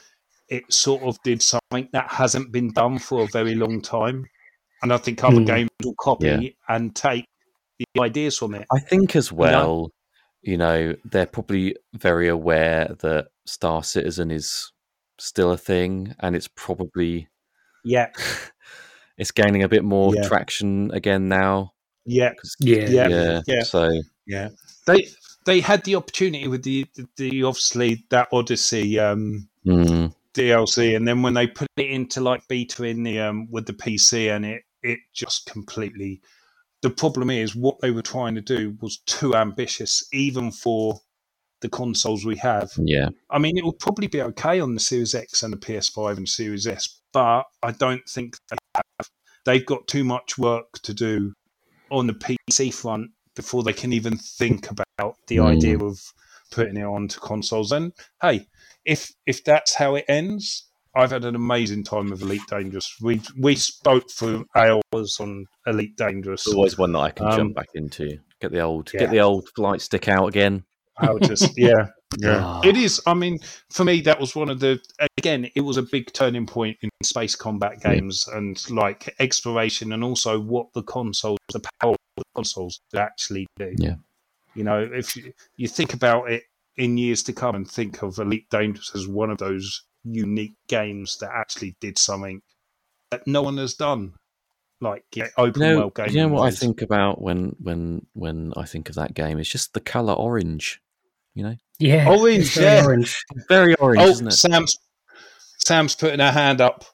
[0.49, 4.25] it sort of did something that hasn't been done for a very long time.
[4.83, 5.45] And I think other Hmm.
[5.45, 6.75] games will copy Yeah.
[6.75, 7.25] and take
[7.79, 8.67] the ideas from it.
[8.73, 9.37] I think as know?
[9.39, 9.91] well,
[10.43, 14.71] you know, they're probably very aware that Star Citizen is
[15.19, 17.29] still a thing, and it's probably
[17.85, 18.09] Yeah,
[19.19, 20.23] it's gaining a bit more Yeah.
[20.29, 21.73] traction again now.
[22.07, 22.89] yeah, 'cause- Yeah.
[22.89, 23.09] Yeah.
[23.09, 23.63] yeah, yeah.
[23.65, 23.91] So
[24.27, 24.49] yeah.
[24.87, 25.09] They
[25.45, 26.87] they had the opportunity with the
[27.17, 32.47] the obviously that Odyssey um, mm, DLC, and then when they put it into like
[32.49, 36.21] beta in the um, with the PC, and it it just completely.
[36.81, 41.01] The problem is what they were trying to do was too ambitious, even for
[41.61, 42.71] the consoles we have.
[42.79, 46.17] yeah, I mean, it will probably be okay on the Series X and the PS5
[46.17, 49.09] and Series S, but I don't think they have.
[49.45, 51.33] They've got too much work to do
[51.91, 55.57] on the PC front before they can even think about the Mm.
[55.57, 55.99] idea of
[56.51, 57.73] putting it onto consoles.
[57.73, 58.47] And hey,
[58.85, 62.95] if if that's how it ends, I've had an amazing time with Elite Dangerous.
[63.01, 66.47] We we spoke for hours on Elite Dangerous.
[66.47, 68.19] it's always one that I can Um, jump back into.
[68.41, 69.01] Get the old, yeah.
[69.01, 70.65] get the old flight stick out again.
[70.99, 71.89] I would just yeah.
[72.25, 72.61] Ah.
[72.65, 73.01] It is.
[73.07, 73.39] I mean,
[73.71, 74.81] for me, that was one of the.
[75.19, 77.95] Again, it was a big turning point in space combat Yeah.
[77.95, 83.47] games and like exploration, and also what the consoles, the power of the consoles, actually
[83.59, 83.75] do.
[83.79, 83.97] Yeah.
[84.55, 86.45] You know, if you, you think about it
[86.77, 91.19] in years to come, and think of Elite Dangerous as one of those unique games
[91.19, 92.41] that actually did something
[93.11, 94.15] that no one has done,
[94.81, 96.15] like yeah, open You know, world games.
[96.15, 99.39] you know what I think about when when when I think of that game?
[99.39, 100.81] It's just the color orange.
[101.39, 102.09] You know, Yeah.
[102.09, 102.85] Orange, it's very yeah.
[102.85, 103.25] Orange.
[103.49, 104.33] very orange, Oh, isn't it?
[104.33, 104.77] Sam's
[105.59, 106.85] Sam's putting her hand up.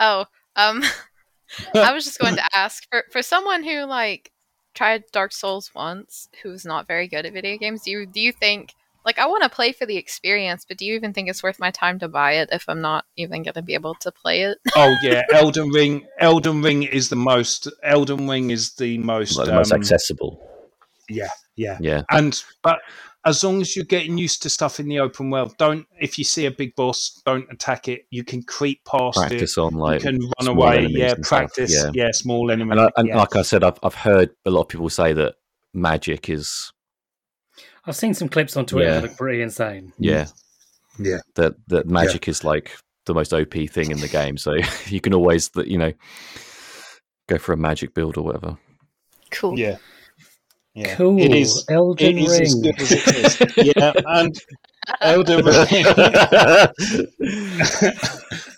[0.00, 0.24] Oh,
[0.56, 0.82] um,
[1.76, 4.32] I was just going to ask for for someone who like
[4.74, 7.82] tried Dark Souls once, who's not very good at video games.
[7.82, 8.74] Do you do you think
[9.04, 11.60] like I want to play for the experience, but do you even think it's worth
[11.60, 14.42] my time to buy it if I'm not even going to be able to play
[14.42, 14.58] it?
[14.74, 16.04] Oh yeah, Elden Ring.
[16.18, 17.68] Elden Ring is the most.
[17.84, 19.38] Elden Ring is the most.
[19.38, 20.40] Like the most um, accessible.
[21.08, 21.78] Yeah, yeah.
[21.80, 22.78] Yeah, And but
[23.26, 25.86] as long as you're getting used to stuff in the open world, don't.
[26.00, 28.02] If you see a big boss, don't attack it.
[28.10, 30.86] You can creep past practice on like you can run away.
[30.90, 31.72] Yeah, practice.
[31.74, 31.90] yeah.
[31.94, 32.10] Yeah.
[32.12, 32.72] small enemies.
[32.72, 33.16] and, I, and yeah.
[33.16, 35.36] like I said, I've I've heard a lot of people say that
[35.72, 36.70] magic is
[37.86, 39.00] I've seen some clips on Twitter Yeah.
[39.00, 39.92] that look pretty insane.
[39.98, 40.26] yeah
[40.98, 41.18] Yeah.
[41.36, 42.76] that that magic is like
[43.06, 44.36] the most OP thing in the game.
[44.36, 44.54] So
[44.86, 45.92] you can always that you know
[47.28, 48.58] go for a magic build or whatever.
[49.30, 49.58] Cool.
[49.58, 49.78] yeah.
[50.74, 50.94] Yeah.
[50.96, 51.20] Cool.
[51.20, 51.64] It is.
[51.68, 52.42] Elden It is Ring.
[52.42, 53.56] as good as it is.
[53.76, 54.36] yeah, and
[55.00, 55.84] Elden Ring.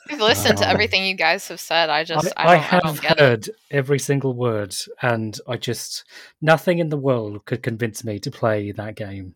[0.08, 0.70] I've listened to Oh.
[0.70, 1.90] everything you guys have said.
[1.90, 3.18] I just I, I, I don't, I, don't have get it.
[3.20, 6.04] heard every single word, and I just
[6.40, 9.34] nothing in the world could convince me to play that game.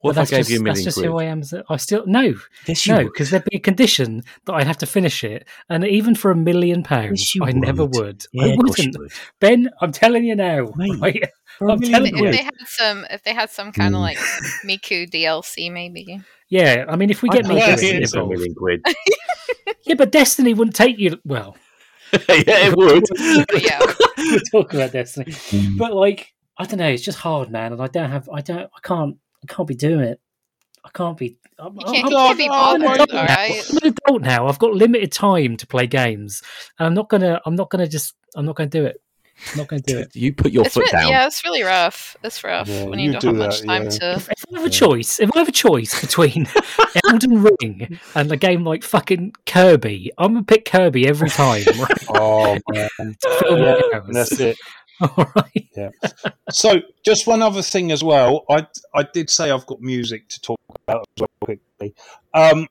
[0.00, 1.06] What But if I gave just, you a that's just quid?
[1.06, 1.42] who I am.
[1.68, 2.34] I still no,
[2.66, 6.14] Yes, no, because there'd be a condition that I'd have to finish it, and even
[6.14, 7.94] for a million pounds, Yes, you I never would.
[7.94, 8.24] would.
[8.32, 8.98] Yeah, I of course you wouldn't.
[8.98, 9.12] would.
[9.40, 10.70] Ben, I'm telling you now.
[10.76, 11.28] Mate, right?
[11.58, 12.30] For a I'm million telling If you.
[12.30, 14.02] they had some, if they had some kind of Mm.
[14.02, 14.18] like
[14.64, 16.20] Miku DLC, maybe.
[16.48, 18.36] Yeah, I mean, if we get I'd me pay yeah, Destiny yeah, Destiny for a
[18.36, 18.82] million quid.
[19.86, 21.18] yeah, but Destiny wouldn't take you.
[21.24, 21.56] Well,
[22.12, 22.18] yeah,
[22.68, 23.04] it would.
[23.48, 23.80] But yeah,
[24.16, 25.76] we're talking about Destiny, Mm.
[25.76, 26.88] but like, I don't know.
[26.88, 28.28] It's just hard, man, and I don't have.
[28.32, 28.70] I don't.
[28.74, 29.16] I can't.
[29.42, 30.20] I can't be doing it.
[30.84, 31.36] I can't be.
[31.58, 33.10] I'm, you can't, I'm, you can't be I'm- I'm- bothered.
[33.14, 34.46] I'm- I'm an adult now.
[34.46, 36.42] I've got limited time to play games,
[36.78, 37.40] and I'm not gonna.
[37.46, 38.14] I'm not gonna just.
[38.36, 39.00] I'm not gonna do it.
[39.52, 40.14] I'm not gonna do it.
[40.16, 41.08] You put your It's foot re- down.
[41.10, 42.16] yeah, it's really rough.
[42.24, 43.88] It's rough Yeah, when you you don't do have much time yeah.
[43.90, 44.12] to.
[44.14, 46.48] If, if I have a choice, if I have a choice between
[47.08, 51.62] Elden Ring and a game like fucking Kirby, I'm gonna pick Kirby every time.
[51.78, 52.04] Right?
[52.08, 54.56] Oh man, To fill my Yeah, that's it.
[55.16, 55.68] All right.
[55.76, 55.90] Yeah.
[56.50, 58.44] So, just one other thing as well.
[58.50, 61.94] I I did say I've got music to talk about as well quickly.
[62.34, 62.66] Um,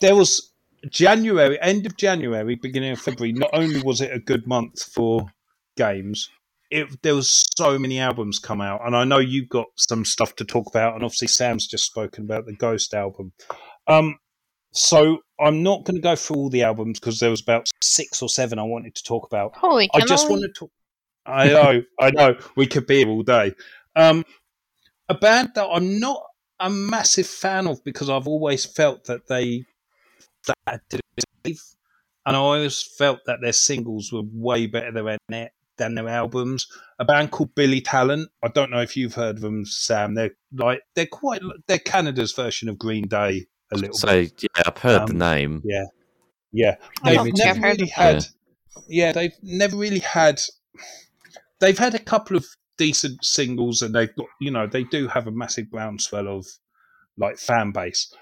[0.00, 0.52] there was
[0.90, 3.32] January, end of January, beginning of February.
[3.32, 5.26] Not only was it a good month for
[5.76, 6.28] games,
[6.70, 10.36] it there was so many albums come out, and I know you've got some stuff
[10.36, 13.32] to talk about, and obviously Sam's just spoken about the Ghost album.
[13.86, 14.18] Um,
[14.72, 18.20] so I'm not going to go through all the albums because there was about six
[18.22, 19.56] or seven I wanted to talk about.
[19.56, 20.70] Holy I just want to talk.
[21.28, 22.36] I know, I know.
[22.56, 23.54] We could be here all day.
[23.94, 24.24] Um,
[25.08, 26.22] a band that I'm not
[26.60, 29.64] a massive fan of because I've always felt that they
[30.46, 31.00] that did
[31.44, 31.58] it,
[32.26, 36.66] and I always felt that their singles were way better than their than their albums.
[36.98, 38.28] A band called Billy Talent.
[38.42, 40.14] I don't know if you've heard of them, Sam.
[40.14, 43.94] They're like they're quite they're Canada's version of Green Day a little.
[43.94, 45.62] So yeah, I've heard the Um, name.
[46.52, 48.26] Yeah, I they've don't think never really of had.
[48.88, 50.40] Yeah, they've never really had.
[51.60, 55.26] They've had a couple of decent singles, and they've got you know they do have
[55.26, 56.46] a massive groundswell of
[57.16, 58.12] like fan base,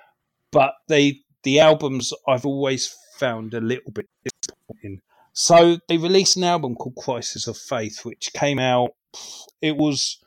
[0.50, 5.00] but they the albums I've always found a little bit disappointing.
[5.32, 8.90] So they released an album called Crisis of Faith, which came out.
[9.60, 10.18] It was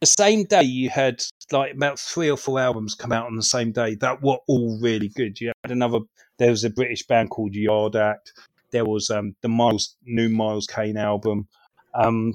[0.00, 1.22] the same day you had
[1.52, 4.80] like about three or four albums come out on the same day that were all
[4.80, 5.40] really good.
[5.40, 6.00] You had another.
[6.38, 8.32] There was a British band called Yard Act.
[8.72, 11.46] There was um, the Miles new Miles Kane album.
[11.94, 12.34] Um,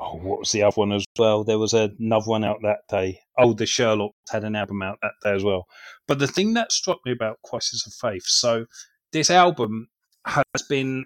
[0.00, 1.44] oh, what was the other one as well?
[1.44, 3.20] There was another one out that day.
[3.38, 5.66] Oh, the Sherlock had an album out that day as well.
[6.06, 8.66] But the thing that struck me about Crisis of Faith, so
[9.12, 9.88] this album
[10.26, 11.04] has been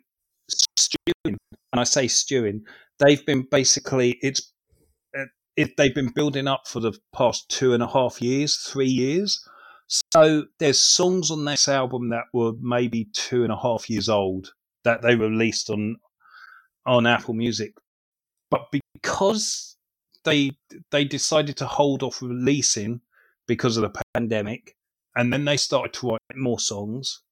[0.76, 2.64] stewing, and I say stewing.
[2.98, 4.52] They've been basically it's
[5.56, 9.46] it, they've been building up for the past two and a half years, three years.
[10.14, 14.52] So there's songs on this album that were maybe two and a half years old
[14.84, 15.96] that they released on
[16.86, 17.74] on Apple Music,
[18.50, 18.66] but
[19.02, 19.76] because
[20.24, 20.52] they
[20.90, 23.00] they decided to hold off releasing
[23.46, 24.76] because of the pandemic,
[25.16, 27.22] and then they started to write more songs,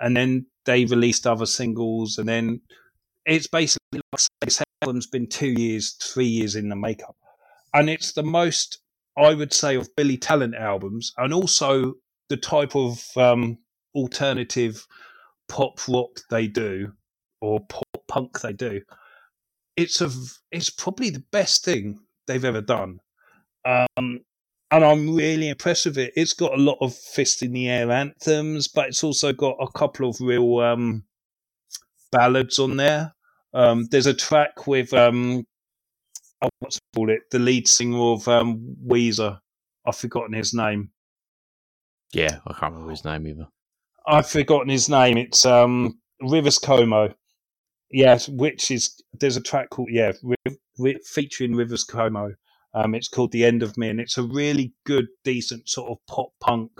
[0.00, 2.60] and then they released other singles, and then
[3.26, 7.16] it's basically like this album's been two years, three years in the makeup,
[7.74, 8.78] and it's the most
[9.16, 11.94] I would say of Billy Talent albums, and also
[12.28, 13.58] the type of um,
[13.94, 14.86] alternative
[15.48, 16.92] pop rock they do
[17.40, 18.80] or pop punk they do.
[19.76, 20.10] It's a
[20.50, 22.98] it's probably the best thing they've ever done,
[23.64, 24.20] um,
[24.70, 26.12] and I'm really impressed with it.
[26.14, 29.70] It's got a lot of fist in the air anthems, but it's also got a
[29.72, 31.04] couple of real um,
[32.10, 33.14] ballads on there.
[33.54, 35.44] Um, there's a track with um,
[36.42, 37.22] oh, what's it called it?
[37.30, 39.38] The lead singer of um, Weezer.
[39.86, 40.90] I've forgotten his name.
[42.12, 43.48] Yeah, I can't remember his name either.
[44.06, 45.16] I've forgotten his name.
[45.16, 47.14] It's um, Rivers Cuomo.
[47.92, 52.34] Yes, which is there's a track called yeah, Ri- Ri- featuring Rivers Cuomo.
[52.74, 55.98] Um, it's called "The End of Me," and it's a really good, decent sort of
[56.06, 56.70] pop punk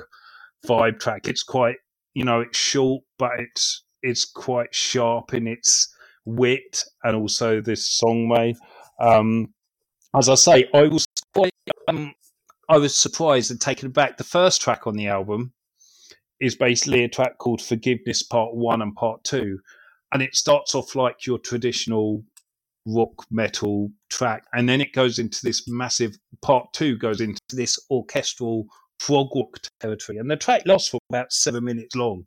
[0.67, 1.29] vibe track.
[1.29, 1.77] It's quite
[2.15, 5.95] you know it's short, but it's it's quite sharp in its
[6.25, 8.55] wit and also this song way.
[8.99, 9.53] Um,
[10.17, 11.53] as I say, I was quite
[11.89, 12.15] um,
[12.71, 14.17] I was surprised and taken aback.
[14.17, 15.53] The first track on the album
[16.41, 19.59] is basically a track called Forgiveness Part One and Part Two,
[20.13, 22.23] and it starts off like your traditional
[22.87, 27.79] rock metal track, and then it goes into this massive Part Two goes into this
[27.91, 28.67] orchestral
[28.99, 32.25] prog rock territory, and the track lasts for about seven minutes long.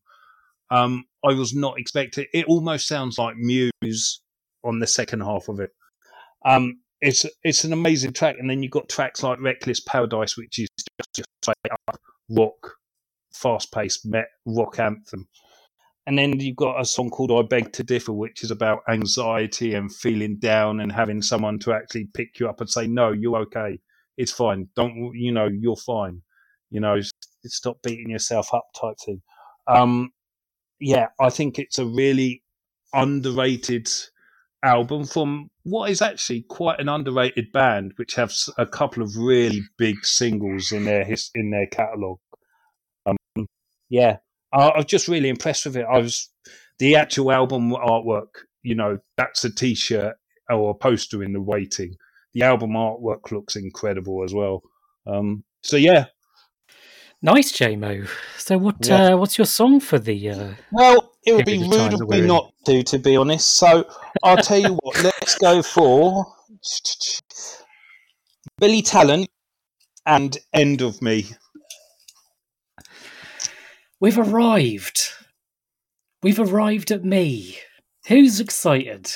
[0.72, 2.26] Um, I was not expecting.
[2.34, 4.22] It almost sounds like Muse
[4.64, 5.72] on the second half of it.
[6.46, 10.60] Um, it's it's an amazing track, and then you've got tracks like Reckless Paradise, which
[10.60, 12.00] is just, just straight up
[12.30, 12.74] rock
[13.34, 15.28] fast paced met rock anthem.
[16.08, 19.74] And then you've got a song called I Beg to Differ, which is about anxiety
[19.74, 23.38] and feeling down and having someone to actually pick you up and say, No, you're
[23.38, 23.80] okay.
[24.18, 24.70] It's fine.
[24.76, 26.22] Don't, you know, you're fine.
[26.70, 27.00] You know,
[27.46, 29.22] stop beating yourself up type thing.
[29.68, 30.12] Um,
[30.80, 32.44] yeah, I think it's a really
[32.94, 33.90] underrated
[34.64, 39.62] album from what is actually quite an underrated band, which have a couple of really
[39.78, 42.20] big singles in their in their catalogue.
[43.90, 44.18] yeah,
[44.56, 45.86] I, I was just really impressed with it.
[45.90, 46.30] I was
[46.80, 48.28] the actual album artwork.
[48.64, 50.16] You know, that's a T-shirt
[50.50, 51.96] or a poster in the waiting.
[52.34, 54.62] The album artwork looks incredible as well.
[55.08, 56.06] Um, so yeah,
[57.22, 58.08] Nice, JMO.
[58.38, 59.14] So, what Yeah.
[59.14, 60.30] uh, what's your song for the?
[60.30, 60.54] Uh...
[60.72, 63.56] Well, it would be Period rude of me not to, to be honest.
[63.56, 63.86] So
[64.22, 65.04] I'll tell you what.
[65.04, 66.26] Let's go for
[68.60, 69.28] Billy Talent
[70.06, 71.26] and End of Me.
[74.00, 75.00] We've arrived.
[76.22, 77.58] We've arrived at me.
[78.08, 79.12] Who's excited?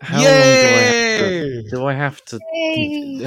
[0.00, 1.62] How long do I have to?
[1.70, 2.38] Do I have to?
[2.52, 3.24] Yay.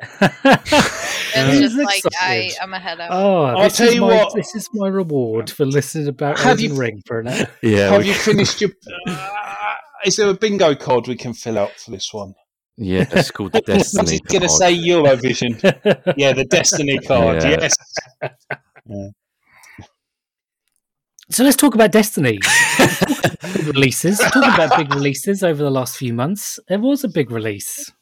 [1.50, 2.56] Who's just like I, excited?
[2.62, 3.08] I'm ahead of.
[3.10, 4.34] Oh, I'll this tell is you my what.
[4.34, 7.46] this is my reward for listening about Have Elden you- Ring for an hour.
[7.62, 8.70] yeah, Have we- you finished your?
[9.06, 9.74] Uh,
[10.04, 12.32] is there a bingo card we can fill out for this one?
[12.76, 14.20] yeah, it's called the I was Destiny.
[14.28, 14.50] going to card.
[14.50, 16.14] say Eurovision.
[16.16, 17.42] Yeah, the Destiny card.
[17.42, 17.58] Yeah.
[17.60, 17.74] Yes.
[21.30, 22.38] So let's talk about Destiny.
[23.54, 24.18] big releases.
[24.18, 26.58] Talk about big releases over the last few months.
[26.68, 27.92] There was a big release.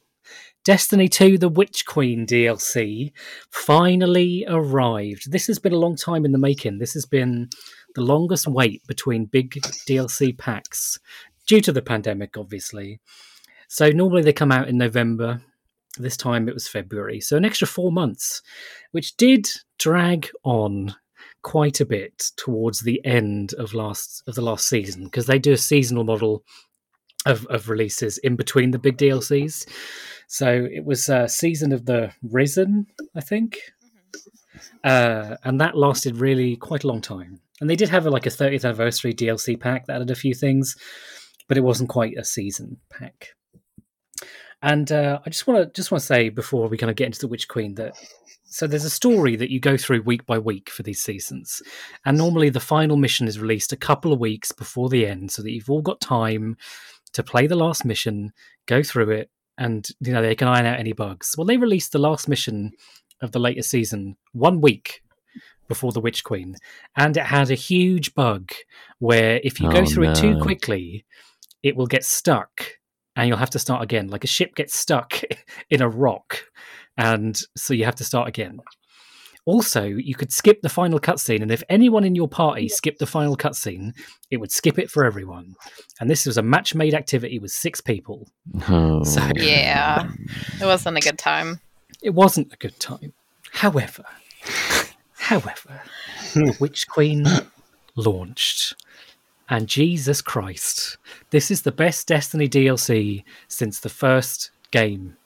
[0.65, 3.13] Destiny 2 The Witch Queen DLC
[3.51, 5.33] finally arrived.
[5.33, 6.79] This has been a long time in the making.
[6.79, 7.49] This has been
[7.97, 9.55] the longest wait between big
[9.89, 10.99] DLC packs
[11.49, 13.01] due to the pandemic, obviously.
[13.69, 15.41] So normally they come out in November.
[15.99, 17.21] This time it was February.
[17.21, 18.41] So an extra four months,
[18.93, 19.49] which did
[19.79, 20.95] drag on
[21.43, 25.53] quite a bit towards the end of last of the last season because they do
[25.53, 26.45] a seasonal model
[27.25, 29.67] of, of releases in between the big DLCs.
[30.29, 33.59] So it was a season of the Risen, I think,
[34.85, 37.41] uh, and that lasted really quite a long time.
[37.61, 40.35] And they did have a, like a 30th anniversary DLC pack that added a few
[40.35, 40.77] things,
[41.49, 43.31] but it wasn't quite a season pack.
[44.63, 47.07] And uh, I just want to just want to say before we kind of get
[47.07, 47.95] into the Witch Queen that
[48.45, 51.61] so there's a story that you go through week by week for these seasons,
[52.05, 55.43] and normally the final mission is released a couple of weeks before the end, so
[55.43, 56.57] that you've all got time
[57.13, 58.33] to play the last mission,
[58.67, 61.35] go through it, and you know they can iron out any bugs.
[61.37, 62.73] Well, they released the last mission
[63.21, 65.03] of the latest season one week
[65.69, 66.57] before the Witch Queen,
[66.97, 68.53] and it had a huge bug
[69.01, 71.05] where if you go Oh, through it too quickly,
[71.63, 72.79] it will get stuck
[73.17, 74.09] and you'll have to start again.
[74.09, 75.21] Like a ship gets stuck
[75.71, 76.45] in a rock,
[76.97, 78.61] and so you have to start again.
[79.45, 83.07] Also, you could skip the final cutscene, and if anyone in your party skipped the
[83.07, 83.93] final cutscene,
[84.29, 85.55] it would skip it for everyone.
[86.01, 88.29] And this was a match-made activity with six people.
[88.69, 89.05] Oh.
[89.05, 90.11] So- Yeah,
[90.61, 91.61] it wasn't a good time.
[92.03, 93.13] It wasn't a good time.
[93.53, 94.05] However,
[95.13, 95.81] however,
[96.35, 97.25] the Witch Queen
[97.95, 98.75] launched.
[99.49, 100.99] And Jesus Christ,
[101.31, 105.17] this is the best Destiny DLC since the first game.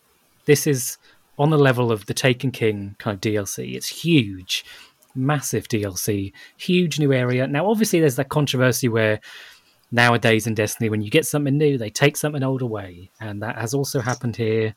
[0.45, 0.99] This is
[1.39, 3.75] on the level of the Taken King kind of DLC.
[3.75, 4.65] It's huge,
[5.15, 7.47] massive DLC, huge new area.
[7.47, 9.21] Now, obviously, there's that controversy where
[9.91, 13.11] nowadays in Destiny, when you get something new, they take something old away.
[13.21, 14.75] And that has also happened here.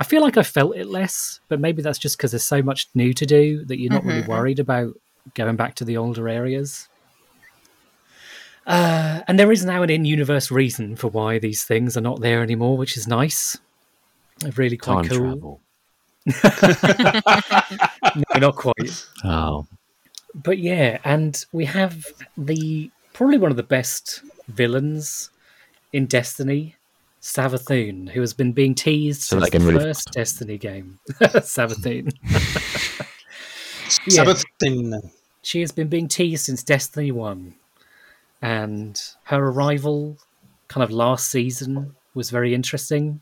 [0.00, 2.88] I feel like I felt it less, but maybe that's just because there's so much
[2.94, 4.28] new to do that you're not really Mhm.
[4.28, 4.94] worried about
[5.34, 6.88] going back to the older areas.
[8.66, 12.42] Uh, and there is now an in-universe reason for why these things are not there
[12.42, 13.58] anymore, which is nice.
[14.56, 15.18] Really quite Time cool.
[15.18, 15.60] travel.
[18.16, 19.06] No, not quite.
[19.24, 19.66] Oh,
[20.34, 22.06] But yeah, and we have
[22.36, 25.30] the probably one of the best villains
[25.92, 26.76] in Destiny,
[27.22, 30.14] Savathun, who has been being teased Say since that the really first fast.
[30.14, 30.98] Destiny game.
[31.20, 32.12] Savathun.
[34.06, 34.24] Yeah.
[34.24, 35.10] Sabathine.
[35.42, 37.54] she has been being teased since Destiny 1.
[38.42, 40.18] And her arrival
[40.68, 43.20] kind of last season was very interesting.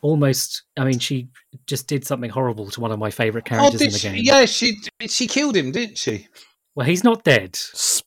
[0.00, 1.28] Almost, I mean, she
[1.66, 4.08] just did something horrible to one of my favorite Oh, characters in did the she?
[4.08, 4.20] game.
[4.24, 4.78] Yeah, she
[5.08, 6.26] she killed him, didn't she?
[6.74, 7.56] Well, he's not dead.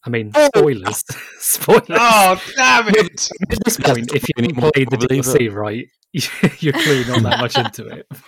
[0.03, 0.49] i mean, Oh.
[0.55, 1.03] spoilers.
[1.39, 1.85] spoilers.
[1.91, 3.29] Oh, damn it!
[3.51, 5.87] At this point, if you haven't anymore, played the probably, DLC right,
[6.61, 8.05] you're clearly not that much into it.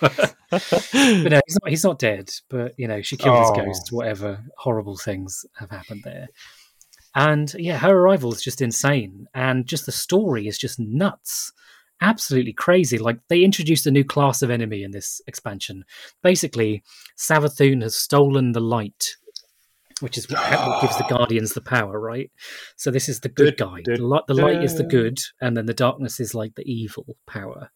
[0.50, 2.30] but no, he's not, he's not dead.
[2.48, 3.40] But you know, she killed Oh.
[3.54, 3.92] his ghost.
[3.92, 6.28] Whatever horrible things have happened there.
[7.14, 11.52] And yeah, her arrival is just insane, and just the story is just nuts,
[12.00, 12.98] absolutely crazy.
[12.98, 15.84] Like they introduced a new class of enemy in this expansion.
[16.22, 16.82] Basically,
[17.18, 19.16] Savathun has stolen the light.
[20.00, 22.30] Which is what, what gives the Guardians the power, right?
[22.76, 23.82] So this is the good guy.
[23.84, 27.18] The light, the light is the good, and then the darkness is like the evil
[27.26, 27.70] power.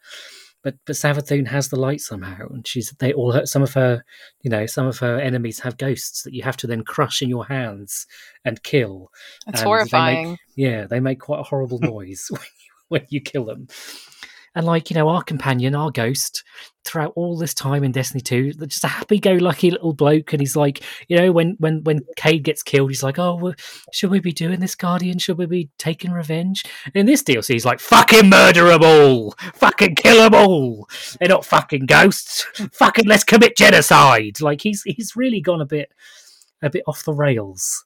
[0.64, 4.02] But but Savathun has the light somehow, and she's they all her, some of her,
[4.42, 7.28] you know, some of her enemies have ghosts that you have to then crush in
[7.28, 8.06] your hands
[8.44, 9.10] and kill.
[9.46, 10.38] It's And they make- horrifying.
[10.56, 13.68] Yeah, they make quite a horrible noise when, you, when you kill them.
[14.54, 16.44] And like, you know, our companion, our ghost,
[16.84, 20.82] throughout all this time in Destiny 2, just a happy-go-lucky little bloke, and he's like,
[21.08, 23.54] you know, when when when Cayde gets killed, he's like, oh, well,
[23.92, 25.18] should we be doing this, Guardian?
[25.18, 26.64] Should we be taking revenge?
[26.86, 30.88] And in this DLC, he's like, fucking murder them all, fucking kill them all.
[31.18, 32.46] They're not fucking ghosts.
[32.72, 34.40] fucking let's commit genocide.
[34.40, 35.90] Like he's he's really gone a bit
[36.62, 37.84] a bit off the rails.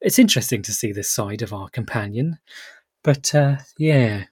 [0.00, 2.38] It's interesting to see this side of our companion,
[3.02, 4.24] but uh, yeah,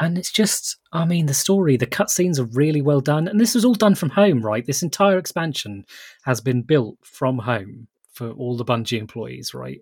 [0.00, 3.28] and it's just i mean the story the cutscenes are really well done.
[3.28, 4.66] And this was all done from home right?
[4.66, 5.84] This entire expansion
[6.24, 9.80] has been built from home for all the bungie employees right?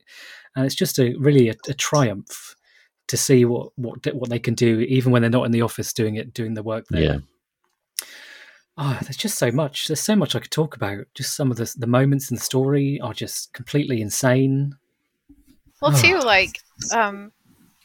[0.55, 2.55] And it's just a really a, a triumph
[3.07, 5.93] to see what what what they can do even when they're not in the office
[5.93, 7.03] doing it doing the work there.
[7.03, 7.19] Yeah.
[8.77, 11.07] oh there's just so much there's so much i could talk about.
[11.15, 14.74] Just some of the the moments in the story are just completely insane.
[15.81, 16.03] Well, Oh.
[16.03, 16.59] too, like,
[16.93, 17.31] um,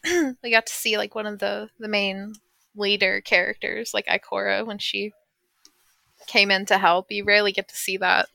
[0.44, 2.34] we got to see like one of the the main
[2.76, 5.12] leader characters, like Ikora, when she
[6.28, 7.12] came in to help.
[7.12, 8.28] You rarely get to see that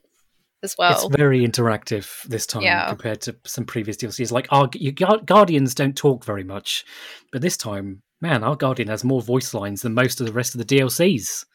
[0.61, 0.91] as well.
[1.07, 2.89] it's very interactive this time Yeah.
[2.89, 4.31] compared to some previous DLCs.
[4.31, 6.85] Like our you, Guardians don't talk very much,
[7.31, 10.55] but this time, man, our Guardian has more voice lines than most of the rest
[10.55, 11.45] of the DLCs.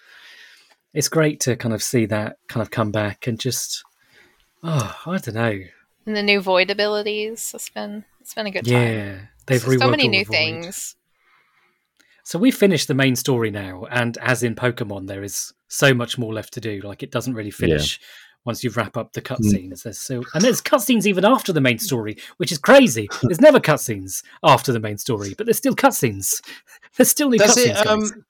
[0.94, 3.82] It's great to kind of see that kind of come back and just,
[4.62, 5.60] oh, I don't know,
[6.06, 7.52] and the new void abilities.
[7.54, 9.28] It's been it's been a good time.
[9.48, 10.96] Yeah, they've so, reworked so many all new things.
[12.24, 16.16] So we've finished the main story now, and as in Pokemon, there is so much
[16.16, 16.80] more left to do.
[16.80, 18.00] Like it doesn't really finish
[18.44, 19.82] once you wrap up the cutscenes.
[19.82, 23.08] There's so and there's cutscenes even after the main story, which is crazy.
[23.22, 26.42] There's never cutscenes after the main story, but there's still cutscenes.
[26.96, 27.80] There's still new Does cutscenes.
[27.80, 27.86] it?
[27.86, 28.24] Um,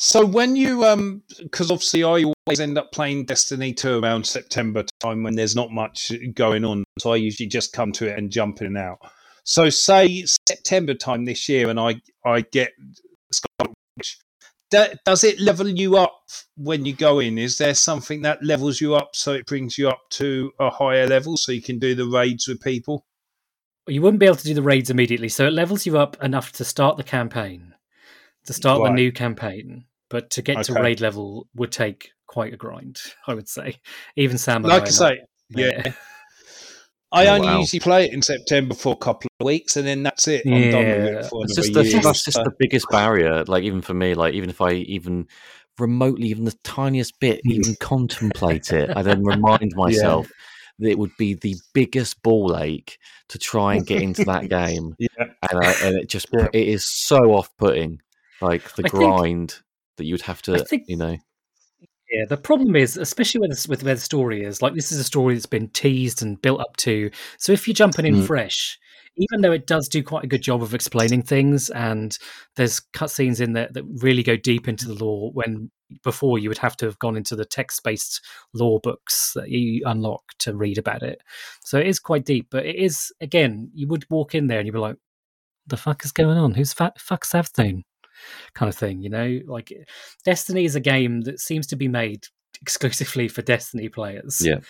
[0.00, 4.84] so when you um, because obviously I always end up playing Destiny two around September
[5.00, 6.84] time when there's not much going on.
[6.98, 8.98] So I usually just come to it and jump in and out.
[9.48, 12.72] So say September time this year, and I I get
[13.32, 14.18] Scarlet Witch.
[14.70, 16.20] Does it level you up
[16.58, 17.38] when you go in?
[17.38, 21.06] Is there something that levels you up so it brings you up to a higher
[21.06, 23.06] level so you can do the raids with people?
[23.86, 26.52] you wouldn't be able to do the raids immediately, so it levels you up enough
[26.52, 27.74] to start the campaign,
[28.44, 29.86] to start the new campaign.
[30.10, 30.82] But to get to Okay.
[30.82, 33.76] raid level would take quite a grind, I would say.
[34.14, 35.92] Even Sam Like I I say, yeah.
[37.12, 37.20] there.
[37.22, 37.58] I Oh, only wow.
[37.60, 40.42] usually play it in September for a couple of weeks, and then that's it.
[40.46, 41.18] I'm done with Yeah.
[41.20, 42.00] it for It's just the, year.
[42.00, 43.44] that's just the biggest barrier.
[43.44, 45.26] Like even for me, like even if I even
[45.78, 50.28] remotely, even the tiniest bit, even contemplate it, I then remind myself
[50.80, 52.98] that it would be the biggest ball ache
[53.30, 55.08] to try and get into that game, yeah.
[55.50, 56.48] and I, and it just Yeah.
[56.52, 58.00] it is so off putting.
[58.40, 59.54] Like the I think- grind
[59.96, 61.16] that you would have to, think- you know.
[62.10, 65.04] Yeah, the problem is, especially with, with where the story is, like this is a
[65.04, 67.10] story that's been teased and built up to.
[67.38, 68.26] So if you're jumping in Mm.
[68.26, 68.78] fresh,
[69.18, 72.16] even though it does do quite a good job of explaining things, and
[72.56, 75.70] there's cutscenes in there that really go deep into the lore, when
[76.04, 78.22] before you would have to have gone into the text-based
[78.54, 81.22] lore books that you unlock to read about it.
[81.64, 84.66] So it is quite deep, but it is again, you would walk in there and
[84.66, 84.96] you'd be like,
[85.66, 86.54] "The fuck is going on?
[86.54, 87.82] Who's fa- fuck's Savathun?"
[88.54, 89.40] Kind of thing, you know.
[89.46, 89.72] Like
[90.24, 92.26] Destiny is a game that seems to be made
[92.60, 94.40] exclusively for Destiny players.
[94.44, 94.60] Yeah.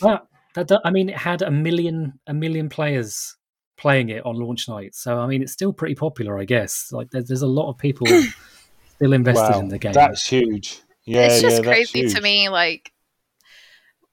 [0.00, 3.36] but that, do- I mean, it had a million a million players
[3.76, 6.88] playing it on launch night, so I mean, it's still pretty popular, I guess.
[6.92, 8.06] Like there's, there's a lot of people
[8.96, 9.92] still invested Wow, in the game.
[9.92, 10.80] That's huge.
[11.04, 12.48] Yeah, it's just yeah, that's crazy to me.
[12.48, 12.92] Like,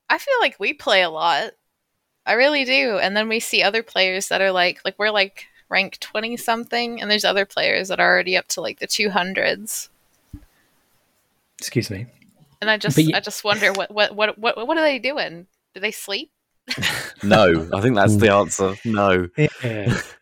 [0.10, 1.52] I feel like we play a lot.
[2.26, 2.98] I really do.
[2.98, 7.02] And then we see other players that are like, like we're like rank twenty something,
[7.02, 9.90] and there's other players that are already up to like the two hundreds.
[11.60, 12.06] Excuse me.
[12.62, 15.00] And I just, But you- I just wonder what, what, what, what, what are they
[15.00, 15.48] doing?
[15.74, 16.30] Do they sleep?
[17.24, 18.74] No, I think that's the answer.
[18.84, 19.48] No, Yeah,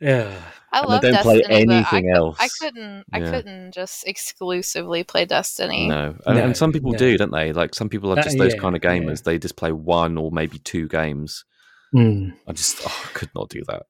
[0.01, 0.41] yeah.
[0.71, 2.37] I And they love don't play Destiny, but I, anything cou- else.
[2.41, 3.31] I couldn't, I Yeah.
[3.31, 5.87] couldn't just exclusively play Destiny.
[5.87, 6.97] no, and, No, and some people no.
[6.97, 7.53] do, don't they?
[7.53, 8.89] Like some people are That- just those yeah, kind of yeah.
[8.97, 9.23] gamers.
[9.23, 11.45] They just play one or maybe two games.
[11.93, 12.31] Hmm.
[12.47, 13.83] I just oh, I could not do that.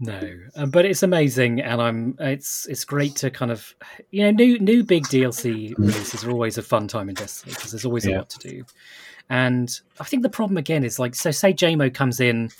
[0.00, 0.20] No,
[0.54, 3.74] um, but it's amazing, and I'm it's it's great to kind of
[4.10, 7.72] you know new new big DLC releases are always a fun time in Destiny because
[7.72, 8.64] there's always a lot to do,
[9.28, 12.50] and I think the problem again is like so say JMO comes in,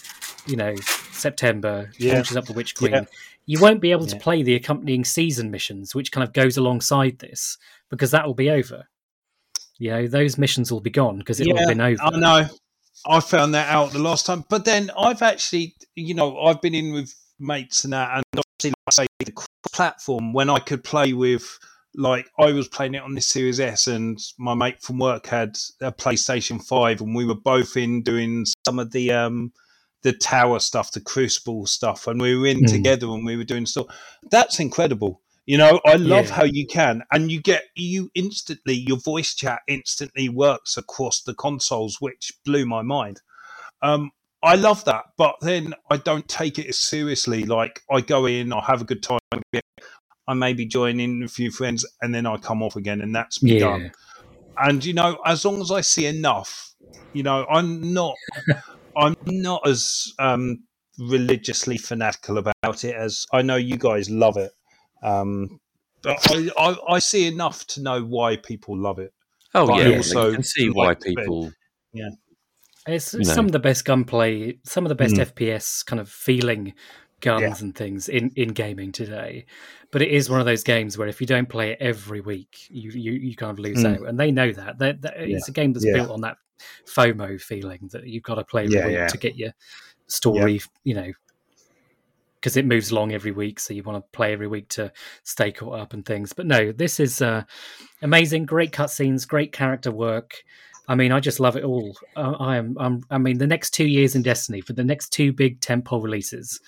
[0.47, 0.75] you know
[1.13, 2.15] September Yeah.
[2.15, 3.05] launches up the Witch Queen, Yeah.
[3.47, 7.21] you won't be able to play the accompanying season missions, which kind of goes alongside
[7.21, 7.57] this
[7.89, 8.89] because that will be over.
[9.79, 12.03] You know those missions will be gone because it will have been over.
[12.03, 12.49] I know.
[13.07, 16.75] I found that out the last time, but then I've actually, you know, I've been
[16.75, 20.59] in with mates and that, and obviously, like I say, the cross platform when I
[20.59, 21.59] could play with,
[21.95, 25.57] like, I was playing it on this Series S, and my mate from work had
[25.81, 29.53] a PlayStation Five, and we were both in doing some of the um
[30.03, 32.69] the tower stuff, the Crucible stuff, and we were in Mm.
[32.69, 33.87] together, and we were doing stuff.
[34.31, 35.23] That's incredible.
[35.45, 36.35] You know, I love Yeah.
[36.35, 41.35] how you can, and you get you instantly your voice chat instantly works across the
[41.35, 43.21] consoles, which blew my mind.
[43.83, 44.11] Um,
[44.43, 47.45] I love that, but then I don't take it as seriously.
[47.45, 49.19] Like I go in, I have a good time,
[50.27, 53.43] I maybe join in a few friends, and then I come off again, and that's
[53.43, 53.91] me done
[54.59, 56.75] and you know as long as i see enough
[57.13, 58.15] you know i'm not
[58.97, 60.59] i'm not as um
[60.99, 64.53] religiously fanatical about it as i know you guys love it
[65.03, 65.61] um
[66.03, 69.13] but i i, I see enough to know why people love it
[69.55, 71.55] Oh But yeah, I also you can see why people.
[71.95, 72.13] bit.
[72.89, 72.97] People.
[72.97, 73.35] It's You know.
[73.35, 75.21] some of the best gunplay, some of the best Mm.
[75.27, 76.75] FPS kind of feeling
[77.21, 77.55] guns Yeah.
[77.61, 79.47] and things in, in gaming today.
[79.91, 82.57] But it is one of those games where if you don't play it every week,
[82.71, 83.97] you you, you kind of lose Mm.
[84.03, 84.09] out.
[84.09, 84.79] And they know that.
[84.79, 85.95] They, they- It's a game that's Yeah.
[85.95, 86.37] built on that
[86.87, 89.07] FOMO feeling that you've got to play every Yeah, week yeah.
[89.09, 89.53] to get your
[90.07, 91.13] story, you know,
[92.41, 93.59] because it moves along every week.
[93.61, 94.93] So you want to play every week to
[95.25, 96.33] stay caught up and things.
[96.33, 97.43] But no, this is uh,
[98.03, 98.47] amazing.
[98.47, 100.35] Great cutscenes, great character work.
[100.89, 101.97] I mean, I just love it all.
[102.17, 102.77] Uh, I am.
[102.81, 106.03] I'm, I mean, the next two years in Destiny for the next two big tentpole
[106.03, 106.61] releases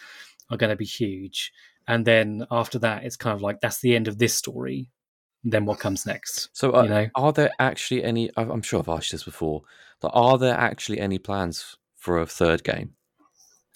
[0.51, 1.53] are going to be huge,
[1.89, 4.91] and then after that, it's kind of like that's the end of this story.
[5.43, 6.51] Then what comes next?
[6.53, 8.31] So, uh, you know, are there actually any?
[8.37, 9.63] I'm sure I've asked this before,
[10.01, 12.95] but are there actually any plans for a third game?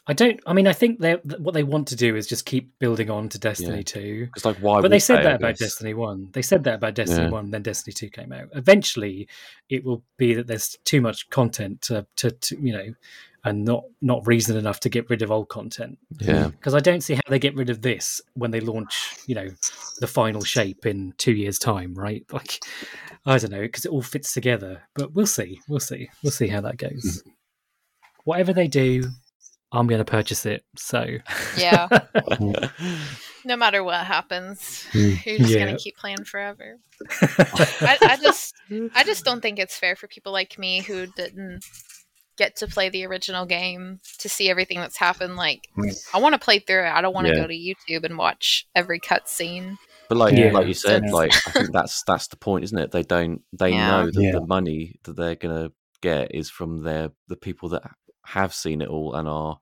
[0.07, 0.39] I don't.
[0.47, 3.31] I mean, I think they what they want to do is just keep building on
[3.31, 3.83] to Destiny Yeah.
[3.85, 4.27] Two.
[4.27, 4.83] Because like, why?
[4.83, 5.57] But they said that about?
[5.57, 6.29] Destiny One.
[6.33, 7.31] They said that about Destiny Yeah.
[7.31, 7.51] One.
[7.51, 8.49] Then Destiny Two came out.
[8.55, 9.29] Eventually,
[9.71, 12.95] it will be that there's too much content to, to, to you know,
[13.45, 15.99] and not not reason enough to get rid of old content.
[16.19, 19.35] Yeah, Because I don't see how they get rid of this when they launch, you
[19.35, 19.49] know,
[20.01, 22.25] the final shape in two years' time, right?
[22.33, 22.63] Like,
[23.25, 24.83] I don't know, because it all fits together.
[24.95, 25.61] But we'll see.
[25.67, 26.11] We'll see.
[26.23, 27.23] We'll see how that goes.
[27.27, 27.31] Mm.
[28.25, 29.05] Whatever they do,
[29.75, 30.65] I'm going to purchase it.
[30.77, 31.05] So,
[31.57, 31.89] Yeah.
[33.45, 35.25] no matter what happens, Mm.
[35.27, 35.65] you're just Yeah.
[35.67, 36.79] gonna keep playing forever.
[37.21, 38.55] I, I just,
[38.95, 41.65] I just don't think it's fair for people like me who didn't
[42.37, 45.37] get to play the original game to see everything that's happened.
[45.37, 45.69] Like.
[46.13, 46.91] I want to play through it.
[46.91, 47.43] I don't want to Yeah.
[47.43, 49.77] go to YouTube and watch every cutscene.
[50.09, 50.51] but like Yeah.
[50.53, 52.91] like you said, like I think that's that's the point, isn't it?
[52.93, 53.87] They don't they Yeah.
[53.91, 54.33] know that Yeah.
[54.33, 55.71] the money that they're gonna
[56.03, 57.83] get is from their the people that
[58.27, 59.61] have seen it all and are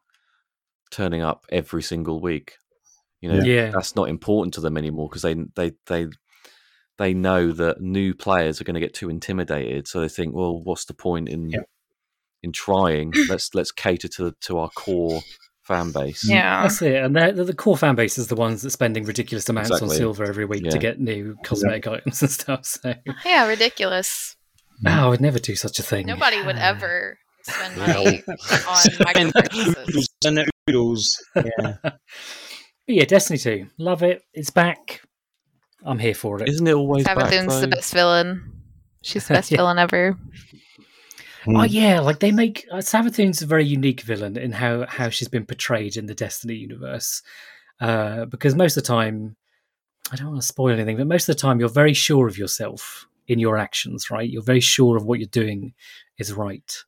[0.93, 2.56] turning up every single week.
[3.20, 3.70] You know, Yeah.
[3.70, 6.06] that's not important to them anymore because they they they
[6.98, 9.89] they know that new players are going to get too intimidated.
[9.89, 11.60] So they think, well, what's the point in Yeah.
[12.43, 13.12] in trying?
[13.28, 15.23] let's let's cater to to our core
[15.62, 16.28] fan base.
[16.28, 16.62] Yeah.
[16.62, 16.97] That's it.
[17.02, 19.89] And they're, they're the core fan base is the ones that spending ridiculous amounts on
[19.89, 22.66] silver every week to get new cosmetic items and stuff.
[22.66, 22.94] So,
[23.24, 24.36] Yeah, ridiculous.
[24.85, 24.98] Mm.
[24.98, 26.06] oh, I would never do such a thing.
[26.06, 30.09] Nobody would ever spend money on micro purchases.
[30.24, 31.77] And noodles yeah
[32.85, 33.66] But yeah, Destiny 2.
[33.78, 34.23] Love it.
[34.35, 35.03] It's back.
[35.85, 36.49] I'm here for it.
[36.49, 38.43] Isn't it always back, Savathun's the best villain.
[39.03, 39.59] She's the best Yeah.
[39.59, 40.19] villain ever.
[41.47, 45.28] Oh yeah, like they make uh, Savathun's a very unique villain in how how she's
[45.28, 47.23] been portrayed in the Destiny universe.
[47.81, 49.36] Uh, because most of the time,
[50.12, 52.36] I don't want to spoil anything, but most of the time you're very sure of
[52.39, 54.28] yourself in your actions, right?
[54.28, 55.74] You're very sure of what you're doing
[56.19, 56.85] is right,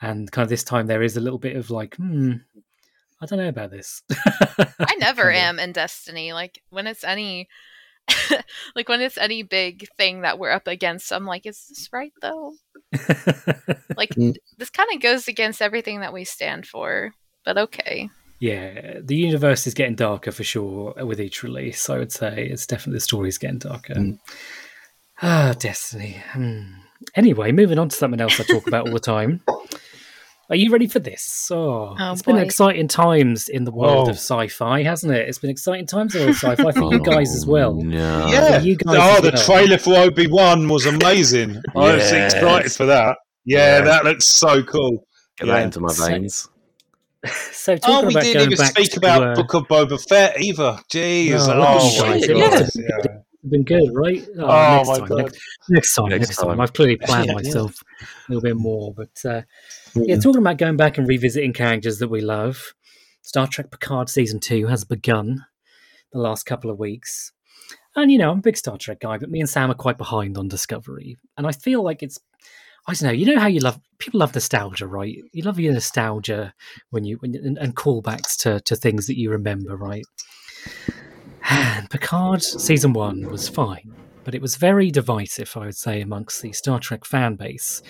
[0.00, 2.32] and kind of this time there is a little bit of like, hmm,
[3.22, 4.02] I don't know about this.
[4.10, 6.32] I never Kind am in Destiny.
[6.32, 7.48] Like when it's any
[8.74, 12.12] like when it's any big thing that we're up against, I'm like, is this right
[12.20, 12.54] though?
[13.96, 14.34] Like Mm.
[14.58, 17.12] this kind of goes against everything that we stand for.
[17.44, 18.08] But okay.
[18.40, 21.88] yeah, the universe is getting darker for sure with each release.
[21.88, 23.94] I would say it's definitely the story's getting darker.
[23.94, 24.18] Mm.
[25.20, 26.22] Ah, Destiny.
[26.30, 26.62] Hmm.
[27.14, 29.42] Anyway, moving on to something else I talk about all the time.
[30.50, 31.48] Are you ready for this?
[31.50, 34.10] Oh, Oh, it's been exciting times in the world Oh.
[34.10, 35.28] of sci-fi, hasn't it?
[35.28, 37.70] It's been exciting times in the world of sci-fi for you guys as well.
[37.80, 38.26] Oh, No.
[38.28, 38.60] Yeah.
[38.60, 39.44] you guys oh, the well.
[39.44, 41.62] trailer for Obi Wan was amazing.
[41.76, 43.16] I was excited for that.
[43.44, 43.84] Yeah, Yeah.
[43.84, 45.06] that looks so cool.
[45.38, 45.54] Get Yeah.
[45.54, 46.48] that into my So- veins.
[47.52, 49.68] So Oh, talking we about didn't going even back speak to, about uh, Book of
[49.68, 50.76] Boba Fett either.
[50.92, 51.46] Jeez.
[51.46, 52.74] No, oh, look at my you guys.
[52.76, 53.12] It Yeah.
[53.48, 54.26] been good, right?
[54.40, 55.18] Oh, Oh, next my time, God.
[55.18, 55.38] next,
[55.70, 56.48] next time, Next next time.
[56.48, 56.60] time.
[56.60, 57.36] I've clearly planned Yeah, yeah.
[57.36, 59.42] myself a little bit more, but uh,
[59.94, 62.74] yeah, talking about going back and revisiting characters that we love.
[63.22, 65.44] Star Trek Picard season two has begun
[66.12, 67.32] the last couple of weeks,
[67.94, 69.98] and you know I'm a big Star Trek guy, but me and Sam are quite
[69.98, 72.18] behind on Discovery, and I feel like it's.
[72.84, 73.12] I don't know.
[73.12, 75.16] You know how you love people love nostalgia, right?
[75.32, 76.52] You love your nostalgia
[76.90, 80.04] when you when and, and callbacks to to things that you remember, right?
[81.50, 83.92] And Picard season one was fine,
[84.24, 87.82] but it was very divisive, I would say, amongst the Star Trek fan base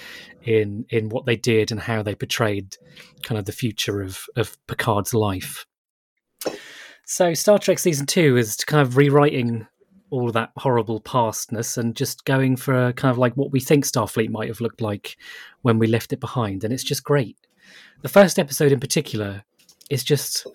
[0.44, 2.76] in in what they did and how they portrayed
[3.22, 5.66] kind of the future of of Picard's life.
[7.04, 9.66] So Star Trek season two is kind of rewriting
[10.10, 14.28] all that horrible pastness and just going for kind of like what we think Starfleet
[14.28, 15.16] might have looked like
[15.62, 16.64] when we left it behind.
[16.64, 17.36] And it's just great.
[18.02, 19.42] The first episode in particular
[19.88, 20.46] is just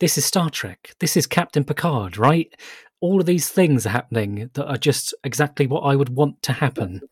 [0.00, 0.94] this is Star Trek.
[0.98, 2.52] This is Captain Picard, right?
[3.00, 6.52] All of these things are happening that are just exactly what I would want to
[6.52, 7.02] happen.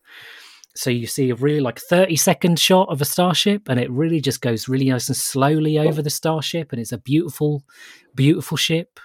[0.75, 4.19] So you see a really like 30 second shot of a starship and it really
[4.19, 7.63] just goes really nice and slowly over the starship and it's a beautiful,
[8.15, 8.99] beautiful ship.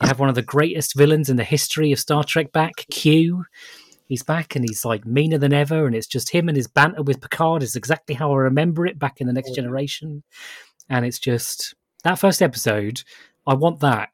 [0.00, 3.44] You have one of the greatest villains in the history of Star Trek back, Q.
[4.06, 7.02] He's back and he's like meaner than ever, and it's just him and his banter
[7.02, 10.22] with Picard is exactly how I remember it back in the Next Generation.
[10.88, 13.02] And it's just that first episode.
[13.46, 14.10] I want that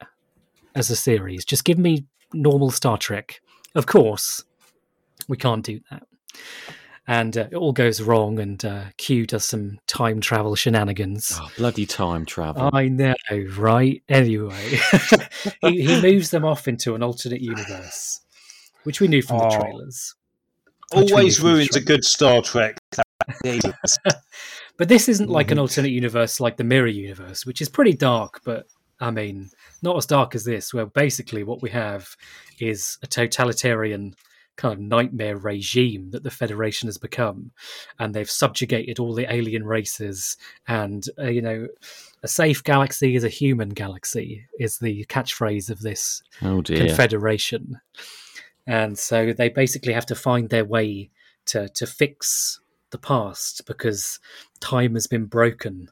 [0.77, 1.43] as a series.
[1.45, 3.41] Just give me normal Star Trek.
[3.75, 4.43] Of course,
[5.27, 6.03] we can't do that.
[7.09, 11.31] And uh, it all goes wrong, and uh, Q does some time travel shenanigans.
[11.35, 12.69] Oh, bloody time travel.
[12.73, 13.15] I know,
[13.57, 14.03] right?
[14.09, 14.79] Anyway,
[15.61, 18.19] he, he moves them off into an alternate universe,
[18.83, 19.49] which we knew from Oh.
[19.49, 20.15] the trailers.
[20.93, 22.77] Which Always knew from ruins a good Star Trek.
[24.77, 25.51] But this isn't like Mm-hmm.
[25.53, 28.65] an alternate universe like the Mirror Universe, which is pretty dark, but
[28.99, 29.51] I mean,
[29.81, 32.15] not as dark as this, where basically what we have
[32.59, 34.15] is a totalitarian
[34.55, 37.51] kind of nightmare regime that the Federation has become.
[37.99, 40.35] And they've subjugated all the alien races.
[40.67, 41.67] And, uh, you know,
[42.23, 47.79] a safe galaxy is a human galaxy, is the catchphrase of this Oh confederation
[48.67, 51.09] and so they basically have to find their way
[51.45, 52.59] to to fix
[52.91, 54.19] the past because
[54.59, 55.87] time has been broken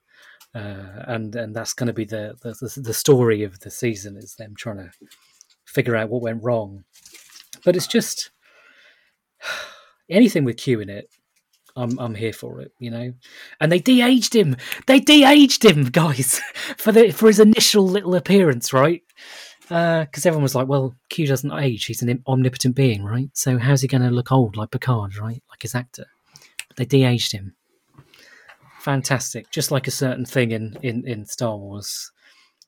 [0.55, 4.35] uh, and and that's going to be the, the the story of the season is
[4.35, 4.89] them trying to
[5.65, 6.83] figure out what went wrong
[7.63, 8.31] but it's just
[10.09, 11.09] anything with Q in it
[11.75, 13.13] I'm I'm here for it, you know.
[13.59, 14.55] And they de-aged him.
[14.87, 16.39] They de-aged him, guys,
[16.77, 19.01] for the for his initial little appearance, right?
[19.61, 21.85] Because everyone was like, "Well, Q doesn't age.
[21.85, 23.29] He's an omnipotent being, right?
[23.33, 25.43] So how's he going to look old like Picard, right?
[25.49, 26.05] Like his actor."
[26.77, 27.55] They de-aged him.
[28.85, 32.11] Fantastic, just like a certain thing in in in Star Wars.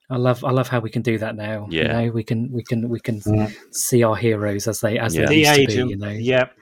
[0.10, 1.68] I love I love how we can do that now.
[1.70, 2.02] You Yeah.
[2.02, 3.56] know, we can we can we can Mm.
[3.72, 5.28] see our heroes as they as Yeah.
[5.28, 5.74] they The used to be.
[5.76, 6.54] You know, Yep.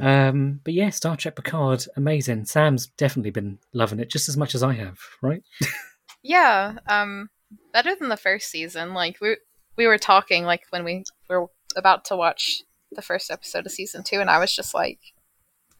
[0.00, 2.44] um, but yeah, Star Trek Picard, amazing.
[2.44, 5.42] Sam's definitely been loving it just as much as I have, right?
[6.22, 7.28] Yeah, um,
[7.72, 8.92] better than the first season.
[8.94, 9.36] Like we
[9.76, 11.46] we were talking like when we were
[11.76, 12.62] about to watch
[12.92, 15.00] the first episode of season two, and I was just like,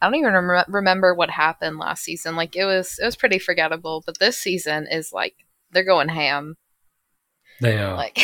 [0.01, 2.35] I don't even rem- remember what happened last season.
[2.35, 4.03] Like it was it was pretty forgettable.
[4.05, 5.35] But this season is like
[5.71, 6.55] they're going ham.
[7.61, 7.95] They are.
[7.95, 8.19] Like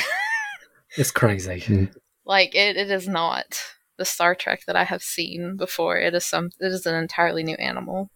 [0.98, 1.60] it's crazy.
[1.60, 1.86] Hmm.
[2.26, 3.62] like it, it is not
[3.98, 5.98] the Star Trek that I have seen before.
[5.98, 8.10] It is some it is an entirely new animal.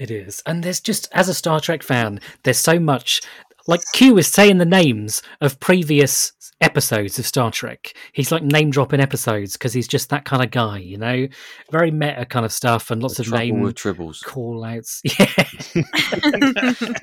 [0.00, 0.42] It is.
[0.46, 3.20] And there's just, as a Star Trek fan, there's so much.
[3.66, 7.94] Like Q is saying the names of previous episodes of Star Trek.
[8.12, 11.26] He's like name dropping episodes because he's just that kind of guy, you know?
[11.70, 14.22] Very meta kind of stuff and lots of name with tribbles.
[14.24, 15.02] call outs.
[15.18, 15.26] Yeah.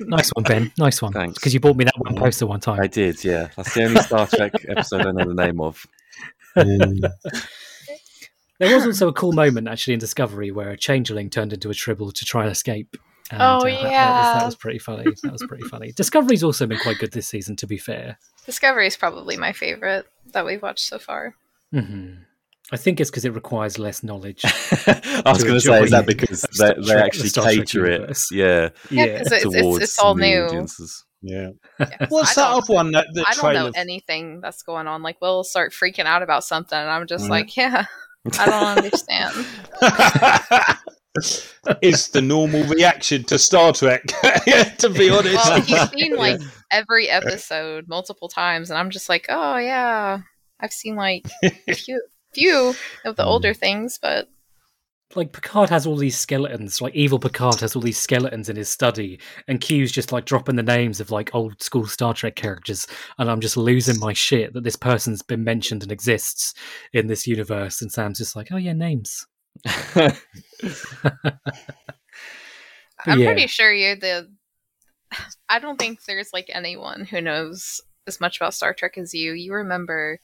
[0.00, 0.72] nice one, Ben.
[0.78, 1.12] Nice one.
[1.12, 1.38] Thanks.
[1.38, 2.80] Because you bought me that one poster one time.
[2.80, 3.48] I did, yeah.
[3.56, 5.86] That's the only Star Trek episode I know the name of.
[8.58, 11.74] There was also a cool moment actually in Discovery where a changeling turned into a
[11.74, 12.96] tribble to try and escape.
[13.30, 15.04] And, Oh, that- that, was, that was pretty funny.
[15.22, 15.92] That was pretty funny.
[15.92, 18.18] Discovery's also been quite good this season, to be fair.
[18.46, 21.34] Discovery is probably my favorite that we've watched so far.
[21.72, 22.14] hmm
[22.70, 24.42] I think it's because it requires less knowledge.
[24.44, 27.86] I was going to say, is that because Star they, they actually Star Trek cater
[27.86, 27.92] it?
[27.94, 28.28] universe.
[28.30, 29.04] Yeah, Yeah, Yeah.
[29.22, 30.42] it's, it's, it's all new new.
[30.42, 31.04] audiences.
[31.22, 31.48] Yeah.
[31.80, 33.70] Yeah, What's I that other one that the I don't trailer?
[33.70, 35.02] know anything that's going on.
[35.02, 37.30] Like we'll start freaking out about something, and I'm just Mm.
[37.30, 37.86] like, yeah,
[38.38, 39.46] I don't understand.
[41.82, 44.02] Is the normal reaction to Star Trek.
[44.78, 45.34] to be honest.
[45.34, 46.40] well, you've seen like
[46.70, 50.20] every episode multiple times, and I'm just like, oh yeah,
[50.60, 52.02] I've seen like a few,
[52.32, 52.74] few
[53.04, 53.58] of the older hmm.
[53.58, 54.28] things, but
[55.14, 58.68] like Picard has all these skeletons, like evil Picard has all these skeletons in his
[58.68, 62.86] study, and Q's just like dropping the names of like old school Star Trek characters,
[63.18, 66.54] and I'm just losing my shit that this person's been mentioned and exists
[66.92, 69.26] in this universe, and Sam's just like, oh yeah, names.
[73.06, 73.24] I'm Yeah.
[73.26, 74.28] pretty sure you're the.
[75.48, 79.32] I don't think there's like anyone who knows as much about Star Trek as you.
[79.32, 80.18] You remember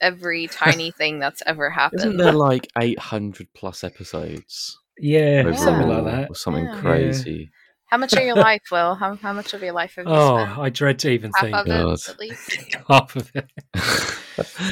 [0.00, 2.00] every tiny thing that's ever happened.
[2.00, 2.26] Isn't happened.
[2.26, 4.78] there like 800 plus episodes?
[4.98, 5.52] Yeah, Yeah.
[5.52, 6.30] something like that.
[6.30, 6.80] Or something Yeah.
[6.80, 7.50] crazy.
[7.90, 8.94] How much of your life, Will?
[8.94, 10.58] How, how much of your life have you Oh, spent?
[10.58, 11.56] I dread to even Half think.
[11.56, 11.92] of God.
[11.94, 12.76] it, at least.
[12.88, 13.50] half of it.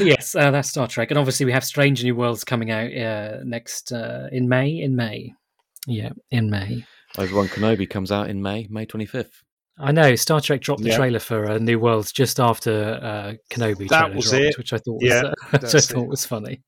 [0.01, 3.39] Yes, uh, that's Star Trek, and obviously we have Strange New Worlds coming out uh,
[3.45, 4.81] next uh, in May.
[4.81, 5.35] In May,
[5.87, 6.85] yeah, in May.
[7.19, 9.31] Obi Wan Kenobi comes out in May, May 25th.
[9.81, 10.97] I know Star Trek dropped the Yeah.
[10.97, 13.89] trailer for uh, New Worlds just after uh, Kenobi.
[13.89, 14.59] That trailer was dropped, it.
[14.59, 16.09] which I thought Yeah, was, uh, which I thought it.
[16.09, 16.63] was funny.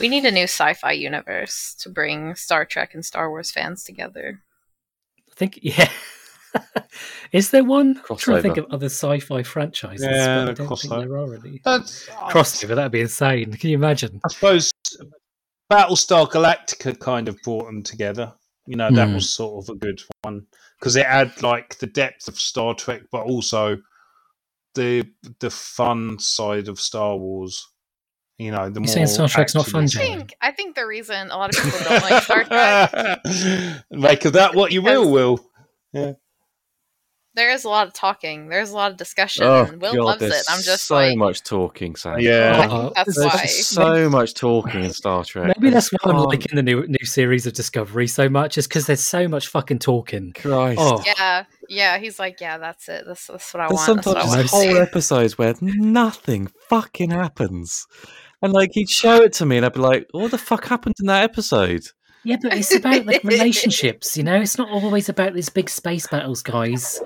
[0.00, 4.40] We need a new sci-fi universe to bring Star Trek and Star Wars fans together.
[5.34, 5.88] I think, yeah.
[7.32, 8.00] Is there one?
[8.08, 10.06] I'm trying to think of other sci-fi franchises.
[10.08, 11.00] Yeah, but I don't think crossover.
[11.00, 11.60] there are any.
[11.64, 13.52] That's, Crossover, that'd be insane.
[13.54, 14.20] Can you imagine?
[14.24, 14.70] I suppose
[15.72, 18.32] Battlestar Galactica kind of brought them together.
[18.66, 19.14] You know, that Hmm.
[19.14, 20.46] was sort of a good one
[20.78, 23.78] because it had like the depth of Star Trek, but also
[24.74, 25.04] the
[25.40, 27.66] the fun side of Star Wars.
[28.44, 30.86] You know, the You more saying Star Trek's not fun, I think I think the
[30.86, 33.20] reason a lot of people don't like Star Trek
[33.90, 35.40] Make of that what you will, Will.
[37.36, 38.48] there is a lot of talking.
[38.48, 39.44] There's a lot of discussion.
[39.44, 40.44] Oh, Will God, loves it.
[40.48, 42.20] I'm just so like, much talking, Sam.
[42.20, 42.68] Yeah.
[42.70, 43.38] Oh, that's there's why.
[43.38, 45.46] There's so much talking in Star Trek.
[45.56, 48.58] Maybe that's I why I'm can't- liking the new new series of Discovery so much,
[48.58, 50.32] is because there's so much fucking talking.
[50.36, 50.78] Christ.
[50.80, 51.98] Oh, yeah, yeah.
[51.98, 53.04] He's like, yeah, that's it.
[53.06, 53.96] That's, that's what I There's want.
[53.96, 54.78] That's what I sometimes there's whole see.
[54.88, 57.86] episodes where nothing fucking happens.
[58.44, 60.94] And like he'd show it to me and I'd be like, what the fuck happened
[61.00, 61.86] in that episode?
[62.24, 64.16] yeah, but it's about like relationships.
[64.16, 67.00] You know, it's not always about these big space battles, guys.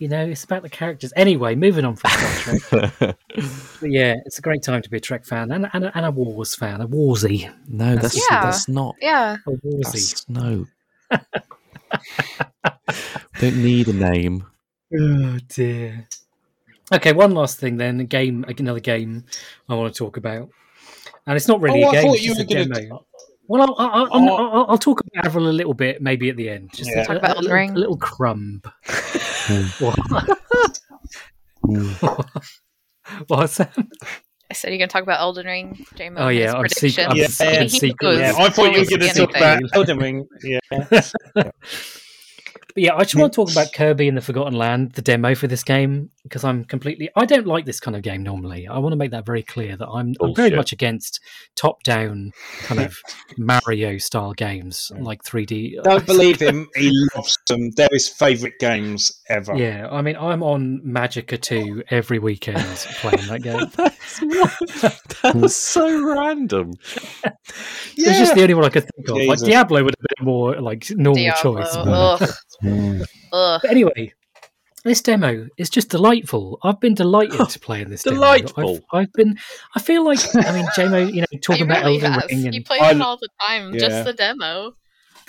[0.00, 1.12] You know, it's about the characters.
[1.16, 3.16] Anyway, moving on from Star Trek.
[3.80, 6.06] But yeah, it's a great time to be a Trek fan and, and, a, and
[6.06, 7.52] a Wars fan, a Warsy.
[7.68, 8.42] no, that's Yeah.
[8.44, 9.82] that's not Yeah, A Warsy.
[9.92, 10.66] that's no.
[13.40, 14.46] Don't need a name.
[14.96, 16.06] Oh dear.
[16.92, 18.00] Okay, one last thing then.
[18.00, 19.24] A game, another game
[19.68, 20.48] I want to talk about,
[21.26, 22.02] and it's not really Oh, a I game.
[22.02, 22.98] thought It's you just were a gonna-
[23.46, 24.50] Well, I'll, I'll, I'll, Oh.
[24.52, 26.70] I'll, I'll talk about Avril a little bit, maybe at the end.
[26.72, 27.02] Just Yeah.
[27.02, 27.70] a, Talk about a, Elden little, Ring.
[27.70, 28.62] a little crumb.
[29.78, 29.98] what?
[33.28, 33.72] What's that?
[34.50, 36.20] I said you're gonna talk about Elden Ring, J-Mo.
[36.20, 38.18] Oh, yeah, I've seen- I've Yeah, seen yeah, secretly.
[38.18, 39.70] Yeah, I thought you were going to talk about anything.
[39.74, 40.26] Elden Ring.
[40.42, 40.58] Yeah.
[41.34, 41.54] But
[42.82, 45.46] yeah, I just want to talk about Kirby and the Forgotten Land, the demo for
[45.46, 47.08] this game, because I'm completely.
[47.14, 48.66] I don't like this kind of game normally.
[48.66, 51.20] I want to make that very clear that I'm, I'm very much against
[51.54, 52.32] top-down
[52.62, 52.98] kind of
[53.38, 55.82] Mario style games like 3D.
[55.84, 56.68] Don't believe him.
[56.74, 57.70] He loves them.
[57.72, 59.54] They're his favourite games ever.
[59.54, 62.64] Yeah, I mean, I'm on Magicka 2 every weekend
[63.00, 63.70] playing that game.
[64.84, 66.72] That's, that's so random.
[67.96, 69.16] It's just the only one I could think of.
[69.16, 71.58] Like Diablo would have been a more like normal Diablo.
[71.62, 71.76] choice.
[71.76, 72.30] but- Ugh.
[73.32, 73.60] Ugh.
[73.62, 74.12] But anyway,
[74.84, 76.58] this demo is just delightful.
[76.62, 78.02] I've been delighted to play in this.
[78.02, 78.16] demo.
[78.16, 78.80] Delightful.
[78.92, 79.38] I've, I've been.
[79.74, 82.30] I feel like I mean, JMO, you know, He talking about really Elden has.
[82.30, 83.72] Ring, and plays play it all the time.
[83.72, 83.80] Yeah.
[83.80, 84.74] Just the demo.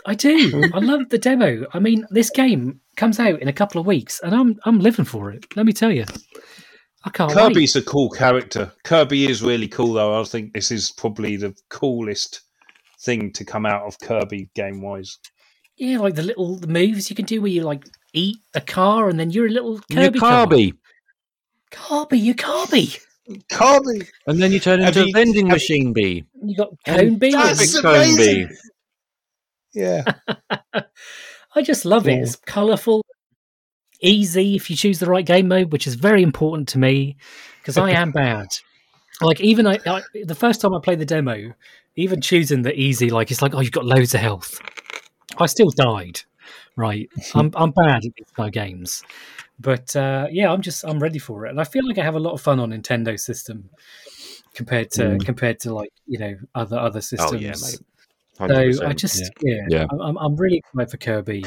[0.05, 0.69] I do.
[0.73, 1.65] I love the demo.
[1.73, 5.05] I mean, this game comes out in a couple of weeks, and I'm I'm living
[5.05, 5.45] for it.
[5.55, 6.05] Let me tell you,
[7.05, 7.37] I can't wait.
[7.37, 8.71] Kirby's a cool character.
[8.83, 10.19] Kirby is really cool, though.
[10.19, 12.41] I think this is probably the coolest
[13.01, 15.17] thing to come out of Kirby game wise.
[15.77, 17.83] Yeah, like the little the moves you can do where you like
[18.15, 20.19] eat a car, and then you're a little You're Kirby.
[20.19, 20.45] car.
[20.47, 20.73] Kirby.
[21.71, 22.89] Kirby, you Kirby.
[23.51, 24.07] Kirby!
[24.27, 26.23] And then you turn into you- a vending have- machine bee.
[26.43, 27.31] You got And Cone Bee.
[27.31, 28.47] That's Cone amazing.
[28.47, 28.55] bee.
[29.73, 30.03] Yeah.
[31.55, 32.19] I just love it.
[32.19, 33.03] It's colourful,
[34.01, 37.17] easy if you choose the right game mode, which is very important to me
[37.61, 38.47] because I am bad.
[39.21, 41.53] Like even I, I, the first time I played the demo,
[41.95, 44.59] even choosing the easy, like it's like oh you've got loads of health.
[45.37, 46.21] I still died.
[46.75, 49.03] Right, I'm I'm bad at these kind of games,
[49.59, 52.15] but uh, yeah, I'm just I'm ready for it, and I feel like I have
[52.15, 53.69] a lot of fun on Nintendo system
[54.53, 57.31] compared to compared to like you know other other systems.
[57.31, 57.79] Oh yeah, mate.
[58.77, 59.85] So I just yeah, Yeah.
[59.89, 61.45] I'm- I'm, I'm really excited for Kirby,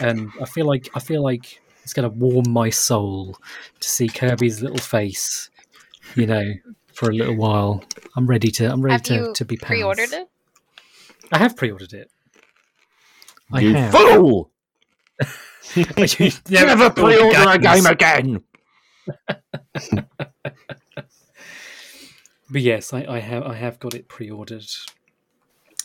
[0.00, 3.36] and I feel like I feel like it's going to warm my soul
[3.80, 5.50] to see Kirby's little face,
[6.14, 6.54] you know,
[6.94, 7.84] for a little while.
[8.16, 9.68] I'm ready to I'm ready Have to, you to be pals.
[9.68, 10.28] pre-ordered it?
[11.32, 12.10] I have pre-ordered it.
[13.52, 13.92] I you have.
[13.92, 14.50] fool!
[15.74, 18.42] You Never pre-order a game again.
[22.52, 24.66] But yes, I, I have I have got it pre-ordered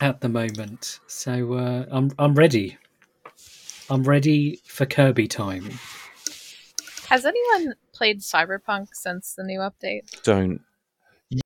[0.02, 2.78] at the moment, so uh, I'm I'm ready.
[3.90, 5.80] I'm ready for Kirby time.
[7.08, 10.22] Has anyone played Cyberpunk since the new update?
[10.24, 10.60] Don't.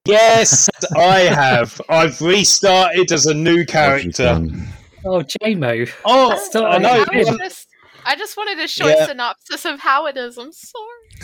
[0.06, 1.80] Yes, I have.
[1.88, 4.24] I've restarted as a new character.
[4.24, 4.68] done.
[5.06, 5.92] Oh, JMO.
[6.04, 7.06] Oh, Still- I know.
[8.06, 9.06] I just, I just wanted a short Yeah.
[9.08, 10.38] synopsis of how it is.
[10.38, 10.86] I'm sorry.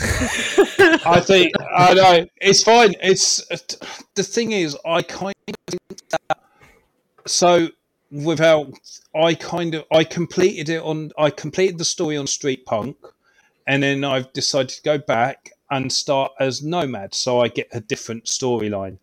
[1.04, 2.94] I think I know it's fine.
[3.02, 3.42] It's
[4.14, 6.38] the thing is, I kind of think that
[7.26, 7.68] so
[8.10, 8.72] without
[9.14, 12.96] I kind of I completed it on I completed the story on Street Punk,
[13.66, 17.80] and then I've decided to go back and start as Nomad, so I get a
[17.80, 18.98] different storyline.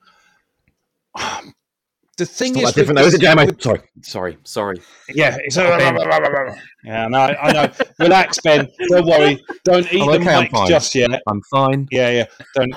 [2.17, 3.45] The thing It's is, not that different, though, with is it, the- JMO?
[3.47, 4.81] with- Sorry, sorry, sorry.
[5.09, 6.55] Yeah, it's Ben.
[6.83, 7.07] yeah.
[7.07, 7.71] No, I know.
[7.99, 8.67] Relax, Ben.
[8.89, 9.43] Don't worry.
[9.65, 11.21] Don't eat I'm the okay, mic just yet.
[11.27, 11.87] I'm fine.
[11.91, 12.25] Yeah, yeah.
[12.55, 12.75] Don't.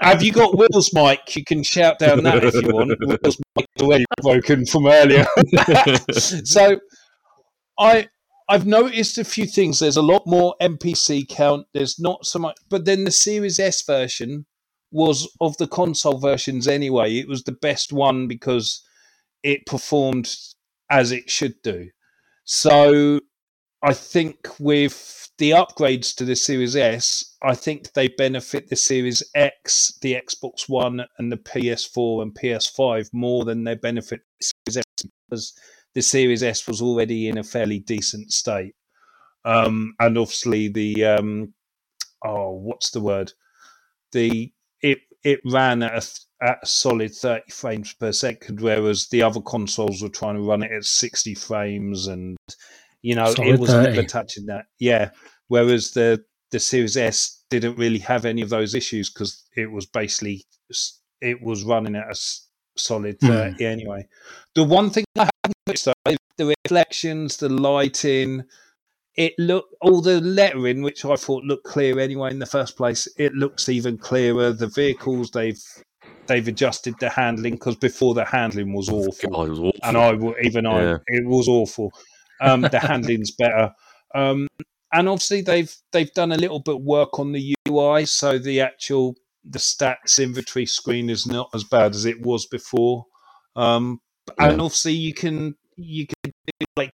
[0.00, 1.34] Have you got Will's mic?
[1.34, 2.92] You can shout down that if you want.
[3.00, 5.26] Will's mic is already broken from earlier.
[6.12, 6.78] so,
[7.78, 8.08] I
[8.48, 9.80] I've noticed a few things.
[9.80, 11.66] There's a lot more NPC count.
[11.74, 14.46] There's not so much, but then the Series S version
[14.96, 17.18] was of the console versions anyway.
[17.18, 18.82] It was the best one because
[19.42, 20.34] it performed
[20.90, 21.90] as it should do.
[22.44, 23.20] So
[23.82, 29.22] I think with the upgrades to the Series S, I think they benefit the Series
[29.34, 34.76] X, the Xbox One, and the PS4 and PS5 more than they benefit the Series
[34.78, 35.52] S because
[35.94, 38.74] the Series S was already in a fairly decent state.
[39.44, 41.52] Um, and obviously the um,
[42.24, 43.32] oh, what's the word?
[44.12, 45.92] The it it ran at
[46.40, 50.42] a, at a solid 30 frames per second, whereas the other consoles were trying to
[50.42, 52.36] run it at 60 frames, and
[53.02, 53.90] you know Solid it was 30.
[53.94, 54.66] never touching that.
[54.78, 55.10] Yeah,
[55.48, 59.86] whereas the the Series S didn't really have any of those issues because it was
[59.86, 60.44] basically
[61.20, 62.16] it was running at a
[62.76, 63.28] solid Hmm.
[63.28, 64.06] 30 anyway.
[64.54, 68.44] The one thing I haven't noticed though, the reflections, the lighting,
[69.16, 73.08] it look all the lettering, which I thought looked clear anyway in the first place.
[73.16, 74.52] It looks even clearer.
[74.52, 75.62] The vehicles they've
[76.26, 79.80] they've adjusted the handling because before the handling was awful, God, it was awful.
[79.82, 80.12] and I
[80.42, 80.94] even Yeah.
[80.94, 81.92] I it was awful.
[82.40, 83.72] Um, the handling's better,
[84.14, 84.46] um,
[84.92, 89.16] and obviously they've they've done a little bit work on the UI, so the actual
[89.48, 93.06] the stats inventory screen is not as bad as it was before.
[93.54, 94.00] Um,
[94.38, 96.92] and obviously you can you can do, like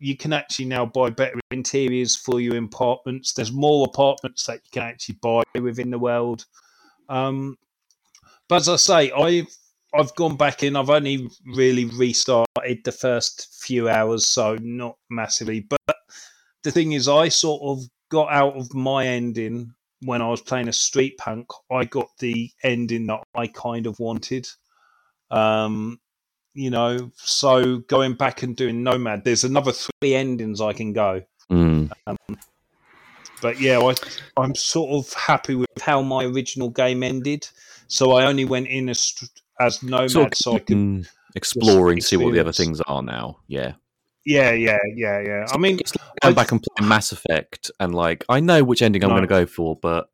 [0.00, 3.34] you can actually now buy better interiors for your apartments.
[3.34, 6.46] There's more apartments that you can actually buy within the world.
[7.08, 7.56] Um,
[8.48, 9.54] but as I say, I've
[9.94, 10.76] I've gone back in.
[10.76, 15.60] I've only really restarted the first few hours, so not massively.
[15.60, 15.96] But
[16.62, 20.68] the thing is, I sort of got out of my ending when I was playing
[20.68, 21.46] a street punk.
[21.70, 24.48] I got the ending that I kind of wanted.
[25.30, 26.00] Um,
[26.54, 31.22] you know, so going back and doing Nomad, there's another three endings I can go.
[31.50, 31.90] Mm.
[33.42, 33.94] But yeah, I,
[34.36, 37.48] I'm sort of happy with how my original game ended.
[37.88, 39.14] So I only went in as
[39.58, 40.76] as Nomad, of so I could.
[40.76, 43.38] mm, exploring, see what the other things are now.
[43.46, 43.72] Yeah.
[44.26, 45.46] Yeah, yeah, yeah, yeah.
[45.50, 48.62] I mean, it's like going I- back and playing Mass Effect, and like I know
[48.62, 50.10] which ending I'm going to go for, but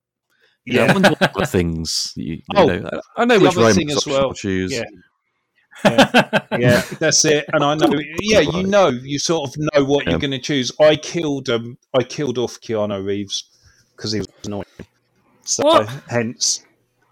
[0.65, 2.13] yeah, I wonder what other things.
[2.15, 4.73] You, you Oh, know, I know which romance as well, choose.
[4.73, 4.85] yeah.
[5.85, 7.45] Yeah, that's it.
[7.53, 7.91] And I know,
[8.21, 10.11] yeah, you know, you sort of know what Yeah.
[10.13, 10.73] you're going to choose.
[10.81, 13.45] I killed um, I killed off Keanu Reeves
[13.97, 14.65] because he was annoying.
[15.45, 15.89] So What?
[16.09, 16.65] hence,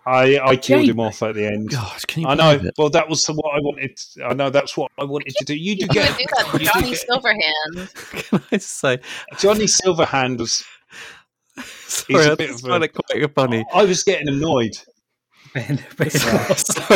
[0.06, 1.70] I I killed him off at the end.
[1.70, 2.50] God, can you I know.
[2.52, 2.74] it?
[2.76, 3.98] Well, that was what I wanted.
[4.24, 5.54] I know that's what I wanted to do.
[5.54, 8.28] You do You get would do that to you do Johnny Silverhand.
[8.30, 8.98] Can I just say?
[9.38, 10.64] Johnny Silverhand was.
[11.86, 13.64] Sorry, a I bit of a- quite funny.
[13.72, 14.76] I was getting annoyed.
[15.54, 16.38] Ben, Ben- Sorry,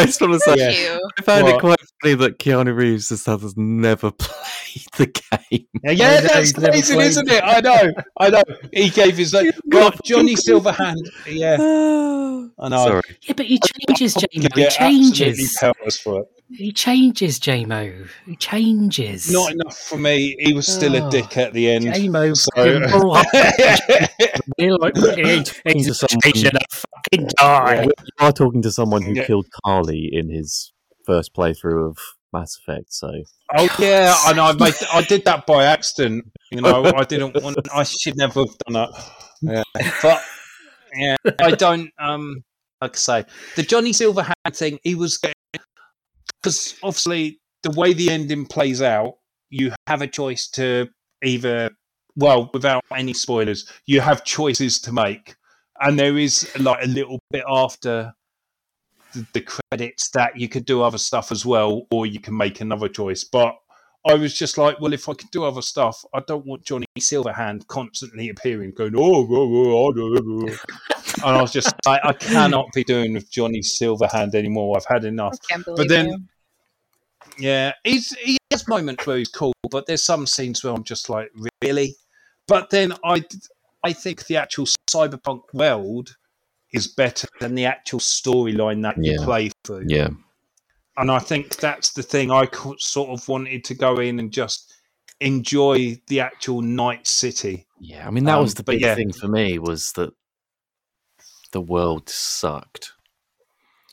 [0.02, 0.56] I just want to say.
[0.56, 0.70] Yeah.
[0.96, 1.10] You.
[1.18, 1.54] I found What?
[1.54, 5.66] it quite funny that Keanu Reeves has has never played the game.
[5.84, 7.42] Yeah, yeah that's he's amazing, isn't it?
[7.44, 8.42] I know, I know.
[8.72, 11.08] He gave his like, well, Johnny Silverhand.
[11.26, 11.54] Yeah,
[12.58, 12.84] I know.
[12.86, 13.02] Sorry.
[13.22, 15.58] yeah, but he changes, You He get absolutely changes.
[16.02, 16.26] for it.
[16.50, 18.08] He changes, Jamo.
[18.24, 19.30] He changes.
[19.30, 20.34] Not enough for me.
[20.38, 21.84] He was still a Oh, dick at the end.
[21.84, 22.34] Jamo.
[22.36, 23.16] So- fucking bull.
[24.58, 26.76] We're like, he's, he's to someone- a
[27.12, 27.82] fucking die.
[27.84, 29.26] You are talking to someone who Yeah.
[29.26, 30.72] killed Carly in his
[31.06, 31.98] first playthrough of
[32.32, 33.10] Mass Effect, so
[33.56, 34.44] Oh yeah, I know.
[34.44, 34.74] I made.
[34.92, 36.26] I did that by accident.
[36.50, 37.56] You know, I didn't want.
[37.74, 39.10] I should never have done that.
[39.40, 39.62] Yeah,
[40.02, 40.22] but
[40.94, 41.90] yeah, I don't.
[41.98, 42.44] Um,
[42.82, 43.24] like I say,
[43.56, 44.78] the Johnny Silverhand thing.
[44.82, 45.16] He was
[46.42, 49.14] because obviously the way the ending plays out,
[49.50, 50.88] you have a choice to
[51.24, 51.70] either.
[52.16, 55.36] Well, without any spoilers, you have choices to make,
[55.80, 58.12] and there is like a little bit after
[59.12, 62.60] the, the credits that you could do other stuff as well, or you can make
[62.60, 63.22] another choice.
[63.22, 63.54] But
[64.06, 66.86] I was just like, well, if I could do other stuff, I don't want Johnny
[66.98, 71.24] Silverhand constantly appearing, going, oh, oh, oh, oh, oh, oh." oh, oh.
[71.26, 74.76] and I was just like, I cannot be doing with Johnny Silverhand anymore.
[74.76, 75.36] I've had enough.
[75.52, 76.18] I then- you.
[77.40, 81.08] Yeah, he's he has moments where he's cool, but there's some scenes where I'm just
[81.08, 81.30] like,
[81.62, 81.94] really.
[82.48, 83.22] But then I,
[83.84, 86.16] I think the actual cyberpunk world
[86.72, 89.84] is better than the actual storyline that you play through.
[89.86, 90.08] yeah.
[90.98, 92.30] And I think that's the thing.
[92.30, 92.48] I
[92.78, 94.74] sort of wanted to go in and just
[95.20, 97.66] enjoy the actual night city.
[97.80, 98.94] Yeah, I mean that Um, was the big yeah.
[98.94, 100.10] thing for me was that
[101.52, 102.92] the world sucked.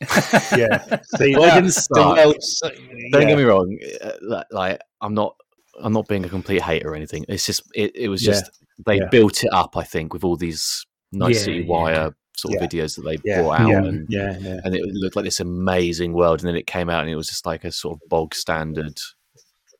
[0.56, 0.98] yeah.
[1.16, 2.18] See, Well, that- didn't the start.
[2.18, 2.74] world's- Don't
[3.12, 3.24] yeah.
[3.24, 3.78] get me wrong.
[4.02, 5.36] uh, Like I'm not,
[5.80, 7.24] I'm not being a complete hater or anything.
[7.28, 8.32] It's just, it, it was Yeah.
[8.32, 8.50] just
[8.84, 9.08] they Yeah.
[9.10, 9.76] built it up.
[9.76, 12.68] I think with all these nice Yeah, city wire sort of Yeah.
[12.68, 14.60] videos that they Yeah, brought out, yeah, and yeah, yeah.
[14.64, 17.28] and it looked like this amazing world, and then it came out and it was
[17.28, 18.98] just like a sort of bog standard,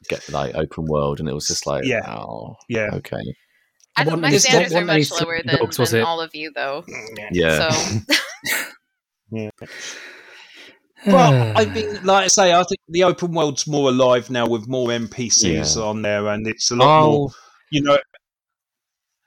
[0.09, 2.01] get like open world, and it was just like, Yeah.
[2.09, 2.89] oh, Yeah.
[2.95, 3.17] okay,
[3.97, 6.35] I What don't, my many- standards are much lower than, dogs was than all of
[6.35, 6.85] you, though.
[7.33, 7.71] yeah.
[7.71, 8.01] So
[11.05, 14.67] But I mean, like I say, I think the open world's more alive now with
[14.67, 15.83] more NPCs Yeah.
[15.83, 17.31] on there, and it's a lot more.
[17.71, 17.99] You know,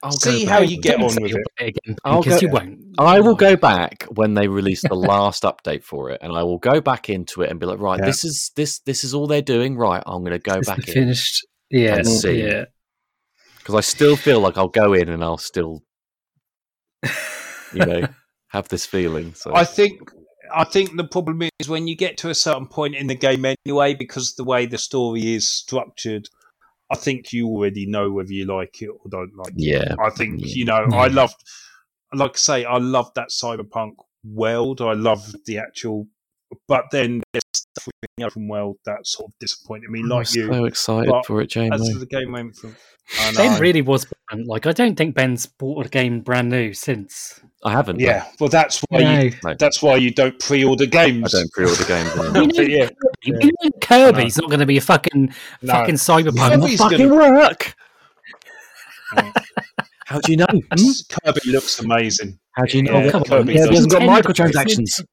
[0.01, 1.75] I'll see how you get on with you'll it.
[1.77, 2.79] again I'll because go- you won't.
[2.97, 6.57] I will go back when they release the last update for it, and I will
[6.57, 8.05] go back into it and be like, right, Yeah.
[8.05, 9.75] this is this this is all they're doing.
[9.77, 11.45] Right, I'm going to go It's back in finished.
[11.69, 12.41] Yeah, and see.
[12.47, 12.65] yeah.
[13.59, 15.83] because I still feel like I'll go in and I'll still,
[17.73, 18.07] you know,
[18.49, 19.33] have this feeling.
[19.33, 19.99] So I think.
[20.51, 23.45] I think the problem is when you get to a certain point in the game
[23.45, 26.27] anyway, because the way the story is structured,
[26.91, 29.55] I think you already know whether you like it or don't like it.
[29.57, 30.53] yeah, I think Yeah.
[30.55, 30.85] you know.
[30.93, 31.35] I loved,
[32.13, 33.91] like I say, I love that cyberpunk
[34.23, 34.81] world.
[34.81, 36.07] I love the actual,
[36.67, 39.99] but then there's stuff within the open world that sort of disappointed me.
[39.99, 41.69] I'm Like you, so excited but for it, Jamie.
[41.73, 42.75] as the game went from.
[43.35, 47.39] Ben really was brand- like I don't think Ben's bought a game brand new since.
[47.63, 47.99] I haven't.
[47.99, 49.31] yeah, well, that's why you.
[49.57, 51.33] That's why you don't pre-order games.
[51.33, 52.43] I don't pre-order games anymore.
[52.43, 52.89] You know, yeah,
[53.23, 55.73] you know Kirby's not going to be a fucking No.
[55.73, 56.51] fucking cyberpunk.
[56.61, 57.73] Kirby's fucking gonna- work.
[60.05, 60.45] How do you know?
[60.49, 60.91] Hmm?
[61.23, 62.39] Kirby looks amazing.
[62.53, 62.99] How do you know?
[62.99, 63.27] Yeah, Oh, come on.
[63.27, 63.75] Kirby Yeah, he does.
[63.77, 64.21] hasn't got Nintendo.
[64.23, 65.03] microtransactions.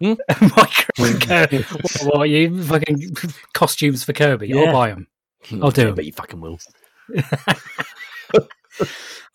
[0.00, 3.10] Micro- what, what are you fucking
[3.52, 4.52] costumes for Kirby?
[4.54, 5.08] I'll buy them.
[5.62, 5.94] I'll do Yeah, 'em.
[5.96, 6.58] but you fucking will.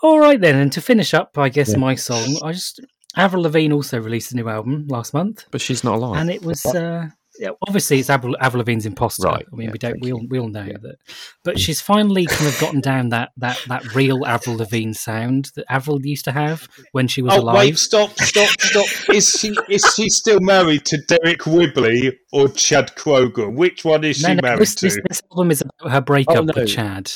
[0.01, 1.77] All right then, and to finish up, I guess Yeah.
[1.77, 2.37] my song.
[2.43, 2.79] I just
[3.15, 6.19] Avril Lavigne also released a new album last month, But she's not alive.
[6.19, 7.07] and it was uh,
[7.39, 9.27] yeah, obviously it's Avril, Avril Lavigne's Imposter.
[9.27, 10.77] Right, I mean, yeah, we don't we all, we all know Yeah.
[10.81, 10.95] that,
[11.43, 15.65] but she's finally kind of gotten down that that that real Avril Lavigne sound that
[15.69, 17.55] Avril used to have when she was Oh alive.
[17.55, 17.77] wait!
[17.77, 18.11] Stop!
[18.19, 18.49] Stop!
[18.59, 18.85] Stop!
[19.13, 23.53] is she is she still married to Deryck Whibley or Chad Kroeger?
[23.53, 24.85] Which one is she No, no, married this, to?
[24.87, 26.53] this, this album is about her breakup Oh, no.
[26.55, 27.11] with Chad.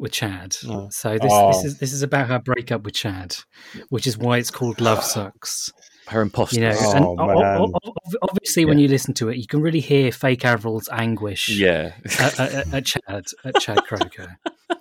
[0.00, 0.88] With Chad, Oh.
[0.92, 1.64] so this, this Oh.
[1.64, 3.34] is this is about her breakup with Chad,
[3.88, 5.72] which is why it's called Love Sux.
[6.08, 6.56] Her imposter.
[6.60, 7.60] You know, Oh, and o- o- man.
[7.60, 11.48] o- o- obviously when you listen to it, you can really hear fake Avril's anguish
[11.48, 11.92] yeah.
[12.18, 13.02] at, at, at Chad
[13.44, 14.36] at Chad Kroeger,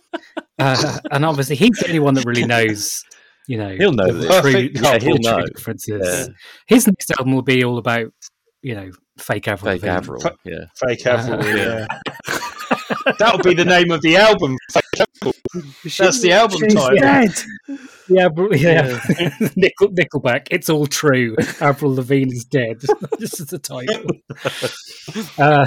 [0.60, 3.04] uh, and obviously he's the only one that really knows.
[3.48, 4.42] You know, He'll know the this.
[4.42, 5.00] true, Perfect the couple.
[5.00, 5.46] true He'll know.
[5.46, 6.30] differences.
[6.68, 8.12] His next album will be all about
[8.62, 9.74] you know fake Avril.
[9.78, 10.22] Fake Avril.
[10.46, 10.66] Yeah.
[10.76, 11.58] Fake Uh, Avril.
[11.58, 11.88] yeah.
[13.20, 14.58] that would be the name of the album.
[14.72, 14.84] Fake
[15.28, 15.64] Avril.
[15.98, 16.98] That's the album She's title.
[16.98, 17.32] dead.
[18.10, 19.02] Yeah, bro- yeah.
[19.58, 20.48] Nickel, Nickelback.
[20.50, 21.36] It's all true.
[21.60, 22.78] Avril Lavigne is dead.
[23.20, 24.06] this is the title.
[25.38, 25.66] Uh,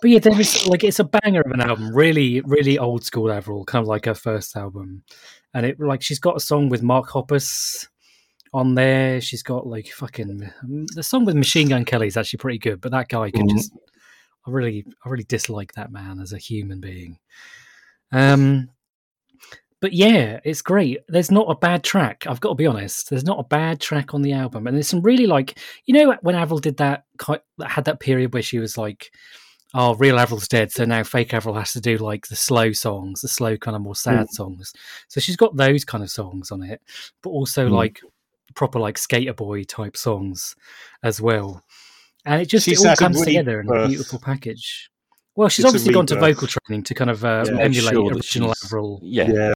[0.00, 1.94] but yeah, there is like it's a banger of an album.
[1.94, 5.02] Really, really old school Avril, kind of like her first album.
[5.54, 7.88] And it like she's got a song with Mark Hoppus
[8.52, 9.20] on there.
[9.20, 10.48] She's got like fucking
[10.94, 13.56] the song with Machine Gun Kelly is actually pretty good, but that guy can Mhm.
[13.56, 13.72] just
[14.48, 17.18] I really I really dislike that man as a human being.
[18.12, 18.70] Um
[19.80, 20.98] but yeah, it's great.
[21.06, 22.24] There's not a bad track.
[22.26, 23.10] I've got to be honest.
[23.10, 26.16] There's not a bad track on the album, and there's some really like you know
[26.22, 27.04] when Avril did that,
[27.64, 29.12] had that period where she was like,
[29.74, 33.20] "Oh, real Avril's dead," so now fake Avril has to do like the slow songs,
[33.20, 34.72] the slow kind of more sad songs.
[35.06, 36.80] So she's got those kind of songs on it,
[37.22, 37.72] but also Mm.
[37.72, 38.00] like
[38.56, 40.56] proper like skater boy type songs
[41.04, 41.62] as well.
[42.24, 44.90] And it just She's it all had a comes together in a beautiful package.
[45.36, 48.12] Well, she's It's obviously gone to vocal training to kind of uh, Yeah, emulate sure
[48.12, 49.00] original Avril.
[49.02, 49.52] Yeah.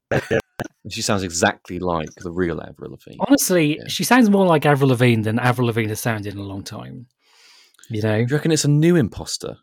[0.89, 3.17] She sounds exactly like the real Avril Lavigne.
[3.19, 3.83] Honestly, Yeah.
[3.87, 7.07] she sounds more like Avril Lavigne than Avril Lavigne has sounded in a long time.
[7.89, 9.57] You know, Do you reckon it's a new imposter?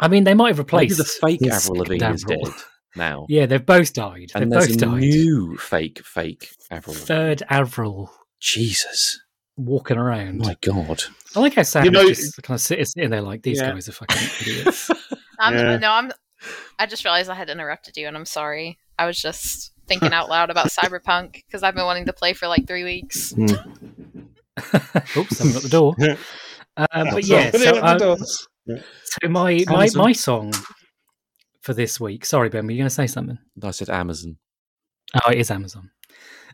[0.00, 2.54] I mean, they might have Maybe replaced the fake the Avril Lavigne second is dead
[2.96, 3.26] now.
[3.28, 4.32] Yeah, they've both died.
[4.34, 5.00] And they've there's both a died.
[5.00, 7.06] new fake, fake Avril Lavigne.
[7.06, 9.20] Third Avril Jesus.
[9.56, 10.38] Walking around.
[10.38, 11.02] My God.
[11.36, 13.72] I like how Sam You know- just kind of sitting, sitting there like these Yeah.
[13.72, 14.90] guys are fucking idiots.
[15.38, 15.76] I'm, Yeah.
[15.78, 16.12] no, I'm.
[16.78, 18.78] I just realized I had interrupted you, and I'm sorry.
[18.98, 22.48] I was just thinking out loud about Cyberpunk because I've been wanting to play for
[22.48, 23.32] like three weeks.
[25.16, 25.94] Oops, someone at the door.
[26.76, 28.48] Uh, but yeah, so, at uh, the doors.
[29.04, 30.52] so my, my my song
[31.62, 32.24] for this week.
[32.24, 33.38] Sorry, Ben, were you going to say something?
[33.62, 34.36] I said Amazon.
[35.24, 35.90] Oh, it is Amazon.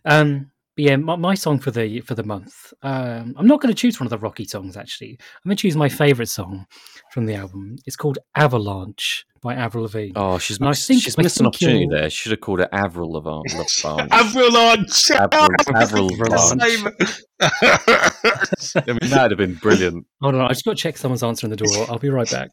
[0.05, 0.47] Um, But
[0.81, 2.73] yeah, my, my song for the for the month.
[2.83, 4.77] Um, I'm not going to choose one of the Rocky songs.
[4.77, 6.67] Actually, I'm going to choose my favorite song
[7.13, 7.77] from the album.
[7.87, 10.13] It's called Avalanche by Avril Lavigne.
[10.17, 12.11] Oh, she's And missed, think- she's I missed an opportunity you'll- there.
[12.11, 13.43] She should have called it Avril Lavigne.
[13.57, 14.09] Lavigne.
[14.13, 15.11] Avalanche.
[15.13, 16.91] Avril, Avril Lavigne.
[17.41, 20.07] I mean, that'd have been brilliant.
[20.21, 21.87] Hold on, I just got to check someone's answering the door.
[21.89, 22.51] I'll be right back.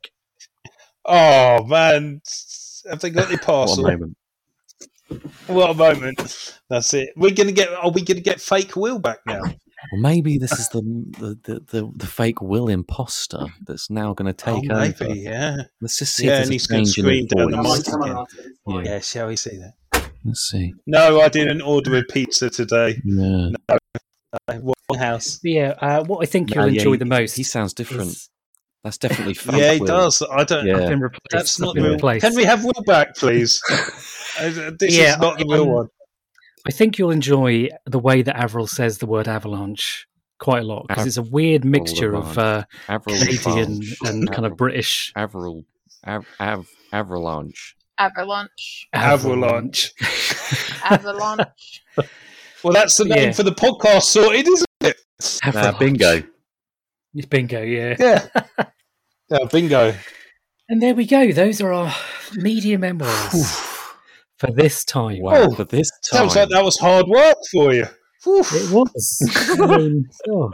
[1.05, 2.21] oh man,
[2.89, 3.83] have they got the What a parcel?
[3.83, 4.15] moment.
[5.47, 6.59] What a moment!
[6.69, 7.09] That's it.
[7.15, 7.69] We're gonna get.
[7.73, 9.41] Are we gonna get fake Will back now?
[9.41, 10.81] Well, maybe this is the
[11.19, 15.05] the, the, the, the fake Will imposter that's now going to take oh, over.
[15.07, 15.57] maybe, yeah.
[15.81, 17.51] Let's just see Yeah, if and there's he's a gonna change in scream the down
[17.51, 17.87] the voice.
[17.87, 18.25] mic again.
[18.67, 18.81] Yeah.
[18.93, 20.09] Yeah, shall we see that?
[20.25, 20.73] Let's see.
[20.87, 22.99] No, I didn't order a pizza today.
[23.05, 23.49] Yeah.
[24.87, 25.39] One house.
[25.43, 27.35] Yeah, uh, what I think No, you'll yeah, enjoy he- the most.
[27.35, 28.09] He sounds different.
[28.11, 28.29] is-
[28.83, 29.87] That's definitely fake Yeah, he Will.
[29.87, 30.21] does.
[30.31, 30.65] I don't.
[30.65, 30.77] Yeah.
[30.77, 31.31] I've been replaced.
[31.31, 31.91] That's not been Will.
[31.93, 32.25] replaced.
[32.25, 33.61] Can we have Will back, please?
[34.39, 35.87] Uh, this Yeah, is not the I- real I'm- one.
[36.67, 40.05] I think you'll enjoy the way that Avril says the word avalanche
[40.37, 43.95] quite a lot because Av- it's a weird mixture of uh, Avril Canadian Lavigne.
[44.05, 45.11] and kind of British.
[45.15, 45.63] Avril.
[46.05, 47.75] Av, Av, Avalanche.
[47.97, 48.87] Avalanche.
[48.93, 49.93] Avalanche.
[50.83, 51.83] Avalanche.
[52.63, 53.31] Well, that's the name Yeah.
[53.31, 54.97] for the podcast sorted, isn't it?
[55.45, 56.25] Nah, Avalanche.
[57.25, 57.59] Bingo.
[57.59, 57.95] Bingo, yeah.
[57.99, 58.65] Yeah.
[59.29, 59.93] yeah, bingo.
[60.69, 61.31] And there we go.
[61.31, 61.93] Those are our
[62.35, 63.57] media memoirs
[64.37, 65.21] for this time.
[65.21, 66.19] Wow, Oh, for this time.
[66.19, 67.85] Sounds like that was hard work for you.
[68.23, 68.41] Whew.
[68.41, 69.57] It was.
[69.61, 70.51] I mean, oh.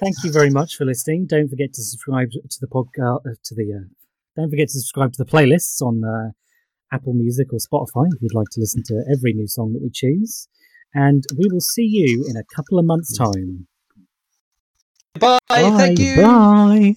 [0.00, 1.26] Thank you very much for listening.
[1.28, 3.18] Don't forget to subscribe to the podcast.
[3.18, 3.84] Uh, to the uh,
[4.36, 6.30] don't forget to subscribe to the playlists on uh,
[6.92, 9.90] Apple Music or Spotify if you'd like to listen to every new song that we
[9.92, 10.48] choose.
[10.94, 13.68] And we will see you in a couple of months' time.
[15.18, 15.38] Bye.
[15.50, 16.16] Thank you.
[16.22, 16.96] Bye.